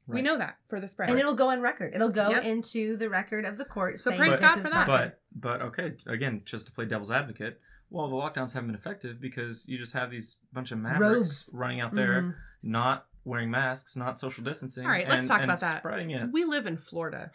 We 0.06 0.22
know 0.22 0.36
that 0.38 0.56
for 0.68 0.80
the 0.80 0.88
spread. 0.88 1.08
and 1.10 1.18
it'll 1.18 1.34
go 1.34 1.48
on 1.50 1.60
record. 1.60 1.94
It'll 1.94 2.10
go 2.10 2.28
Yep. 2.30 2.44
into 2.44 2.96
the 2.96 3.08
record 3.08 3.44
of 3.44 3.56
the 3.56 3.64
court. 3.64 3.98
So 4.00 4.10
saying 4.10 4.20
praise 4.20 4.38
God 4.38 4.60
for 4.60 4.68
that. 4.70 4.86
But 4.86 5.20
but 5.34 5.62
okay, 5.62 5.92
again, 6.06 6.42
just 6.44 6.66
to 6.66 6.72
play 6.72 6.84
devil's 6.84 7.10
advocate, 7.10 7.60
well, 7.90 8.08
the 8.08 8.14
lockdowns 8.16 8.52
haven't 8.52 8.68
been 8.68 8.76
effective 8.76 9.20
because 9.20 9.66
you 9.68 9.78
just 9.78 9.92
have 9.94 10.10
these 10.10 10.36
bunch 10.52 10.72
of 10.72 10.78
mavericks 10.78 11.00
Rogues. 11.48 11.50
running 11.52 11.80
out 11.80 11.90
good. 11.92 11.98
there, 12.00 12.22
Mhm. 12.22 12.34
not 12.62 13.06
wearing 13.24 13.50
masks, 13.50 13.96
not 13.96 14.18
social 14.18 14.44
distancing. 14.44 14.84
All 14.84 14.90
right, 14.90 15.08
let's 15.08 15.20
and- 15.20 15.28
talk 15.28 15.40
and 15.40 15.50
about 15.50 15.60
that. 15.60 15.78
Spreading 15.78 16.10
it. 16.10 16.30
we 16.30 16.44
live 16.44 16.66
in 16.66 16.76
Florida. 16.76 17.30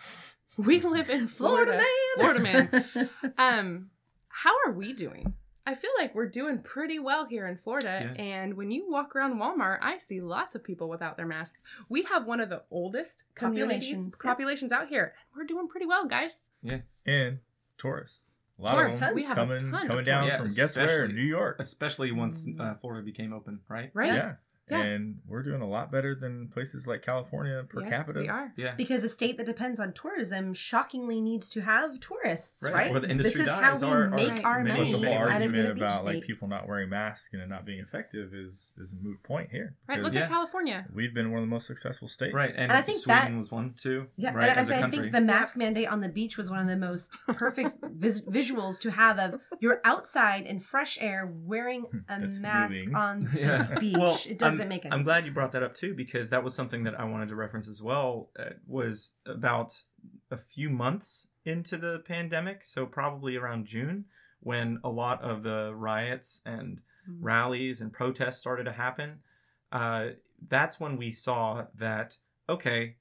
We 0.57 0.79
live 0.81 1.09
in 1.09 1.27
Florida 1.27 1.81
Florida. 2.17 2.39
man. 2.41 2.69
Florida 2.69 3.09
man. 3.23 3.33
Um, 3.37 3.89
how 4.29 4.53
are 4.65 4.71
we 4.73 4.93
doing? 4.93 5.33
I 5.69 5.75
feel 5.75 5.91
like 5.99 6.15
we're 6.15 6.27
doing 6.29 6.59
pretty 6.63 6.97
well 6.97 7.25
here 7.25 7.45
in 7.47 7.57
Florida. 7.57 8.11
Yeah. 8.15 8.21
And 8.23 8.55
when 8.55 8.71
you 8.71 8.89
walk 8.89 9.15
around 9.15 9.35
Walmart, 9.39 9.77
I 9.81 9.99
see 9.99 10.19
lots 10.19 10.55
of 10.55 10.63
people 10.63 10.89
without 10.89 11.15
their 11.15 11.27
masks. 11.27 11.61
We 11.89 12.03
have 12.03 12.25
one 12.25 12.39
of 12.39 12.49
the 12.49 12.63
oldest 12.71 13.23
communities, 13.35 13.89
Populations, 13.91 14.15
populations, 14.21 14.71
out 14.71 14.87
here. 14.87 15.13
We're 15.35 15.43
doing 15.45 15.67
pretty 15.67 15.85
well, 15.85 16.07
guys. 16.07 16.31
Yeah, 16.63 16.79
and 17.05 17.39
tourists. 17.77 18.23
A 18.57 18.61
lot 18.63 18.71
Florida, 18.71 18.93
of 18.95 18.99
them 18.99 19.15
we 19.15 19.23
coming 19.25 19.59
ton 19.59 19.73
of 19.83 19.87
coming 19.87 20.05
down 20.05 20.27
Yeah, 20.27 20.37
from 20.39 20.53
guess 20.53 20.75
where? 20.75 21.07
New 21.07 21.21
York. 21.21 21.57
Especially 21.59 22.11
once 22.11 22.45
Mm. 22.47 22.59
uh, 22.59 22.73
Florida 22.75 23.05
became 23.05 23.31
open, 23.31 23.59
right? 23.69 23.91
Right? 23.93 24.13
Yeah. 24.13 24.33
Yeah. 24.69 24.81
And 24.81 25.19
we're 25.27 25.43
doing 25.43 25.61
a 25.61 25.67
lot 25.67 25.91
better 25.91 26.15
than 26.15 26.47
places 26.49 26.87
like 26.87 27.01
California 27.01 27.63
per 27.67 27.81
yes, 27.81 27.89
capita. 27.89 28.19
we 28.19 28.27
are. 28.29 28.53
Yeah. 28.57 28.75
Because 28.75 29.03
a 29.03 29.09
state 29.09 29.37
that 29.37 29.45
depends 29.45 29.79
on 29.79 29.93
tourism 29.93 30.53
shockingly 30.53 31.21
needs 31.21 31.49
to 31.49 31.61
have 31.61 31.99
tourists, 31.99 32.63
Right. 32.63 32.73
right? 32.73 32.91
Or 32.95 32.99
the 32.99 33.09
industry 33.09 33.39
this 33.39 33.41
is 33.41 33.45
dies, 33.47 33.81
how 33.81 33.87
we 33.87 33.93
our- 33.93 34.03
our- 34.03 34.09
make 34.09 34.29
Right. 34.29 34.45
our 34.45 34.63
But 34.63 34.67
But 34.69 34.77
money 34.77 34.91
the 34.91 34.97
Many 34.99 35.13
whole 35.15 35.23
out 35.23 35.27
of 35.27 35.31
argument 35.33 35.53
being 35.55 35.65
a 35.71 35.73
beach 35.73 35.83
about 35.83 36.05
like 36.05 36.23
people 36.23 36.47
not 36.47 36.67
wearing 36.67 36.89
masks 36.89 37.29
and 37.33 37.41
it 37.41 37.49
not 37.49 37.65
being 37.65 37.79
effective 37.79 38.33
is 38.33 38.73
is 38.77 38.93
a 38.93 38.97
moot 39.03 39.21
point 39.23 39.49
here. 39.51 39.75
Right. 39.87 40.01
Look 40.01 40.13
Yeah. 40.13 40.21
at 40.21 40.29
California. 40.29 40.85
We've 40.93 41.13
been 41.13 41.31
one 41.31 41.39
of 41.41 41.43
the 41.47 41.49
most 41.51 41.67
successful 41.67 42.07
states. 42.07 42.33
Right. 42.33 42.49
And, 42.51 42.63
And 42.69 42.71
I 42.73 42.81
think 42.81 43.01
Sweden 43.01 43.31
that- 43.33 43.37
was 43.37 43.51
one 43.51 43.73
too. 43.73 44.07
Yeah, 44.17 44.33
Right. 44.33 44.49
and 44.49 44.59
as 44.59 44.69
a 44.69 44.75
I, 44.75 44.77
I 44.77 44.81
country. 44.81 44.99
think 44.99 45.13
the 45.13 45.21
mask 45.21 45.55
mandate 45.57 45.87
on 45.87 46.01
the 46.01 46.09
beach 46.09 46.37
was 46.37 46.49
one 46.49 46.59
of 46.59 46.67
the 46.67 46.77
most 46.77 47.11
perfect 47.27 47.77
vis- 47.93 48.21
visuals 48.21 48.79
to 48.81 48.91
have 48.91 49.17
of 49.19 49.39
you're 49.59 49.81
outside 49.83 50.45
in 50.45 50.59
fresh 50.59 50.97
air 51.01 51.25
wearing 51.31 51.81
hmm. 51.81 51.97
a 52.09 52.19
That's 52.19 52.39
mask 52.39 52.73
moving. 52.73 52.95
on 52.95 53.29
Yeah. 53.37 53.63
the 53.73 53.79
beach. 53.79 53.97
Well, 53.97 54.19
it 54.27 54.37
doesn't 54.59 54.65
I'm, 54.65 54.69
make 54.69 54.85
any 54.85 54.93
I'm 54.93 55.03
glad 55.03 55.25
you 55.25 55.31
brought 55.31 55.51
that 55.53 55.63
up 55.63 55.73
too 55.75 55.93
because 55.93 56.29
that 56.29 56.43
was 56.43 56.53
something 56.53 56.83
that 56.83 56.99
I 56.99 57.03
wanted 57.05 57.29
to 57.29 57.35
reference 57.35 57.67
as 57.67 57.81
well. 57.81 58.29
Uh, 58.37 58.51
was 58.67 59.13
about 59.25 59.83
a 60.29 60.37
few 60.37 60.69
months 60.69 61.27
into 61.45 61.77
the 61.77 62.03
pandemic, 62.07 62.63
so 62.63 62.85
probably 62.85 63.35
around 63.35 63.65
June, 63.65 64.05
when 64.39 64.79
a 64.83 64.89
lot 64.89 65.21
of 65.21 65.43
the 65.43 65.73
riots 65.75 66.41
and 66.45 66.79
Mm. 67.09 67.17
rallies 67.21 67.81
and 67.81 67.91
protests 67.91 68.39
started 68.39 68.65
to 68.65 68.71
happen. 68.73 69.19
Uh, 69.71 70.09
that's 70.47 70.79
when 70.79 70.97
we 70.97 71.11
saw 71.11 71.65
that 71.75 72.17
okay, 72.47 72.95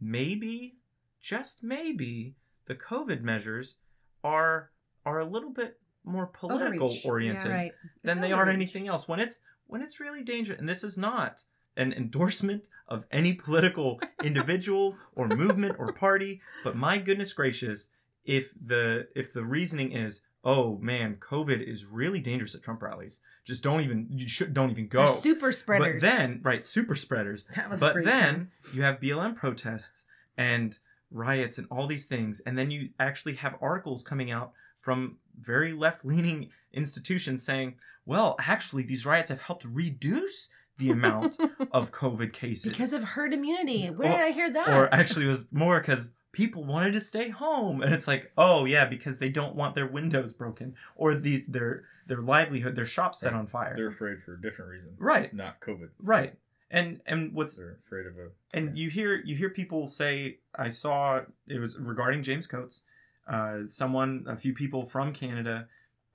maybe, 0.00 0.76
just 1.20 1.62
maybe, 1.62 2.34
the 2.66 2.74
COVID 2.74 3.22
measures 3.22 3.76
are 4.24 4.70
are 5.06 5.20
a 5.20 5.24
little 5.24 5.50
bit 5.50 5.80
more 6.04 6.26
political 6.26 6.88
Overreach. 6.88 7.06
oriented 7.06 7.50
right. 7.50 7.72
than 8.02 8.20
they 8.20 8.32
are 8.32 8.48
anything 8.48 8.88
else. 8.88 9.06
When 9.08 9.20
it's 9.20 9.40
when 9.68 9.82
it's 9.82 10.00
really 10.00 10.22
dangerous, 10.24 10.58
and 10.58 10.68
this 10.68 10.82
is 10.82 10.98
not 10.98 11.44
an 11.76 11.92
endorsement 11.92 12.68
of 12.88 13.04
any 13.12 13.32
political 13.32 14.00
individual 14.24 14.96
or 15.14 15.28
movement 15.28 15.76
or 15.78 15.92
party, 15.92 16.40
but 16.64 16.74
my 16.76 16.98
goodness 16.98 17.32
gracious, 17.32 17.88
if 18.24 18.52
the 18.60 19.06
if 19.14 19.32
the 19.32 19.44
reasoning 19.44 19.92
is, 19.92 20.20
oh 20.44 20.76
man, 20.78 21.16
COVID 21.20 21.62
is 21.62 21.84
really 21.84 22.18
dangerous 22.20 22.54
at 22.54 22.62
Trump 22.62 22.82
rallies, 22.82 23.20
just 23.44 23.62
don't 23.62 23.80
even 23.82 24.06
you 24.10 24.26
should 24.26 24.52
don't 24.52 24.70
even 24.70 24.88
They're 24.90 25.06
go. 25.06 25.16
super 25.20 25.52
spreaders. 25.52 26.00
But 26.00 26.06
then, 26.06 26.40
right, 26.42 26.66
super 26.66 26.94
spreaders. 26.96 27.44
that 27.54 27.70
was 27.70 27.78
But 27.80 28.04
then 28.04 28.34
term. 28.34 28.50
you 28.74 28.82
have 28.82 29.00
BLM 29.00 29.36
protests 29.36 30.04
and 30.36 30.78
riots 31.10 31.58
and 31.58 31.66
all 31.70 31.86
these 31.86 32.06
things, 32.06 32.40
and 32.40 32.58
then 32.58 32.70
you 32.70 32.90
actually 32.98 33.34
have 33.34 33.54
articles 33.62 34.02
coming 34.02 34.30
out 34.30 34.52
from 34.80 35.16
very 35.40 35.72
left-leaning 35.72 36.50
institutions 36.72 37.42
saying, 37.42 37.74
"Well, 38.06 38.36
actually, 38.38 38.82
these 38.84 39.04
riots 39.06 39.30
have 39.30 39.40
helped 39.42 39.64
reduce 39.64 40.48
the 40.78 40.90
amount 40.98 41.36
of 41.72 41.92
COVID 41.92 42.32
cases 42.32 42.70
because 42.70 42.92
of 42.92 43.02
herd 43.02 43.32
immunity. 43.32 43.86
Where 43.88 44.08
Or- 44.12 44.16
did 44.16 44.24
I 44.24 44.30
hear 44.30 44.50
that? 44.50 44.68
or 44.68 44.92
actually, 44.94 45.26
it 45.26 45.30
was 45.30 45.46
more 45.52 45.80
because." 45.80 46.10
People 46.30 46.62
wanted 46.62 46.92
to 46.92 47.00
stay 47.00 47.30
home, 47.30 47.80
and 47.82 47.92
it's 47.92 48.06
like, 48.06 48.30
oh 48.36 48.66
yeah, 48.66 48.84
because 48.84 49.18
they 49.18 49.30
don't 49.30 49.56
want 49.56 49.74
their 49.74 49.86
windows 49.86 50.34
broken 50.34 50.74
or 50.94 51.14
these 51.14 51.46
their 51.46 51.84
their 52.06 52.20
livelihood, 52.20 52.76
their 52.76 52.84
shops 52.84 53.18
set 53.20 53.32
Right. 53.32 53.38
on 53.38 53.46
fire. 53.46 53.74
They're 53.74 53.88
afraid 53.88 54.22
for 54.22 54.34
a 54.34 54.40
different 54.40 54.70
reason. 54.70 54.94
right, 54.98 55.32
Not 55.32 55.58
COVID. 55.60 55.88
right. 55.98 56.34
And 56.70 57.00
and 57.06 57.32
what's 57.32 57.56
They're 57.56 57.78
afraid 57.86 58.06
of 58.06 58.18
a 58.18 58.28
and 58.52 58.76
you 58.78 58.90
hear 58.90 59.14
you 59.24 59.34
hear 59.36 59.48
people 59.48 59.86
say 59.86 60.38
i 60.54 60.68
saw 60.68 61.22
it 61.48 61.58
was 61.58 61.78
regarding 61.78 62.22
james 62.22 62.46
coates 62.46 62.82
uh, 63.26 63.60
someone 63.66 64.24
a 64.28 64.36
few 64.36 64.52
people 64.52 64.84
from 64.84 65.14
canada 65.14 65.66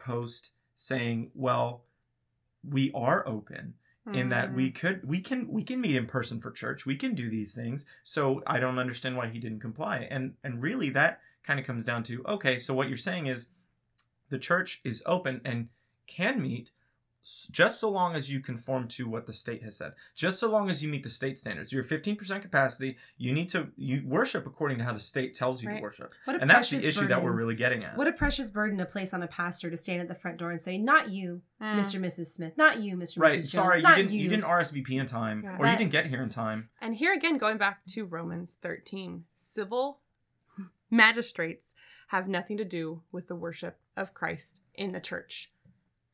post 0.03 0.51
saying 0.75 1.31
well 1.33 1.83
we 2.67 2.91
are 2.93 3.27
open 3.27 3.73
in 4.13 4.27
that 4.29 4.53
we 4.53 4.69
Mm. 4.69 4.75
could 4.75 5.07
we 5.07 5.19
can 5.21 5.47
we 5.47 5.63
can 5.63 5.79
meet 5.79 5.95
in 5.95 6.05
person 6.07 6.41
for 6.41 6.51
church. 6.51 6.85
We 6.85 6.97
can 6.97 7.15
do 7.15 7.29
these 7.29 7.53
things. 7.53 7.85
So 8.03 8.43
i 8.45 8.59
don't 8.59 8.77
understand 8.77 9.15
why 9.15 9.27
he 9.29 9.39
didn't 9.39 9.61
comply. 9.61 10.07
And 10.11 10.33
and 10.43 10.61
really 10.61 10.89
that 10.89 11.21
kind 11.47 11.57
of 11.59 11.65
comes 11.65 11.85
down 11.85 12.03
to 12.03 12.21
okay 12.35 12.59
so 12.59 12.73
what 12.73 12.89
you're 12.89 12.97
saying 13.09 13.27
is 13.27 13.47
the 14.29 14.37
church 14.49 14.81
is 14.83 15.01
open 15.05 15.39
and 15.45 15.69
can 16.05 16.41
meet 16.41 16.71
just 17.51 17.79
so 17.79 17.89
long 17.89 18.15
as 18.15 18.29
you 18.29 18.41
conform 18.41 18.85
to 18.87 19.07
what 19.07 19.25
the 19.25 19.31
state 19.33 19.63
has 19.63 19.77
said 19.77 19.93
just 20.13 20.39
so 20.39 20.49
long 20.49 20.69
as 20.69 20.83
you 20.83 20.89
meet 20.89 21.03
the 21.03 21.09
state 21.09 21.37
standards 21.37 21.71
you're 21.71 21.83
15% 21.83 22.41
capacity 22.41 22.97
you 23.17 23.31
need 23.31 23.47
to 23.49 23.69
you 23.77 24.03
worship 24.05 24.45
according 24.45 24.77
to 24.77 24.83
how 24.83 24.91
the 24.91 24.99
state 24.99 25.33
tells 25.33 25.63
you 25.63 25.69
Right. 25.69 25.77
to 25.77 25.81
worship 25.81 26.11
what 26.25 26.35
a 26.35 26.41
and 26.41 26.49
that's 26.49 26.69
the 26.69 26.75
precious 26.77 26.97
issue 26.97 27.07
that 27.07 27.23
we're 27.23 27.31
really 27.31 27.55
getting 27.55 27.83
at 27.85 27.95
What 27.97 28.07
a 28.07 28.11
precious 28.11 28.51
burden 28.51 28.77
to 28.79 28.85
place 28.85 29.13
on 29.13 29.23
a 29.23 29.27
pastor 29.27 29.69
to 29.69 29.77
stand 29.77 30.01
at 30.01 30.07
the 30.09 30.15
front 30.15 30.37
door 30.37 30.51
and 30.51 30.61
say, 30.61 30.77
"Not 30.77 31.09
you, 31.09 31.41
Mm. 31.61 31.79
Mr. 31.79 31.95
and 31.95 32.05
Mrs. 32.05 32.25
Smith. 32.27 32.57
Not 32.57 32.81
you, 32.81 32.97
Mr. 32.97 33.19
right 33.19 33.39
Mrs. 33.39 33.41
Jones. 33.43 33.51
sorry 33.51 33.79
you 33.79 33.95
didn't 33.95 34.11
you." 34.11 34.23
you 34.23 34.29
didn't 34.29 34.43
rsvp 34.45 34.89
in 34.99 35.05
time 35.05 35.43
Yeah. 35.43 35.57
or 35.59 35.65
you 35.67 35.77
didn't 35.77 35.91
get 35.91 36.07
here 36.07 36.21
in 36.21 36.27
time 36.29 36.69
And 36.81 36.95
here 36.95 37.13
again, 37.13 37.37
going 37.37 37.57
back 37.57 37.85
to 37.93 38.03
Romans 38.05 38.57
13, 38.61 39.23
civil 39.33 40.01
magistrates 40.89 41.73
have 42.07 42.27
nothing 42.27 42.57
to 42.57 42.65
do 42.65 43.01
with 43.11 43.27
the 43.27 43.35
worship 43.35 43.79
of 43.95 44.13
Christ 44.13 44.59
in 44.75 44.91
the 44.91 44.99
church. 44.99 45.51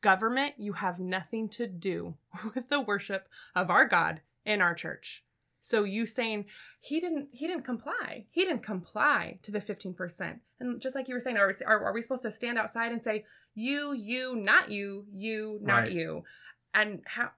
Government, 0.00 0.54
you 0.58 0.74
have 0.74 0.98
nothing 0.98 1.48
to 1.50 1.66
do 1.66 2.14
with 2.54 2.68
the 2.68 2.80
worship 2.80 3.28
of 3.54 3.70
our 3.70 3.86
God 3.86 4.20
in 4.44 4.60
our 4.60 4.74
church. 4.74 5.24
So 5.60 5.84
you 5.84 6.06
saying 6.06 6.46
he 6.80 7.00
didn't 7.00 7.28
he 7.32 7.46
didn't 7.46 7.64
comply. 7.64 8.24
He 8.30 8.44
didn't 8.44 8.62
comply 8.62 9.38
to 9.42 9.50
the 9.50 9.60
15%. 9.60 10.40
And 10.58 10.80
just 10.80 10.94
like 10.94 11.08
you 11.08 11.14
were 11.14 11.20
saying, 11.20 11.36
are, 11.36 11.54
are, 11.66 11.84
are 11.84 11.92
we 11.92 12.02
supposed 12.02 12.22
to 12.22 12.30
stand 12.30 12.58
outside 12.58 12.92
and 12.92 13.02
say, 13.02 13.24
you, 13.54 13.92
you, 13.92 14.34
not 14.36 14.70
you, 14.70 15.04
you, 15.12 15.58
not 15.62 15.82
Right. 15.82 15.92
you? 15.92 16.24
And 16.72 17.02
how 17.04 17.30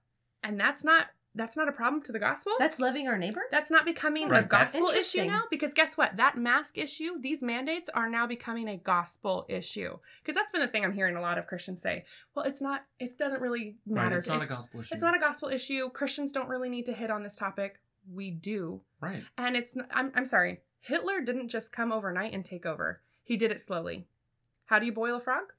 and 0.42 0.58
that's 0.58 0.84
not 0.84 1.06
that's 1.34 1.56
not 1.56 1.68
a 1.68 1.72
problem 1.72 2.02
to 2.02 2.12
the 2.12 2.18
gospel? 2.18 2.52
That's 2.58 2.78
loving 2.78 3.08
our 3.08 3.16
neighbor. 3.16 3.42
That's 3.50 3.70
not 3.70 3.84
becoming 3.84 4.24
a 4.24 4.28
Right, 4.30 4.48
that's- 4.50 4.72
gospel 4.72 4.88
issue 4.90 5.24
now 5.24 5.44
because 5.50 5.72
guess 5.72 5.96
what? 5.96 6.16
That 6.16 6.36
mask 6.36 6.76
issue, 6.76 7.18
these 7.20 7.40
mandates 7.42 7.88
are 7.94 8.08
now 8.08 8.26
becoming 8.26 8.68
a 8.68 8.76
gospel 8.76 9.46
issue. 9.48 9.98
Because 10.22 10.34
that's 10.34 10.50
been 10.52 10.60
the 10.60 10.68
thing 10.68 10.84
I'm 10.84 10.92
hearing 10.92 11.16
a 11.16 11.20
lot 11.20 11.38
of 11.38 11.46
Christians 11.46 11.80
say. 11.80 12.04
Well, 12.34 12.44
it's 12.44 12.60
not. 12.60 12.84
It 13.00 13.16
doesn't 13.18 13.40
really 13.40 13.76
matter. 13.86 14.10
right 14.10 14.18
it's 14.18 14.28
not 14.28 14.42
a 14.42 14.46
gospel 14.46 14.80
issue 14.80 14.94
it's 14.94 15.02
not 15.02 15.16
a 15.16 15.20
gospel 15.20 15.48
issue. 15.48 15.88
Christians 15.90 16.32
don't 16.32 16.48
really 16.48 16.68
need 16.68 16.86
to 16.86 16.92
hit 16.92 17.10
on 17.10 17.22
this 17.22 17.34
topic. 17.34 17.80
We 18.12 18.30
do, 18.32 18.80
right 19.00 19.22
and 19.38 19.56
it's. 19.56 19.76
n- 19.76 19.86
I'm. 19.92 20.10
I'm 20.14 20.26
sorry. 20.26 20.60
Hitler 20.80 21.20
didn't 21.20 21.48
just 21.48 21.70
come 21.72 21.92
overnight 21.92 22.32
and 22.32 22.44
take 22.44 22.66
over. 22.66 23.00
He 23.22 23.36
did 23.36 23.52
it 23.52 23.60
slowly. 23.60 24.06
How 24.66 24.78
do 24.80 24.86
you 24.86 24.92
boil 24.92 25.16
a 25.16 25.20
frog? 25.20 25.52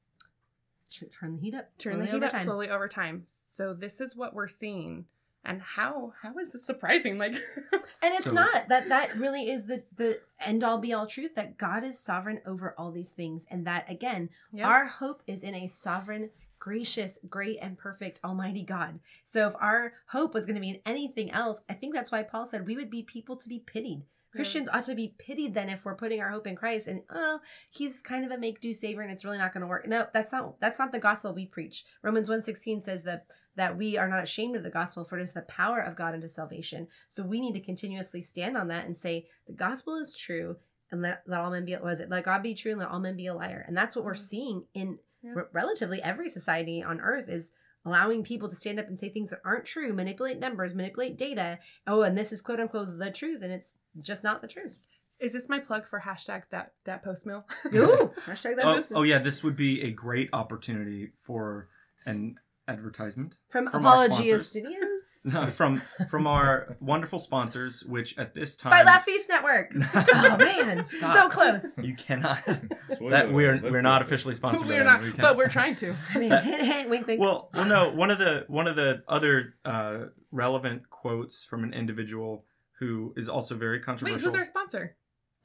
Turn 1.12 1.34
the 1.36 1.42
heat 1.42 1.54
up. 1.56 1.70
Turn 1.78 1.94
slowly 1.94 2.06
the 2.08 2.12
heat 2.12 2.24
up 2.24 2.32
time. 2.34 2.46
slowly 2.46 2.70
over 2.70 2.88
time. 2.88 3.26
So 3.58 3.74
this 3.74 4.00
is 4.02 4.16
what 4.16 4.34
we're 4.34 4.48
seeing. 4.48 5.06
And 5.46 5.62
how 5.62 6.14
how 6.22 6.38
is 6.38 6.52
this 6.52 6.66
surprising? 6.66 7.18
Like 7.18 7.34
And 8.02 8.14
it's 8.16 8.26
So- 8.26 8.32
not 8.34 8.70
that 8.70 8.90
that 8.90 9.18
really 9.18 9.50
is 9.50 9.66
the 9.66 9.84
the 9.96 10.20
end 10.40 10.64
all 10.64 10.78
be 10.78 10.94
all 10.94 11.06
truth 11.08 11.36
that 11.36 11.58
God 11.58 11.84
is 11.84 12.00
sovereign 12.00 12.42
over 12.46 12.74
all 12.78 12.92
these 12.92 13.12
things 13.12 13.46
and 13.52 13.68
that 13.68 13.90
again 13.90 14.30
Yeah. 14.52 14.68
our 14.68 14.86
hope 14.86 15.22
is 15.28 15.44
in 15.44 15.54
a 15.56 15.68
sovereign 15.68 16.30
gracious 16.60 17.20
great 17.30 17.58
and 17.62 17.78
perfect 17.78 18.22
almighty 18.24 18.64
God. 18.64 19.00
So 19.26 19.48
if 19.48 19.54
our 19.60 19.94
hope 20.08 20.34
was 20.34 20.46
going 20.46 20.56
to 20.56 20.62
be 20.62 20.70
in 20.70 20.80
anything 20.86 21.30
else, 21.30 21.60
I 21.70 21.74
think 21.74 21.94
that's 21.94 22.10
why 22.10 22.24
Paul 22.24 22.46
said 22.46 22.66
we 22.66 22.78
would 22.78 22.90
be 22.90 23.04
people 23.04 23.36
to 23.36 23.50
be 23.50 23.60
pitied. 23.60 24.04
Christians 24.32 24.68
ought 24.72 24.86
to 24.86 24.96
be 24.96 25.14
pitied 25.20 25.54
then 25.54 25.70
if 25.70 25.84
we're 25.86 25.94
putting 25.94 26.20
our 26.22 26.30
hope 26.32 26.48
in 26.48 26.56
Christ 26.56 26.88
and 26.88 27.04
oh 27.10 27.40
he's 27.70 28.00
kind 28.02 28.24
of 28.26 28.32
a 28.32 28.38
make 28.38 28.62
do 28.62 28.74
savior 28.74 29.02
and 29.02 29.12
it's 29.12 29.26
really 29.26 29.38
not 29.38 29.54
going 29.54 29.62
to 29.62 29.68
work. 29.68 29.88
No, 29.88 30.08
that's 30.14 30.32
not 30.32 30.60
that's 30.62 30.80
not 30.80 30.92
the 30.94 31.00
gospel 31.00 31.34
we 31.34 31.46
preach. 31.46 31.84
Romans 32.02 32.30
1:16 32.30 32.82
says 32.82 33.04
that 33.04 33.26
that 33.56 33.78
we 33.78 33.98
are 33.98 34.08
not 34.08 34.24
ashamed 34.24 34.56
of 34.56 34.64
the 34.64 34.70
gospel 34.70 35.04
for 35.04 35.20
it 35.20 35.24
is 35.24 35.34
the 35.34 35.42
power 35.44 35.80
of 35.80 35.96
God 35.96 36.14
unto 36.14 36.28
salvation. 36.28 36.88
So 37.10 37.24
we 37.24 37.40
need 37.40 37.54
to 37.54 37.60
continuously 37.60 38.22
stand 38.22 38.58
on 38.58 38.68
that 38.70 38.86
and 38.86 38.98
say 38.98 39.28
the 39.48 39.54
gospel 39.54 39.96
is 39.96 40.18
true 40.18 40.58
and 40.92 41.02
let, 41.02 41.22
let 41.28 41.40
all 41.40 41.52
men 41.52 41.66
be 41.66 41.76
was 41.76 42.00
it 42.00 42.10
let 42.10 42.24
God 42.26 42.42
be 42.44 42.56
true 42.56 42.72
and 42.72 42.80
let 42.80 42.90
all 42.90 43.00
men 43.00 43.16
be 43.16 43.28
a 43.28 43.34
liar. 43.34 43.64
And 43.68 43.76
that's 43.78 43.96
what 43.96 44.06
we're 44.06 44.14
Mhm. 44.14 44.18
seeing 44.30 44.66
in 44.74 45.00
Yeah. 45.22 45.32
re- 45.36 45.44
relatively 45.54 46.02
every 46.02 46.30
society 46.30 46.82
on 46.84 47.00
earth 47.00 47.30
is 47.30 47.52
allowing 47.86 48.24
people 48.24 48.50
to 48.50 48.56
stand 48.56 48.80
up 48.80 48.88
and 48.88 48.98
say 49.00 49.10
things 49.10 49.30
that 49.32 49.42
aren't 49.46 49.66
true, 49.66 49.94
manipulate 49.94 50.40
numbers, 50.40 50.74
manipulate 50.74 51.18
data. 51.18 51.60
Oh, 51.86 52.02
and 52.02 52.18
this 52.18 52.32
is 52.32 52.42
quote 52.42 52.60
unquote 52.60 52.98
the 52.98 53.12
truth 53.12 53.42
and 53.44 53.52
it's 53.52 53.74
just 54.02 54.24
not 54.24 54.42
the 54.42 54.48
truth. 54.48 54.80
Is 55.20 55.32
this 55.34 55.48
my 55.48 55.60
plug 55.60 55.88
for 55.88 56.02
hashtag 56.02 56.44
that 56.50 56.74
that 56.86 57.04
post 57.04 57.26
mill? 57.26 57.46
Ooh, 57.74 58.12
hashtag 58.26 58.56
that 58.58 58.66
oh, 58.66 58.74
that's 58.76 58.92
oh 58.94 59.04
yeah 59.04 59.20
this 59.20 59.44
would 59.44 59.56
be 59.56 59.82
a 59.84 59.92
great 59.92 60.30
opportunity 60.34 61.12
for 61.22 61.70
an 62.06 62.38
advertisement 62.68 63.38
from, 63.50 63.70
from 63.70 63.86
our 63.86 64.06
Apologia 64.06 64.40
sponsors. 64.40 64.48
Studios 64.48 65.54
from 65.56 65.82
from 66.10 66.28
our 66.28 66.78
wonderful 66.80 67.20
sponsors 67.20 67.84
which 67.84 68.18
at 68.18 68.34
this 68.34 68.56
time 68.56 68.72
by 68.72 68.84
Laugh 68.84 69.04
Feast 69.04 69.28
Network. 69.30 69.72
oh 69.96 70.38
man, 70.38 70.86
so 70.86 71.30
close. 71.30 71.62
you 71.82 71.96
cannot 71.96 72.44
that 72.46 73.32
we're 73.32 73.54
let's 73.58 73.64
we're 73.72 73.82
not 73.82 74.02
with 74.02 74.08
officially 74.08 74.36
sponsored 74.36 74.68
we're 74.68 74.84
not, 74.84 75.02
We 75.02 75.12
but 75.12 75.36
we're 75.38 75.50
trying 75.50 75.76
to. 75.78 75.96
I 76.14 76.20
mean, 76.20 76.30
That- 76.30 76.44
hint, 76.44 76.62
hint, 76.62 76.90
wink, 76.90 77.08
wink. 77.08 77.20
well 77.22 77.50
well 77.54 77.66
no 77.66 77.90
one 77.90 78.12
of 78.12 78.20
the 78.20 78.46
one 78.48 78.68
of 78.68 78.76
the 78.76 79.04
other 79.08 79.56
uh, 79.66 80.06
relevant 80.32 80.90
quotes 80.90 81.44
from 81.44 81.64
an 81.64 81.74
individual 81.74 82.46
who 82.80 83.14
is 83.16 83.28
also 83.30 83.56
very 83.56 83.80
controversial 83.80 84.16
Wait, 84.18 84.24
who's 84.24 84.36
our 84.36 84.46
sponsor? 84.46 84.96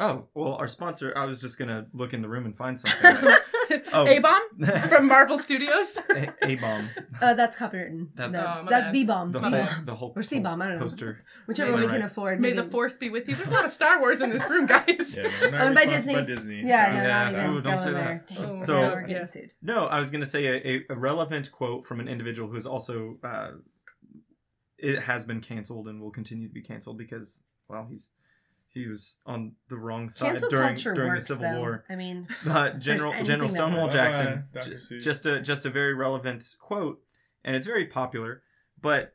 oh 0.00 0.26
well 0.34 0.54
our 0.54 0.68
sponsor 0.68 1.12
i 1.16 1.24
was 1.24 1.40
just 1.40 1.58
gonna 1.58 1.86
look 1.92 2.12
in 2.14 2.22
the 2.22 2.28
room 2.28 2.46
and 2.46 2.56
find 2.56 2.78
something 2.78 3.34
Oh. 3.92 4.06
A 4.06 4.18
bomb 4.18 4.42
from 4.88 5.08
Marvel 5.08 5.38
Studios. 5.38 5.96
A 6.42 6.56
bomb. 6.56 6.88
Uh, 7.20 7.34
that's 7.34 7.56
copywritten. 7.56 8.08
That's- 8.14 8.32
No, 8.34 8.62
Oh, 8.64 8.66
that's. 8.68 8.90
B 8.90 9.04
bomb. 9.04 9.32
The 9.32 9.40
My 9.40 9.50
whole, 9.62 9.84
the 9.84 9.94
whole 9.94 10.12
Or 10.16 10.22
C-bomb, 10.22 10.60
I 10.62 10.68
don't 10.68 10.78
know. 10.78 10.84
poster. 10.84 11.24
Whichever 11.46 11.72
Right, 11.72 11.80
we 11.80 11.86
can 11.86 12.00
right. 12.00 12.10
afford. 12.10 12.40
May 12.40 12.48
maybe- 12.54 12.62
the 12.62 12.70
force 12.70 12.94
be 12.94 13.10
with 13.10 13.28
you. 13.28 13.34
There's 13.34 13.48
a 13.48 13.52
lot 13.52 13.64
of 13.64 13.72
Star 13.72 13.98
Wars 14.00 14.20
in 14.20 14.30
this 14.30 14.48
room, 14.48 14.66
guys. 14.74 15.16
Yeah, 15.16 15.30
we're 15.40 15.50
not 15.50 15.60
Owned 15.62 15.74
by 15.74 15.82
responsible 15.84 16.24
Disney. 16.24 16.34
Disney. 16.34 16.62
Yeah, 16.64 16.86
so- 16.86 16.92
no, 16.92 17.02
Yeah, 17.02 17.30
not 17.30 17.32
even 17.32 17.50
ooh, 17.56 17.60
don't 17.62 17.78
say 17.78 17.84
going 17.84 17.94
that. 17.94 18.26
Dang, 18.26 18.38
Oh, 18.44 18.56
So- 18.64 18.80
now 18.82 18.92
we're 18.94 19.06
getting 19.06 19.26
sued. 19.26 19.52
No, 19.62 19.86
I 19.86 20.00
was 20.00 20.10
going 20.10 20.22
to 20.22 20.28
say 20.30 20.46
a, 20.46 20.54
a, 20.68 20.84
a 20.90 20.96
relevant 20.96 21.50
quote 21.52 21.86
from 21.86 22.00
an 22.00 22.08
individual 22.08 22.48
who's 22.48 22.66
also 22.66 23.18
uh, 23.24 23.50
it 24.78 25.00
has 25.00 25.24
been 25.24 25.40
canceled 25.40 25.88
and 25.88 26.00
will 26.00 26.10
continue 26.12 26.46
to 26.48 26.54
be 26.54 26.62
canceled 26.62 26.98
because 26.98 27.42
well 27.68 27.86
he's 27.90 28.12
he 28.72 28.86
was 28.86 29.18
on 29.26 29.52
the 29.68 29.76
wrong 29.76 30.10
side 30.10 30.30
Cancel 30.30 30.50
during 30.50 30.76
during 30.76 31.08
works, 31.10 31.24
the 31.24 31.34
Civil 31.34 31.50
though. 31.50 31.58
War. 31.58 31.84
I 31.88 31.96
mean, 31.96 32.28
Uh, 32.48 32.70
General 32.70 33.24
General 33.24 33.48
Stonewall 33.48 33.84
works. 33.84 33.94
Jackson, 33.94 34.44
Bye-bye, 34.52 34.66
j- 34.66 34.98
just 34.98 35.26
a 35.26 35.40
just 35.40 35.66
a 35.66 35.70
very 35.70 35.94
relevant 35.94 36.44
quote, 36.60 37.00
and 37.44 37.56
it's 37.56 37.66
very 37.66 37.86
popular. 37.86 38.42
But 38.80 39.14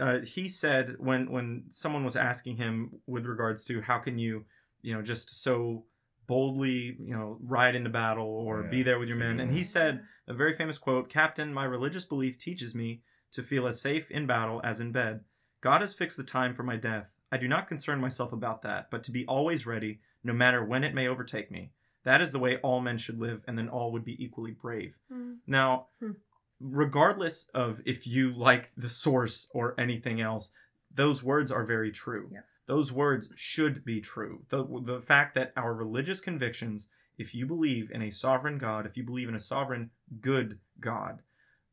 uh, 0.00 0.20
he 0.20 0.48
said 0.48 0.96
when 0.98 1.30
when 1.30 1.64
someone 1.70 2.04
was 2.04 2.16
asking 2.16 2.56
him 2.56 3.00
with 3.06 3.26
regards 3.26 3.64
to 3.66 3.80
how 3.80 3.98
can 3.98 4.18
you 4.18 4.44
you 4.82 4.94
know 4.94 5.02
just 5.02 5.42
so 5.42 5.84
boldly 6.26 6.96
you 7.00 7.12
know 7.12 7.38
ride 7.42 7.74
into 7.74 7.90
battle 7.90 8.26
or 8.26 8.62
be 8.62 8.82
there 8.82 8.98
with 8.98 9.08
your 9.08 9.18
men, 9.18 9.40
and 9.40 9.52
he 9.52 9.64
said 9.64 10.02
a 10.28 10.34
very 10.34 10.52
famous 10.54 10.78
quote 10.78 11.08
Captain, 11.08 11.52
my 11.52 11.64
religious 11.64 12.04
belief 12.04 12.38
teaches 12.38 12.74
me 12.74 13.02
to 13.32 13.42
feel 13.42 13.66
as 13.66 13.80
safe 13.80 14.10
in 14.10 14.26
battle 14.26 14.60
as 14.62 14.80
in 14.80 14.92
bed. 14.92 15.20
God 15.60 15.80
has 15.80 15.92
fixed 15.94 16.16
the 16.16 16.24
time 16.24 16.54
for 16.54 16.62
my 16.62 16.76
death. 16.76 17.10
I 17.32 17.36
do 17.36 17.48
not 17.48 17.68
concern 17.68 18.00
myself 18.00 18.32
about 18.32 18.62
that, 18.62 18.90
but 18.90 19.02
to 19.04 19.10
be 19.10 19.24
always 19.26 19.66
ready, 19.66 20.00
no 20.24 20.32
matter 20.32 20.64
when 20.64 20.84
it 20.84 20.94
may 20.94 21.06
overtake 21.08 21.50
me. 21.50 21.70
That 22.04 22.20
is 22.20 22.32
the 22.32 22.38
way 22.38 22.56
all 22.58 22.80
men 22.80 22.98
should 22.98 23.18
live, 23.20 23.42
and 23.46 23.56
then 23.58 23.68
all 23.68 23.92
would 23.92 24.04
be 24.04 24.22
equally 24.22 24.52
brave. 24.52 24.96
Mm. 25.12 25.38
Now, 25.46 25.88
Hmm. 26.00 26.12
regardless 26.58 27.48
of 27.54 27.80
if 27.84 28.06
you 28.06 28.32
like 28.32 28.72
the 28.76 28.88
source 28.88 29.48
or 29.52 29.78
anything 29.78 30.20
else, 30.20 30.50
those 30.92 31.22
words 31.22 31.50
are 31.50 31.64
very 31.64 31.92
true. 31.92 32.30
Yeah. 32.32 32.40
Those 32.66 32.92
words 32.92 33.28
should 33.34 33.84
be 33.84 34.00
true. 34.00 34.44
The, 34.48 34.64
the 34.84 35.00
fact 35.00 35.34
that 35.34 35.52
our 35.56 35.74
religious 35.74 36.20
convictions, 36.20 36.88
if 37.18 37.34
you 37.34 37.46
believe 37.46 37.90
in 37.90 38.02
a 38.02 38.10
sovereign 38.10 38.58
God, 38.58 38.86
if 38.86 38.96
you 38.96 39.02
believe 39.02 39.28
in 39.28 39.34
a 39.34 39.40
sovereign 39.40 39.90
good 40.20 40.58
God, 40.78 41.22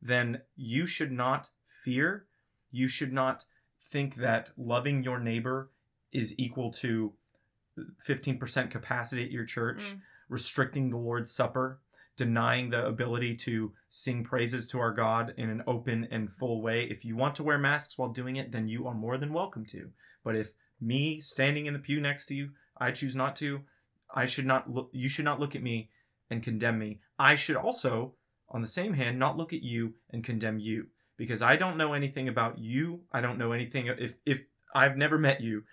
then 0.00 0.42
you 0.56 0.86
should 0.86 1.12
not 1.12 1.50
fear. 1.84 2.26
You 2.70 2.88
should 2.88 3.12
not 3.12 3.44
think 3.90 4.16
that 4.16 4.50
loving 4.56 5.02
your 5.02 5.18
neighbor 5.18 5.70
is 6.12 6.34
equal 6.38 6.70
to 6.72 7.12
15% 8.04 8.70
capacity 8.70 9.24
at 9.24 9.30
your 9.30 9.44
church 9.44 9.94
Mm. 9.94 10.00
restricting 10.28 10.90
the 10.90 10.96
Lord's 10.96 11.30
Supper, 11.30 11.80
denying 12.16 12.70
the 12.70 12.84
ability 12.84 13.36
to 13.36 13.72
sing 13.88 14.24
praises 14.24 14.66
to 14.68 14.78
our 14.80 14.92
God 14.92 15.32
in 15.36 15.48
an 15.48 15.62
open 15.66 16.04
and 16.10 16.32
full 16.32 16.60
way. 16.60 16.84
If 16.84 17.04
you 17.04 17.16
want 17.16 17.34
to 17.36 17.44
wear 17.44 17.56
masks 17.58 17.96
while 17.96 18.08
doing 18.12 18.36
it, 18.36 18.50
then 18.52 18.68
you 18.68 18.86
are 18.86 18.94
more 18.94 19.16
than 19.16 19.32
welcome 19.32 19.64
to. 19.66 19.92
But 20.24 20.34
if 20.36 20.52
me 20.80 21.20
standing 21.20 21.66
in 21.66 21.72
the 21.72 21.78
pew 21.78 22.00
next 22.00 22.26
to 22.26 22.34
you, 22.34 22.50
I 22.76 22.90
choose 22.90 23.14
not 23.16 23.36
to, 23.36 23.64
I 24.10 24.26
should 24.26 24.46
not 24.46 24.70
look 24.70 24.90
you 24.92 25.08
should 25.08 25.24
not 25.24 25.40
look 25.40 25.54
at 25.54 25.62
me 25.62 25.90
and 26.30 26.42
condemn 26.42 26.78
me. 26.78 27.00
I 27.18 27.34
should 27.36 27.56
also, 27.56 28.14
on 28.48 28.60
the 28.60 28.66
same 28.66 28.94
hand, 28.94 29.18
not 29.18 29.36
look 29.36 29.52
at 29.52 29.62
you 29.62 29.94
and 30.10 30.24
condemn 30.24 30.58
you. 30.58 30.88
Because 31.18 31.42
I 31.42 31.56
don't 31.56 31.76
know 31.76 31.92
anything 31.92 32.28
about 32.28 32.58
you. 32.58 33.00
I 33.12 33.20
don't 33.20 33.38
know 33.38 33.52
anything 33.52 33.88
if 33.88 34.14
if 34.24 34.44
I've 34.74 34.96
never 34.96 35.18
met 35.18 35.42
you. 35.42 35.64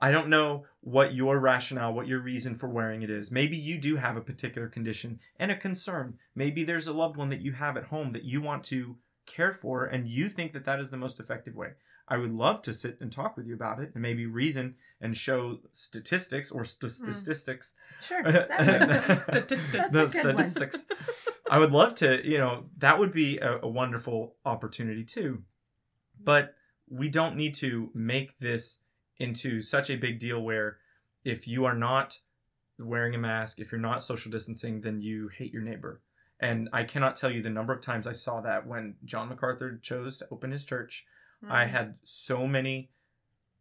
I 0.00 0.10
don't 0.10 0.28
know 0.28 0.64
what 0.80 1.14
your 1.14 1.38
rationale, 1.38 1.92
what 1.92 2.08
your 2.08 2.18
reason 2.18 2.56
for 2.56 2.68
wearing 2.68 3.02
it 3.02 3.10
is. 3.10 3.30
Maybe 3.30 3.56
you 3.56 3.78
do 3.78 3.96
have 3.96 4.16
a 4.16 4.20
particular 4.20 4.68
condition 4.68 5.20
and 5.38 5.52
a 5.52 5.56
concern. 5.56 6.18
Maybe 6.34 6.64
there's 6.64 6.88
a 6.88 6.92
loved 6.92 7.16
one 7.16 7.28
that 7.28 7.40
you 7.40 7.52
have 7.52 7.76
at 7.76 7.84
home 7.84 8.12
that 8.12 8.24
you 8.24 8.40
want 8.40 8.64
to 8.64 8.96
care 9.26 9.52
for 9.52 9.84
and 9.84 10.08
you 10.08 10.28
think 10.28 10.54
that 10.54 10.64
that 10.64 10.80
is 10.80 10.90
the 10.90 10.96
most 10.96 11.20
effective 11.20 11.54
way. 11.54 11.74
I 12.08 12.16
would 12.16 12.32
love 12.32 12.62
to 12.62 12.72
sit 12.72 12.98
and 13.00 13.10
talk 13.10 13.36
with 13.36 13.46
you 13.46 13.54
about 13.54 13.80
it 13.80 13.92
and 13.94 14.02
maybe 14.02 14.26
reason 14.26 14.74
and 15.00 15.16
show 15.16 15.58
statistics 15.72 16.50
or 16.50 16.64
st- 16.64 16.92
hmm. 16.92 17.12
statistics. 17.12 17.72
Sure. 18.00 18.22
Statistics. 18.24 19.88
That's 19.90 20.12
the 20.12 20.20
a 20.20 20.22
good 20.22 20.34
one. 20.34 20.50
statistics. 20.50 20.86
I 21.50 21.58
would 21.58 21.72
love 21.72 21.94
to, 21.96 22.26
you 22.26 22.38
know, 22.38 22.64
that 22.78 22.98
would 22.98 23.12
be 23.12 23.38
a, 23.38 23.60
a 23.62 23.68
wonderful 23.68 24.36
opportunity 24.44 25.04
too. 25.04 25.42
But 26.22 26.54
we 26.88 27.08
don't 27.08 27.36
need 27.36 27.54
to 27.56 27.90
make 27.94 28.38
this 28.38 28.78
into 29.18 29.60
such 29.62 29.90
a 29.90 29.96
big 29.96 30.18
deal 30.18 30.40
where 30.40 30.78
if 31.24 31.46
you 31.46 31.64
are 31.64 31.74
not 31.74 32.18
wearing 32.78 33.14
a 33.14 33.18
mask, 33.18 33.60
if 33.60 33.70
you're 33.70 33.80
not 33.80 34.02
social 34.02 34.30
distancing, 34.30 34.80
then 34.80 35.00
you 35.00 35.28
hate 35.28 35.52
your 35.52 35.62
neighbor. 35.62 36.00
And 36.40 36.68
I 36.72 36.82
cannot 36.82 37.16
tell 37.16 37.30
you 37.30 37.40
the 37.40 37.50
number 37.50 37.72
of 37.72 37.80
times 37.80 38.06
I 38.06 38.12
saw 38.12 38.40
that 38.40 38.66
when 38.66 38.96
John 39.04 39.28
MacArthur 39.28 39.78
chose 39.80 40.18
to 40.18 40.28
open 40.32 40.50
his 40.50 40.64
church. 40.64 41.04
I 41.48 41.64
Mm. 41.66 41.70
had 41.70 41.94
so 42.04 42.46
many 42.46 42.90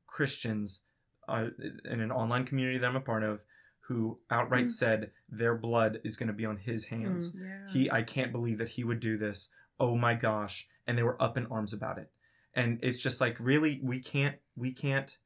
Christians 0.07 0.81
uh, 1.27 1.49
in 1.85 2.01
an 2.01 2.11
online 2.11 2.45
community 2.45 2.77
that 2.77 2.85
I'm 2.87 2.95
a 2.95 3.01
part 3.01 3.23
of 3.23 3.41
who 3.81 4.19
outright 4.29 4.65
Mm. 4.65 4.69
said 4.71 5.11
their 5.29 5.55
blood 5.55 5.99
is 6.03 6.17
going 6.17 6.27
to 6.27 6.33
be 6.33 6.45
on 6.45 6.57
his 6.57 6.85
hands. 6.85 7.33
Yeah. 7.35 7.67
He, 7.69 7.91
I 7.91 8.03
can't 8.03 8.31
believe 8.31 8.57
that 8.57 8.69
he 8.69 8.83
would 8.83 8.99
do 8.99 9.17
this. 9.17 9.49
Oh 9.79 9.95
my 9.97 10.13
gosh! 10.13 10.67
And 10.85 10.97
they 10.97 11.03
were 11.03 11.21
up 11.21 11.37
in 11.37 11.45
arms 11.47 11.73
about 11.73 11.97
it. 11.97 12.11
And 12.53 12.79
it's 12.83 12.99
just 12.99 13.21
like, 13.21 13.37
really, 13.39 13.79
we 13.81 13.99
can't, 13.99 14.37
we 14.55 14.71
can't 14.73 15.17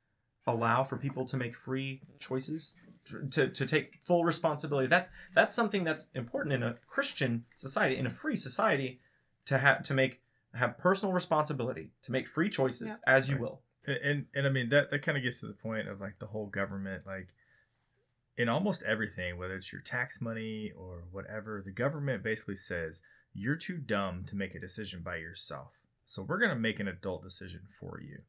allow 0.47 0.83
for 0.83 0.95
people 0.97 1.25
to 1.25 1.37
make 1.37 1.55
free 1.55 2.01
choices, 2.19 2.73
to, 3.31 3.47
to 3.49 3.65
take 3.65 3.99
full 4.03 4.23
responsibility. 4.23 4.87
That's 4.87 5.09
that's 5.33 5.53
something 5.55 5.83
that's 5.83 6.07
important 6.13 6.53
in 6.53 6.61
a 6.63 6.75
Christian 6.87 7.45
society, 7.55 7.97
in 7.97 8.05
a 8.05 8.11
free 8.11 8.35
society, 8.35 8.99
to 9.45 9.57
have 9.57 9.81
to 9.83 9.93
make 9.93 10.21
have 10.55 10.77
personal 10.77 11.13
responsibility 11.13 11.91
to 12.03 12.11
make 12.11 12.27
free 12.27 12.49
choices 12.49 12.87
Yep. 12.87 12.99
as 13.07 13.29
you 13.29 13.35
Right. 13.35 13.41
will. 13.41 13.61
And, 13.87 13.97
and 13.97 14.25
and 14.33 14.47
I 14.47 14.49
mean 14.49 14.69
that 14.69 14.89
that 14.91 15.01
kind 15.03 15.17
of 15.17 15.23
gets 15.23 15.39
to 15.41 15.47
the 15.47 15.53
point 15.53 15.87
of 15.87 15.99
like 16.01 16.17
the 16.19 16.27
whole 16.27 16.47
government 16.47 17.05
like 17.05 17.27
in 18.37 18.49
almost 18.49 18.83
everything 18.83 19.37
whether 19.37 19.55
it's 19.55 19.71
your 19.71 19.81
tax 19.81 20.19
money 20.19 20.71
or 20.75 21.03
whatever 21.11 21.61
the 21.63 21.71
government 21.71 22.23
basically 22.23 22.55
says 22.55 23.01
you're 23.33 23.55
too 23.55 23.77
dumb 23.77 24.23
to 24.27 24.35
make 24.35 24.55
a 24.55 24.59
decision 24.59 25.01
by 25.03 25.17
yourself 25.17 25.71
so 26.05 26.21
we're 26.21 26.39
going 26.39 26.49
to 26.49 26.55
make 26.59 26.79
an 26.79 26.87
adult 26.87 27.23
decision 27.23 27.61
for 27.79 28.01
you 28.01 28.19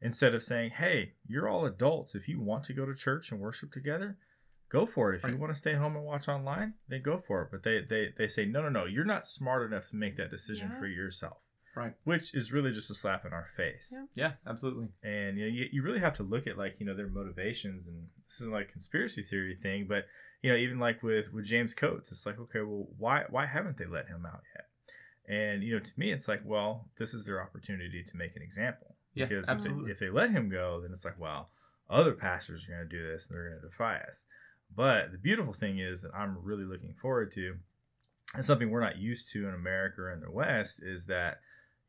instead 0.00 0.34
of 0.34 0.42
saying 0.42 0.70
hey 0.70 1.12
you're 1.26 1.48
all 1.48 1.64
adults 1.66 2.14
if 2.14 2.26
you 2.28 2.40
want 2.40 2.64
to 2.64 2.72
go 2.72 2.84
to 2.86 2.94
church 2.94 3.30
and 3.30 3.40
worship 3.40 3.70
together 3.70 4.16
go 4.70 4.84
for 4.86 5.12
it 5.12 5.22
if 5.22 5.30
you 5.30 5.36
want 5.36 5.52
to 5.52 5.58
stay 5.58 5.74
home 5.74 5.94
and 5.94 6.04
watch 6.04 6.26
online 6.28 6.74
then 6.88 7.00
go 7.02 7.16
for 7.16 7.42
it 7.42 7.48
but 7.52 7.62
they 7.62 7.80
they, 7.88 8.08
they 8.18 8.26
say 8.26 8.44
no 8.44 8.62
no 8.62 8.68
no 8.70 8.84
you're 8.86 9.04
not 9.04 9.24
smart 9.26 9.70
enough 9.70 9.88
to 9.88 9.96
make 9.96 10.16
that 10.16 10.30
decision 10.30 10.70
Yeah. 10.72 10.78
for 10.80 10.86
yourself 10.86 11.36
Right. 11.76 11.94
which 12.04 12.34
is 12.34 12.52
really 12.52 12.72
just 12.72 12.90
a 12.90 12.94
slap 12.94 13.24
in 13.24 13.32
our 13.32 13.46
face 13.56 13.92
Yeah. 13.92 14.04
Yeah, 14.14 14.32
absolutely. 14.50 14.88
and 15.02 15.36
you 15.38 15.44
know 15.46 15.50
you, 15.52 15.66
you 15.72 15.82
really 15.82 16.00
have 16.00 16.14
to 16.16 16.22
look 16.22 16.46
at 16.46 16.56
like 16.58 16.76
you 16.78 16.86
know 16.86 16.94
their 16.94 17.08
motivations 17.08 17.86
and 17.86 18.08
this 18.28 18.40
isn't 18.40 18.52
like 18.52 18.68
a 18.68 18.72
conspiracy 18.72 19.22
theory 19.22 19.56
thing 19.60 19.86
but 19.88 20.06
you 20.42 20.50
know 20.50 20.56
even 20.56 20.78
like 20.78 21.02
with 21.02 21.32
with 21.32 21.44
james 21.46 21.74
coates 21.74 22.10
it's 22.12 22.26
like 22.26 22.38
okay 22.38 22.60
well 22.60 22.86
why 22.98 23.24
why 23.30 23.46
haven't 23.46 23.78
they 23.78 23.86
let 23.86 24.06
him 24.08 24.24
out 24.26 24.42
yet 24.54 24.66
and 25.36 25.62
you 25.62 25.72
know 25.74 25.80
to 25.80 25.92
me 25.96 26.12
it's 26.12 26.28
like 26.28 26.42
well 26.44 26.88
this 26.98 27.14
is 27.14 27.24
their 27.24 27.42
opportunity 27.42 28.02
to 28.04 28.16
make 28.16 28.36
an 28.36 28.42
example 28.42 28.94
Yeah, 29.14 29.26
because 29.26 29.44
if 29.46 29.50
absolutely. 29.50 29.86
they, 29.86 29.90
if 29.92 29.98
they 29.98 30.10
let 30.10 30.30
him 30.30 30.48
go 30.50 30.80
then 30.80 30.90
it's 30.92 31.04
like 31.04 31.18
well 31.18 31.48
other 31.90 32.12
pastors 32.12 32.64
are 32.68 32.72
going 32.76 32.88
to 32.88 32.96
do 32.96 33.06
this 33.10 33.26
and 33.26 33.34
they're 33.36 33.48
going 33.50 33.60
to 33.62 33.68
defy 33.68 33.96
us 34.08 34.24
but 34.74 35.12
the 35.12 35.18
beautiful 35.18 35.52
thing 35.54 35.78
is 35.78 36.02
that 36.02 36.14
i'm 36.14 36.36
really 36.42 36.64
looking 36.64 36.94
forward 36.94 37.30
to 37.32 37.56
and 38.34 38.44
something 38.44 38.70
we're 38.70 38.80
not 38.80 38.98
used 38.98 39.30
to 39.32 39.46
in 39.48 39.54
america 39.54 40.00
or 40.02 40.12
in 40.12 40.20
the 40.20 40.30
west 40.30 40.82
is 40.82 41.06
that 41.06 41.40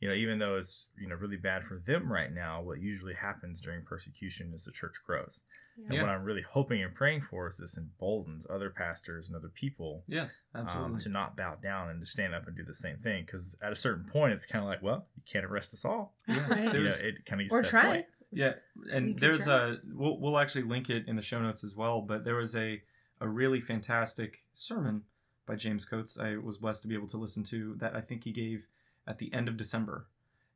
you 0.06 0.12
know, 0.12 0.16
even 0.16 0.40
though 0.40 0.56
it's 0.58 0.88
you 1.00 1.08
know 1.08 1.16
really 1.16 1.38
bad 1.38 1.64
for 1.64 1.78
them 1.80 2.12
right 2.12 2.32
now, 2.32 2.62
what 2.62 2.80
usually 2.80 3.16
happens 3.16 3.60
during 3.60 3.82
persecution 3.84 4.54
is 4.54 4.66
the 4.66 4.72
church 4.72 4.96
grows. 5.06 5.42
And 5.78 5.96
Yeah. 5.96 6.02
what 6.04 6.10
I'm 6.10 6.24
really 6.24 6.42
hoping 6.44 6.82
and 6.84 6.94
praying 6.96 7.22
for 7.22 7.48
is 7.48 7.58
this 7.58 7.76
emboldens 7.78 8.46
other 8.50 8.70
pastors 8.70 9.28
and 9.28 9.36
other 9.36 9.50
people 9.50 10.04
Yes, 10.08 10.40
absolutely. 10.54 10.94
um, 10.94 11.00
to 11.00 11.10
not 11.10 11.36
bow 11.36 11.56
down 11.56 11.90
and 11.90 12.00
to 12.00 12.06
stand 12.06 12.34
up 12.34 12.48
and 12.48 12.56
do 12.56 12.64
the 12.64 12.74
same 12.74 12.98
thing. 12.98 13.26
Because 13.26 13.58
at 13.62 13.74
a 13.74 13.76
certain 13.76 14.06
point, 14.06 14.32
it's 14.34 14.46
kind 14.46 14.64
of 14.64 14.70
like, 14.70 14.82
well, 14.82 15.08
you 15.18 15.24
can't 15.26 15.44
arrest 15.44 15.74
us 15.74 15.84
all. 15.84 16.16
Yeah, 16.28 16.48
Right. 16.50 16.74
You 16.74 16.84
know, 16.84 16.92
it 16.94 17.26
kind 17.26 17.42
of 17.42 17.46
gets 17.48 17.54
Or 17.54 17.62
to 17.64 17.70
try. 17.70 17.84
point. 17.84 18.06
Yeah, 18.32 18.54
and 18.92 19.20
there's 19.20 19.44
try. 19.46 19.70
a 19.72 19.76
we'll 19.94 20.18
we'll 20.20 20.38
actually 20.38 20.64
link 20.64 20.90
it 20.90 21.08
in 21.08 21.16
the 21.16 21.22
show 21.22 21.42
notes 21.42 21.64
as 21.64 21.76
well. 21.76 22.02
But 22.02 22.24
there 22.26 22.36
was 22.36 22.56
a 22.56 22.82
a 23.22 23.28
really 23.28 23.62
fantastic 23.62 24.46
sermon 24.54 25.04
by 25.46 25.56
James 25.56 25.84
Coates. 25.86 26.18
I 26.18 26.38
was 26.38 26.58
blessed 26.58 26.82
to 26.84 26.88
be 26.88 26.96
able 26.96 27.08
to 27.10 27.18
listen 27.18 27.44
to 27.46 27.76
that. 27.80 27.96
I 27.96 28.02
think 28.02 28.24
he 28.24 28.32
gave 28.32 28.68
at 29.08 29.20
the 29.20 29.34
end 29.34 29.48
of 29.48 29.58
December, 29.58 30.08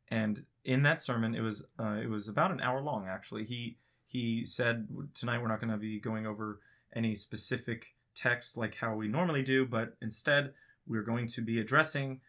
and 0.09 0.43
in 0.65 0.83
that 0.83 0.99
sermon, 1.01 1.35
it 1.35 1.41
was 1.41 1.63
uh, 1.79 1.97
it 2.01 2.09
was 2.09 2.27
about 2.27 2.51
an 2.51 2.61
hour 2.61 2.81
long. 2.81 3.07
Actually, 3.07 3.45
he 3.45 3.77
he 4.05 4.43
said 4.45 4.87
tonight 5.13 5.41
we're 5.41 5.47
not 5.47 5.59
going 5.61 5.71
to 5.71 5.77
be 5.77 5.99
going 5.99 6.25
over 6.25 6.59
any 6.95 7.13
specific 7.15 7.93
text 8.15 8.57
like 8.57 8.75
how 8.75 8.95
we 8.95 9.07
normally 9.07 9.43
do, 9.43 9.65
but 9.65 9.95
instead 10.01 10.53
we're 10.87 11.03
going 11.03 11.27
to 11.27 11.41
be 11.41 11.59
addressing 11.59 12.19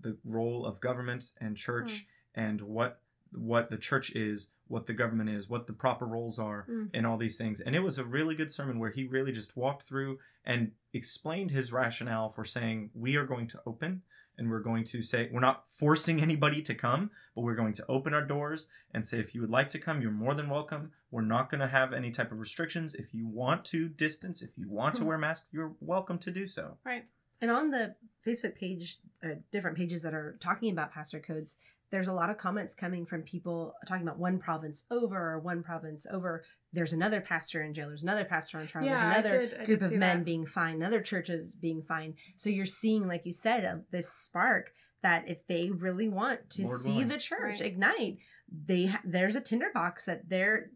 the 0.00 0.16
role 0.24 0.64
of 0.64 0.80
government 0.80 1.32
and 1.40 1.56
church 1.56 2.06
and 2.34 2.60
what 2.60 3.00
what 3.32 3.68
the 3.68 3.76
church 3.76 4.10
is, 4.12 4.46
what 4.68 4.86
the 4.86 4.92
government 4.92 5.28
is, 5.28 5.48
what 5.48 5.66
the 5.66 5.72
proper 5.72 6.06
roles 6.06 6.38
are, 6.38 6.66
Mm. 6.70 6.90
and 6.94 7.04
all 7.06 7.16
these 7.16 7.36
things. 7.36 7.60
And 7.60 7.74
it 7.74 7.80
was 7.80 7.98
a 7.98 8.04
really 8.04 8.36
good 8.36 8.50
sermon 8.50 8.78
where 8.78 8.90
he 8.90 9.04
really 9.08 9.32
just 9.32 9.56
walked 9.56 9.82
through 9.82 10.20
and 10.44 10.70
explained 10.92 11.50
his 11.50 11.72
rationale 11.72 12.28
for 12.30 12.44
saying 12.44 12.90
we 12.94 13.16
are 13.16 13.26
going 13.26 13.48
to 13.48 13.60
open 13.66 14.02
and 14.38 14.50
we're 14.50 14.60
going 14.60 14.84
to 14.84 15.02
say 15.02 15.28
we're 15.32 15.40
not 15.40 15.64
forcing 15.68 16.20
anybody 16.20 16.60
to 16.62 16.74
come, 16.74 17.10
but 17.34 17.42
we're 17.42 17.54
going 17.54 17.74
to 17.74 17.84
open 17.88 18.12
our 18.14 18.24
doors 18.24 18.66
and 18.92 19.06
say 19.06 19.18
if 19.18 19.34
you 19.34 19.40
would 19.40 19.50
like 19.50 19.68
to 19.70 19.78
come, 19.78 20.00
you're 20.00 20.10
more 20.10 20.34
than 20.34 20.48
welcome. 20.48 20.92
We're 21.10 21.22
not 21.22 21.50
going 21.50 21.60
to 21.60 21.68
have 21.68 21.92
any 21.92 22.10
type 22.10 22.32
of 22.32 22.38
restrictions. 22.38 22.94
If 22.94 23.14
you 23.14 23.26
want 23.26 23.64
to 23.66 23.88
distance, 23.88 24.42
if 24.42 24.50
you 24.56 24.68
want 24.68 24.94
to 24.96 25.02
Mhm. 25.02 25.06
wear 25.06 25.18
masks, 25.18 25.48
you're 25.52 25.74
welcome 25.80 26.18
to 26.18 26.30
do 26.30 26.46
so. 26.46 26.78
Right. 26.84 27.06
And 27.40 27.50
on 27.50 27.70
the 27.70 27.94
Facebook 28.26 28.54
page, 28.54 28.98
uh, 29.22 29.34
different 29.50 29.76
pages 29.76 30.02
that 30.02 30.14
are 30.14 30.36
talking 30.40 30.72
about 30.72 30.92
pastor 30.92 31.20
Coates, 31.20 31.56
there's 31.90 32.08
a 32.08 32.12
lot 32.12 32.30
of 32.30 32.38
comments 32.38 32.74
coming 32.74 33.06
from 33.06 33.22
people 33.22 33.74
talking 33.86 34.02
about 34.02 34.18
one 34.18 34.38
province 34.38 34.84
over 34.90 35.16
or 35.34 35.38
one 35.38 35.62
province 35.62 36.06
over. 36.10 36.42
There's 36.72 36.92
another 36.92 37.20
pastor 37.20 37.62
in 37.62 37.72
jail. 37.74 37.86
There's 37.88 38.02
another 38.02 38.24
pastor 38.24 38.58
on 38.58 38.66
trial. 38.66 38.84
Yeah, 38.86 39.20
there's 39.22 39.26
another 39.26 39.46
did- 39.46 39.60
I 39.60 39.64
group 39.64 39.82
of 39.82 39.92
men 39.92 40.18
that. 40.18 40.24
being 40.24 40.46
fined. 40.46 40.82
Other 40.82 41.00
churches 41.00 41.54
being 41.54 41.82
fined. 41.82 42.14
So 42.36 42.50
you're 42.50 42.66
seeing, 42.66 43.06
like 43.06 43.26
you 43.26 43.32
said, 43.32 43.64
uh, 43.64 43.76
this 43.90 44.08
spark 44.12 44.72
that 45.02 45.28
if 45.28 45.46
they 45.46 45.70
really 45.70 46.08
want 46.08 46.50
to 46.50 46.62
Lord 46.64 46.80
see 46.80 46.90
willing. 46.92 47.08
the 47.08 47.18
church 47.18 47.60
Right. 47.60 47.60
ignite, 47.60 48.18
they 48.50 48.86
ha- 48.86 49.02
there's 49.04 49.36
a 49.36 49.40
tinderbox 49.40 50.04
that 50.04 50.28
they're 50.28 50.70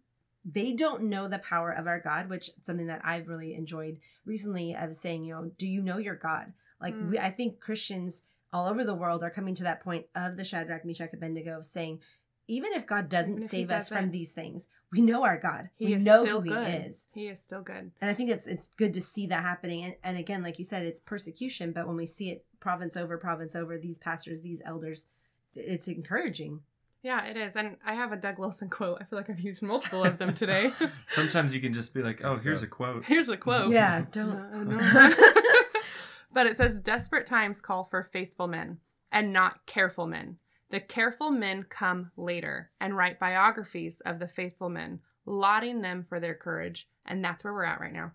they 0.50 0.72
don't 0.72 1.02
know 1.02 1.28
the 1.28 1.40
power 1.40 1.70
of 1.72 1.86
our 1.86 2.00
God, 2.00 2.30
which 2.30 2.48
is 2.48 2.54
something 2.64 2.86
that 2.86 3.02
I've 3.04 3.28
really 3.28 3.54
enjoyed 3.54 3.98
recently 4.24 4.74
of 4.74 4.94
saying, 4.96 5.24
you 5.24 5.34
know, 5.34 5.50
do 5.58 5.66
you 5.66 5.82
know 5.82 5.98
your 5.98 6.14
God? 6.14 6.54
Like 6.80 6.94
Mm. 6.94 7.10
we, 7.10 7.18
I 7.18 7.30
think 7.30 7.60
Christians 7.60 8.22
all 8.52 8.66
over 8.66 8.84
the 8.84 8.94
world 8.94 9.22
are 9.22 9.30
coming 9.30 9.54
to 9.56 9.62
that 9.64 9.82
point 9.82 10.06
of 10.14 10.36
the 10.36 10.44
Shadrach, 10.44 10.84
Meshach, 10.84 11.12
Abednego 11.12 11.58
of 11.58 11.66
saying, 11.66 12.00
even 12.46 12.72
if 12.72 12.86
God 12.86 13.08
doesn't 13.08 13.42
if 13.42 13.50
save 13.50 13.70
us 13.70 13.88
from 13.88 13.96
doesn't. 13.96 14.12
these 14.12 14.32
things, 14.32 14.66
we 14.90 15.02
know 15.02 15.24
our 15.24 15.38
God. 15.38 15.68
He 15.76 15.86
we 15.86 15.94
is 15.94 16.04
know 16.04 16.22
still 16.24 16.40
who 16.40 16.48
good. 16.48 16.66
He 16.66 16.72
is. 16.76 17.06
He 17.12 17.26
is 17.28 17.38
still 17.38 17.60
good. 17.60 17.90
And 18.00 18.10
I 18.10 18.14
think 18.14 18.30
it's 18.30 18.46
it's 18.46 18.68
good 18.78 18.94
to 18.94 19.02
see 19.02 19.26
that 19.26 19.42
happening. 19.42 19.84
And, 19.84 19.94
and 20.02 20.16
again, 20.16 20.42
like 20.42 20.58
you 20.58 20.64
said, 20.64 20.84
it's 20.84 21.00
persecution, 21.00 21.72
but 21.72 21.86
when 21.86 21.96
we 21.96 22.06
see 22.06 22.30
it 22.30 22.46
province 22.58 22.96
over 22.96 23.18
province 23.18 23.54
over, 23.54 23.76
these 23.78 23.98
pastors, 23.98 24.40
these 24.40 24.62
elders, 24.64 25.04
it's 25.54 25.88
encouraging. 25.88 26.60
Yeah, 27.02 27.24
it 27.26 27.36
is. 27.36 27.54
And 27.54 27.76
I 27.86 27.94
have 27.94 28.12
a 28.12 28.16
Doug 28.16 28.38
Wilson 28.38 28.68
quote. 28.70 28.98
I 29.00 29.04
feel 29.04 29.18
like 29.18 29.30
I've 29.30 29.38
used 29.38 29.62
multiple 29.62 30.02
of 30.04 30.18
them 30.18 30.34
today. 30.34 30.72
Sometimes 31.08 31.54
you 31.54 31.60
can 31.60 31.72
just 31.72 31.94
be 31.94 32.02
like, 32.02 32.24
oh, 32.24 32.34
here's 32.34 32.62
a 32.62 32.66
quote. 32.66 33.04
Here's 33.04 33.28
a 33.28 33.36
quote. 33.36 33.70
Yeah, 33.70 33.98
Uh, 33.98 34.04
don't. 34.10 34.68
no. 34.68 35.14
but 36.38 36.46
it 36.46 36.56
says 36.56 36.78
desperate 36.78 37.26
times 37.26 37.60
call 37.60 37.82
for 37.82 38.04
faithful 38.04 38.46
men 38.46 38.78
and 39.10 39.32
not 39.32 39.66
careful 39.66 40.06
men. 40.06 40.36
The 40.70 40.78
careful 40.78 41.32
men 41.32 41.64
come 41.64 42.12
later 42.16 42.70
and 42.80 42.96
write 42.96 43.18
biographies 43.18 44.00
of 44.06 44.20
the 44.20 44.28
faithful 44.28 44.68
men, 44.68 45.00
lauding 45.26 45.82
them 45.82 46.06
for 46.08 46.20
their 46.20 46.36
courage. 46.36 46.86
And 47.04 47.24
that's 47.24 47.42
where 47.42 47.52
we're 47.52 47.64
at 47.64 47.80
right 47.80 47.92
now. 47.92 48.12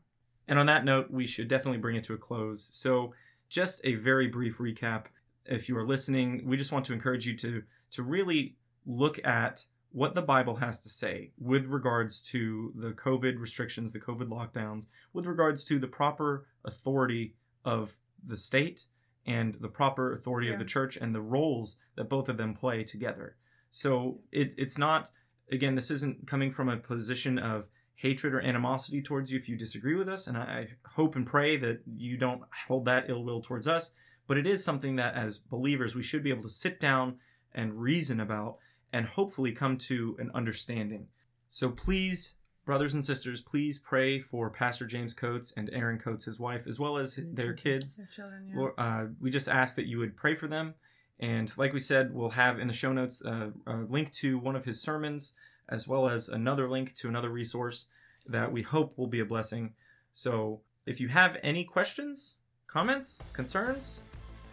And 0.48 0.58
on 0.58 0.68
that 0.68 0.86
note, 0.86 1.12
we 1.12 1.28
should 1.28 1.50
definitely 1.50 1.80
bring 1.80 1.98
it 1.98 2.06
to 2.06 2.14
a 2.14 2.18
close. 2.18 2.70
So, 2.72 3.14
just 3.50 3.82
a 3.84 3.96
very 3.96 4.28
brief 4.28 4.58
recap. 4.58 5.08
If 5.46 5.68
you 5.68 5.78
are 5.78 5.86
listening, 5.86 6.44
we 6.46 6.56
just 6.56 6.72
want 6.72 6.86
to 6.86 6.94
encourage 6.94 7.26
you 7.26 7.36
to 7.40 7.64
to 7.92 8.04
really 8.04 8.56
look 8.86 9.20
at 9.28 9.66
what 9.92 10.16
the 10.16 10.22
Bible 10.22 10.56
has 10.56 10.80
to 10.80 10.90
say 10.90 11.32
with 11.38 11.66
regards 11.66 12.22
to 12.30 12.72
the 12.78 12.92
COVID 12.92 13.38
restrictions, 13.38 13.92
the 13.92 14.00
COVID 14.00 14.30
lockdowns, 14.30 14.86
with 15.12 15.26
regards 15.26 15.66
to 15.66 15.78
the 15.78 15.88
proper 15.88 16.48
authority 16.64 17.36
of 17.66 17.98
the 18.26 18.38
state 18.38 18.86
and 19.26 19.56
the 19.62 19.68
proper 19.68 20.14
authority 20.14 20.48
Yeah. 20.48 20.54
of 20.54 20.60
the 20.60 20.66
church 20.66 20.98
and 20.98 21.14
the 21.16 21.22
roles 21.22 21.78
that 21.96 22.10
both 22.10 22.30
of 22.30 22.38
them 22.38 22.54
play 22.54 22.84
together. 22.84 23.36
So 23.72 24.20
it, 24.32 24.54
it's 24.58 24.78
not, 24.78 25.10
again, 25.52 25.76
this 25.76 25.90
isn't 25.92 26.28
coming 26.28 26.52
from 26.52 26.70
a 26.70 26.78
position 26.78 27.40
of 27.40 27.66
hatred 27.96 28.34
or 28.34 28.42
animosity 28.42 29.02
towards 29.02 29.32
you 29.32 29.40
if 29.40 29.48
you 29.48 29.56
disagree 29.58 29.96
with 29.96 30.10
us. 30.10 30.28
And 30.28 30.38
I, 30.38 30.42
I 30.42 30.68
hope 30.90 31.16
and 31.16 31.26
pray 31.26 31.58
that 31.58 31.82
you 31.86 32.18
don't 32.18 32.42
hold 32.68 32.86
that 32.86 33.06
ill 33.10 33.24
will 33.24 33.42
towards 33.42 33.68
us. 33.68 33.92
But 34.28 34.38
it 34.38 34.46
is 34.48 34.64
something 34.64 34.96
that 34.98 35.16
as 35.16 35.38
believers, 35.40 35.96
we 35.96 36.04
should 36.04 36.24
be 36.24 36.30
able 36.30 36.44
to 36.44 36.50
sit 36.50 36.80
down 36.80 37.18
and 37.54 37.80
reason 37.80 38.20
about 38.20 38.58
and 38.92 39.06
hopefully 39.06 39.52
come 39.52 39.78
to 39.78 40.16
an 40.20 40.32
understanding. 40.34 41.08
So 41.48 41.70
please, 41.70 42.36
brothers 42.66 42.94
and 42.94 43.04
sisters, 43.04 43.42
please 43.42 43.78
pray 43.78 44.20
for 44.20 44.50
Pastor 44.50 44.86
James 44.86 45.14
Coates 45.14 45.54
and 45.56 45.70
Erin 45.74 46.00
Coates, 46.00 46.26
his 46.26 46.40
wife, 46.40 46.66
as 46.68 46.80
well 46.80 46.98
as 46.98 47.20
their 47.22 47.54
kids. 47.54 47.98
Their 47.98 48.10
children, 48.16 48.48
yeah. 48.48 48.58
Lord, 48.58 48.74
uh, 48.78 49.06
we 49.22 49.32
just 49.32 49.48
ask 49.48 49.76
that 49.76 49.86
you 49.86 50.00
would 50.00 50.16
pray 50.16 50.36
for 50.36 50.48
them. 50.48 50.76
And 51.20 51.56
like 51.58 51.74
we 51.74 51.80
said, 51.80 52.14
we'll 52.14 52.32
have 52.32 52.60
in 52.60 52.68
the 52.68 52.74
show 52.74 52.92
notes 52.92 53.24
uh, 53.24 53.50
a 53.68 53.76
link 53.90 54.14
to 54.16 54.38
one 54.38 54.56
of 54.56 54.66
his 54.66 54.82
sermons, 54.82 55.34
as 55.70 55.88
well 55.88 56.10
as 56.10 56.28
another 56.30 56.70
link 56.70 56.96
to 56.96 57.08
another 57.08 57.30
resource 57.30 57.86
that 58.26 58.52
we 58.52 58.62
hope 58.62 58.98
will 58.98 59.08
be 59.08 59.20
a 59.20 59.26
blessing. 59.26 59.74
So 60.14 60.62
if 60.86 61.00
you 61.00 61.10
have 61.10 61.38
any 61.44 61.64
questions, 61.64 62.38
comments, 62.68 63.24
concerns, 63.34 64.02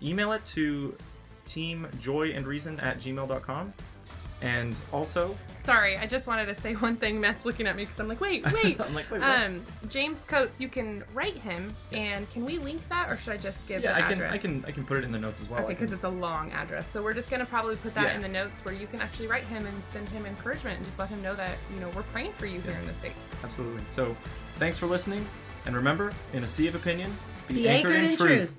email 0.03 0.33
it 0.33 0.45
to 0.47 0.97
teamjoyandreason 1.47 2.83
at 2.83 3.01
gmail.com. 3.01 3.73
And 4.43 4.75
also, 4.93 5.37
Sorry, 5.63 5.99
I 5.99 6.07
just 6.07 6.27
wanted 6.27 6.47
to 6.47 6.59
say 6.63 6.73
one 6.75 6.97
thing. 6.97 7.21
Matt's 7.21 7.45
looking 7.45 7.67
at 7.67 7.77
me 7.77 7.85
because 7.85 8.01
I'm 8.01 8.09
like, 8.09 8.21
wait, 8.21 8.43
wait. 8.53 8.81
I'm 8.81 8.95
like, 8.95 9.11
wait, 9.11 9.21
what? 9.21 9.39
um, 9.43 9.63
James 9.91 10.17
Coates, 10.27 10.57
you 10.59 10.69
can 10.69 11.05
write 11.13 11.37
him, 11.37 11.77
Yes. 11.91 12.07
and 12.07 12.31
can 12.31 12.47
we 12.47 12.57
link 12.59 12.81
that, 12.89 13.11
or 13.11 13.19
should 13.19 13.35
I 13.35 13.37
just 13.37 13.59
give 13.69 13.83
yeah, 13.83 13.93
the 13.93 13.99
I 13.99 14.03
can, 14.03 14.13
address? 14.13 14.33
I 14.33 14.39
can, 14.39 14.65
I 14.67 14.71
can 14.71 14.85
put 14.87 14.97
it 14.97 15.05
in 15.05 15.13
the 15.13 15.19
notes 15.19 15.41
as 15.43 15.51
well. 15.51 15.61
Okay, 15.61 15.73
I 15.73 15.75
can- 15.75 15.85
because 15.85 15.93
it's 15.93 16.05
a 16.05 16.09
long 16.09 16.51
address. 16.53 16.87
So 16.93 17.03
we're 17.03 17.13
just 17.13 17.29
gonna 17.29 17.45
probably 17.45 17.77
put 17.77 17.95
that 17.95 18.05
Yeah. 18.07 18.15
in 18.17 18.23
the 18.23 18.29
notes 18.29 18.65
where 18.65 18.75
you 18.75 18.87
can 18.87 19.03
actually 19.03 19.27
write 19.27 19.45
him 19.45 19.67
and 19.67 19.83
send 19.93 20.09
him 20.09 20.25
encouragement 20.25 20.79
and 20.79 20.87
just 20.87 20.99
let 20.99 21.11
him 21.11 21.21
know 21.23 21.35
that 21.35 21.59
you 21.73 21.79
know 21.79 21.91
we're 21.95 22.05
praying 22.05 22.33
for 22.39 22.47
you 22.47 22.61
here 22.63 22.73
in 22.73 22.87
the 22.87 22.95
states. 22.95 23.19
Absolutely. 23.45 23.83
So, 23.87 24.17
thanks 24.57 24.79
for 24.79 24.87
listening. 24.87 25.27
And 25.67 25.77
remember, 25.77 26.11
in 26.33 26.43
a 26.43 26.49
sea 26.49 26.69
of 26.69 26.75
opinion, 26.75 27.15
Be 27.49 27.69
anchored 27.69 27.97
in 27.97 28.17
truth. 28.17 28.57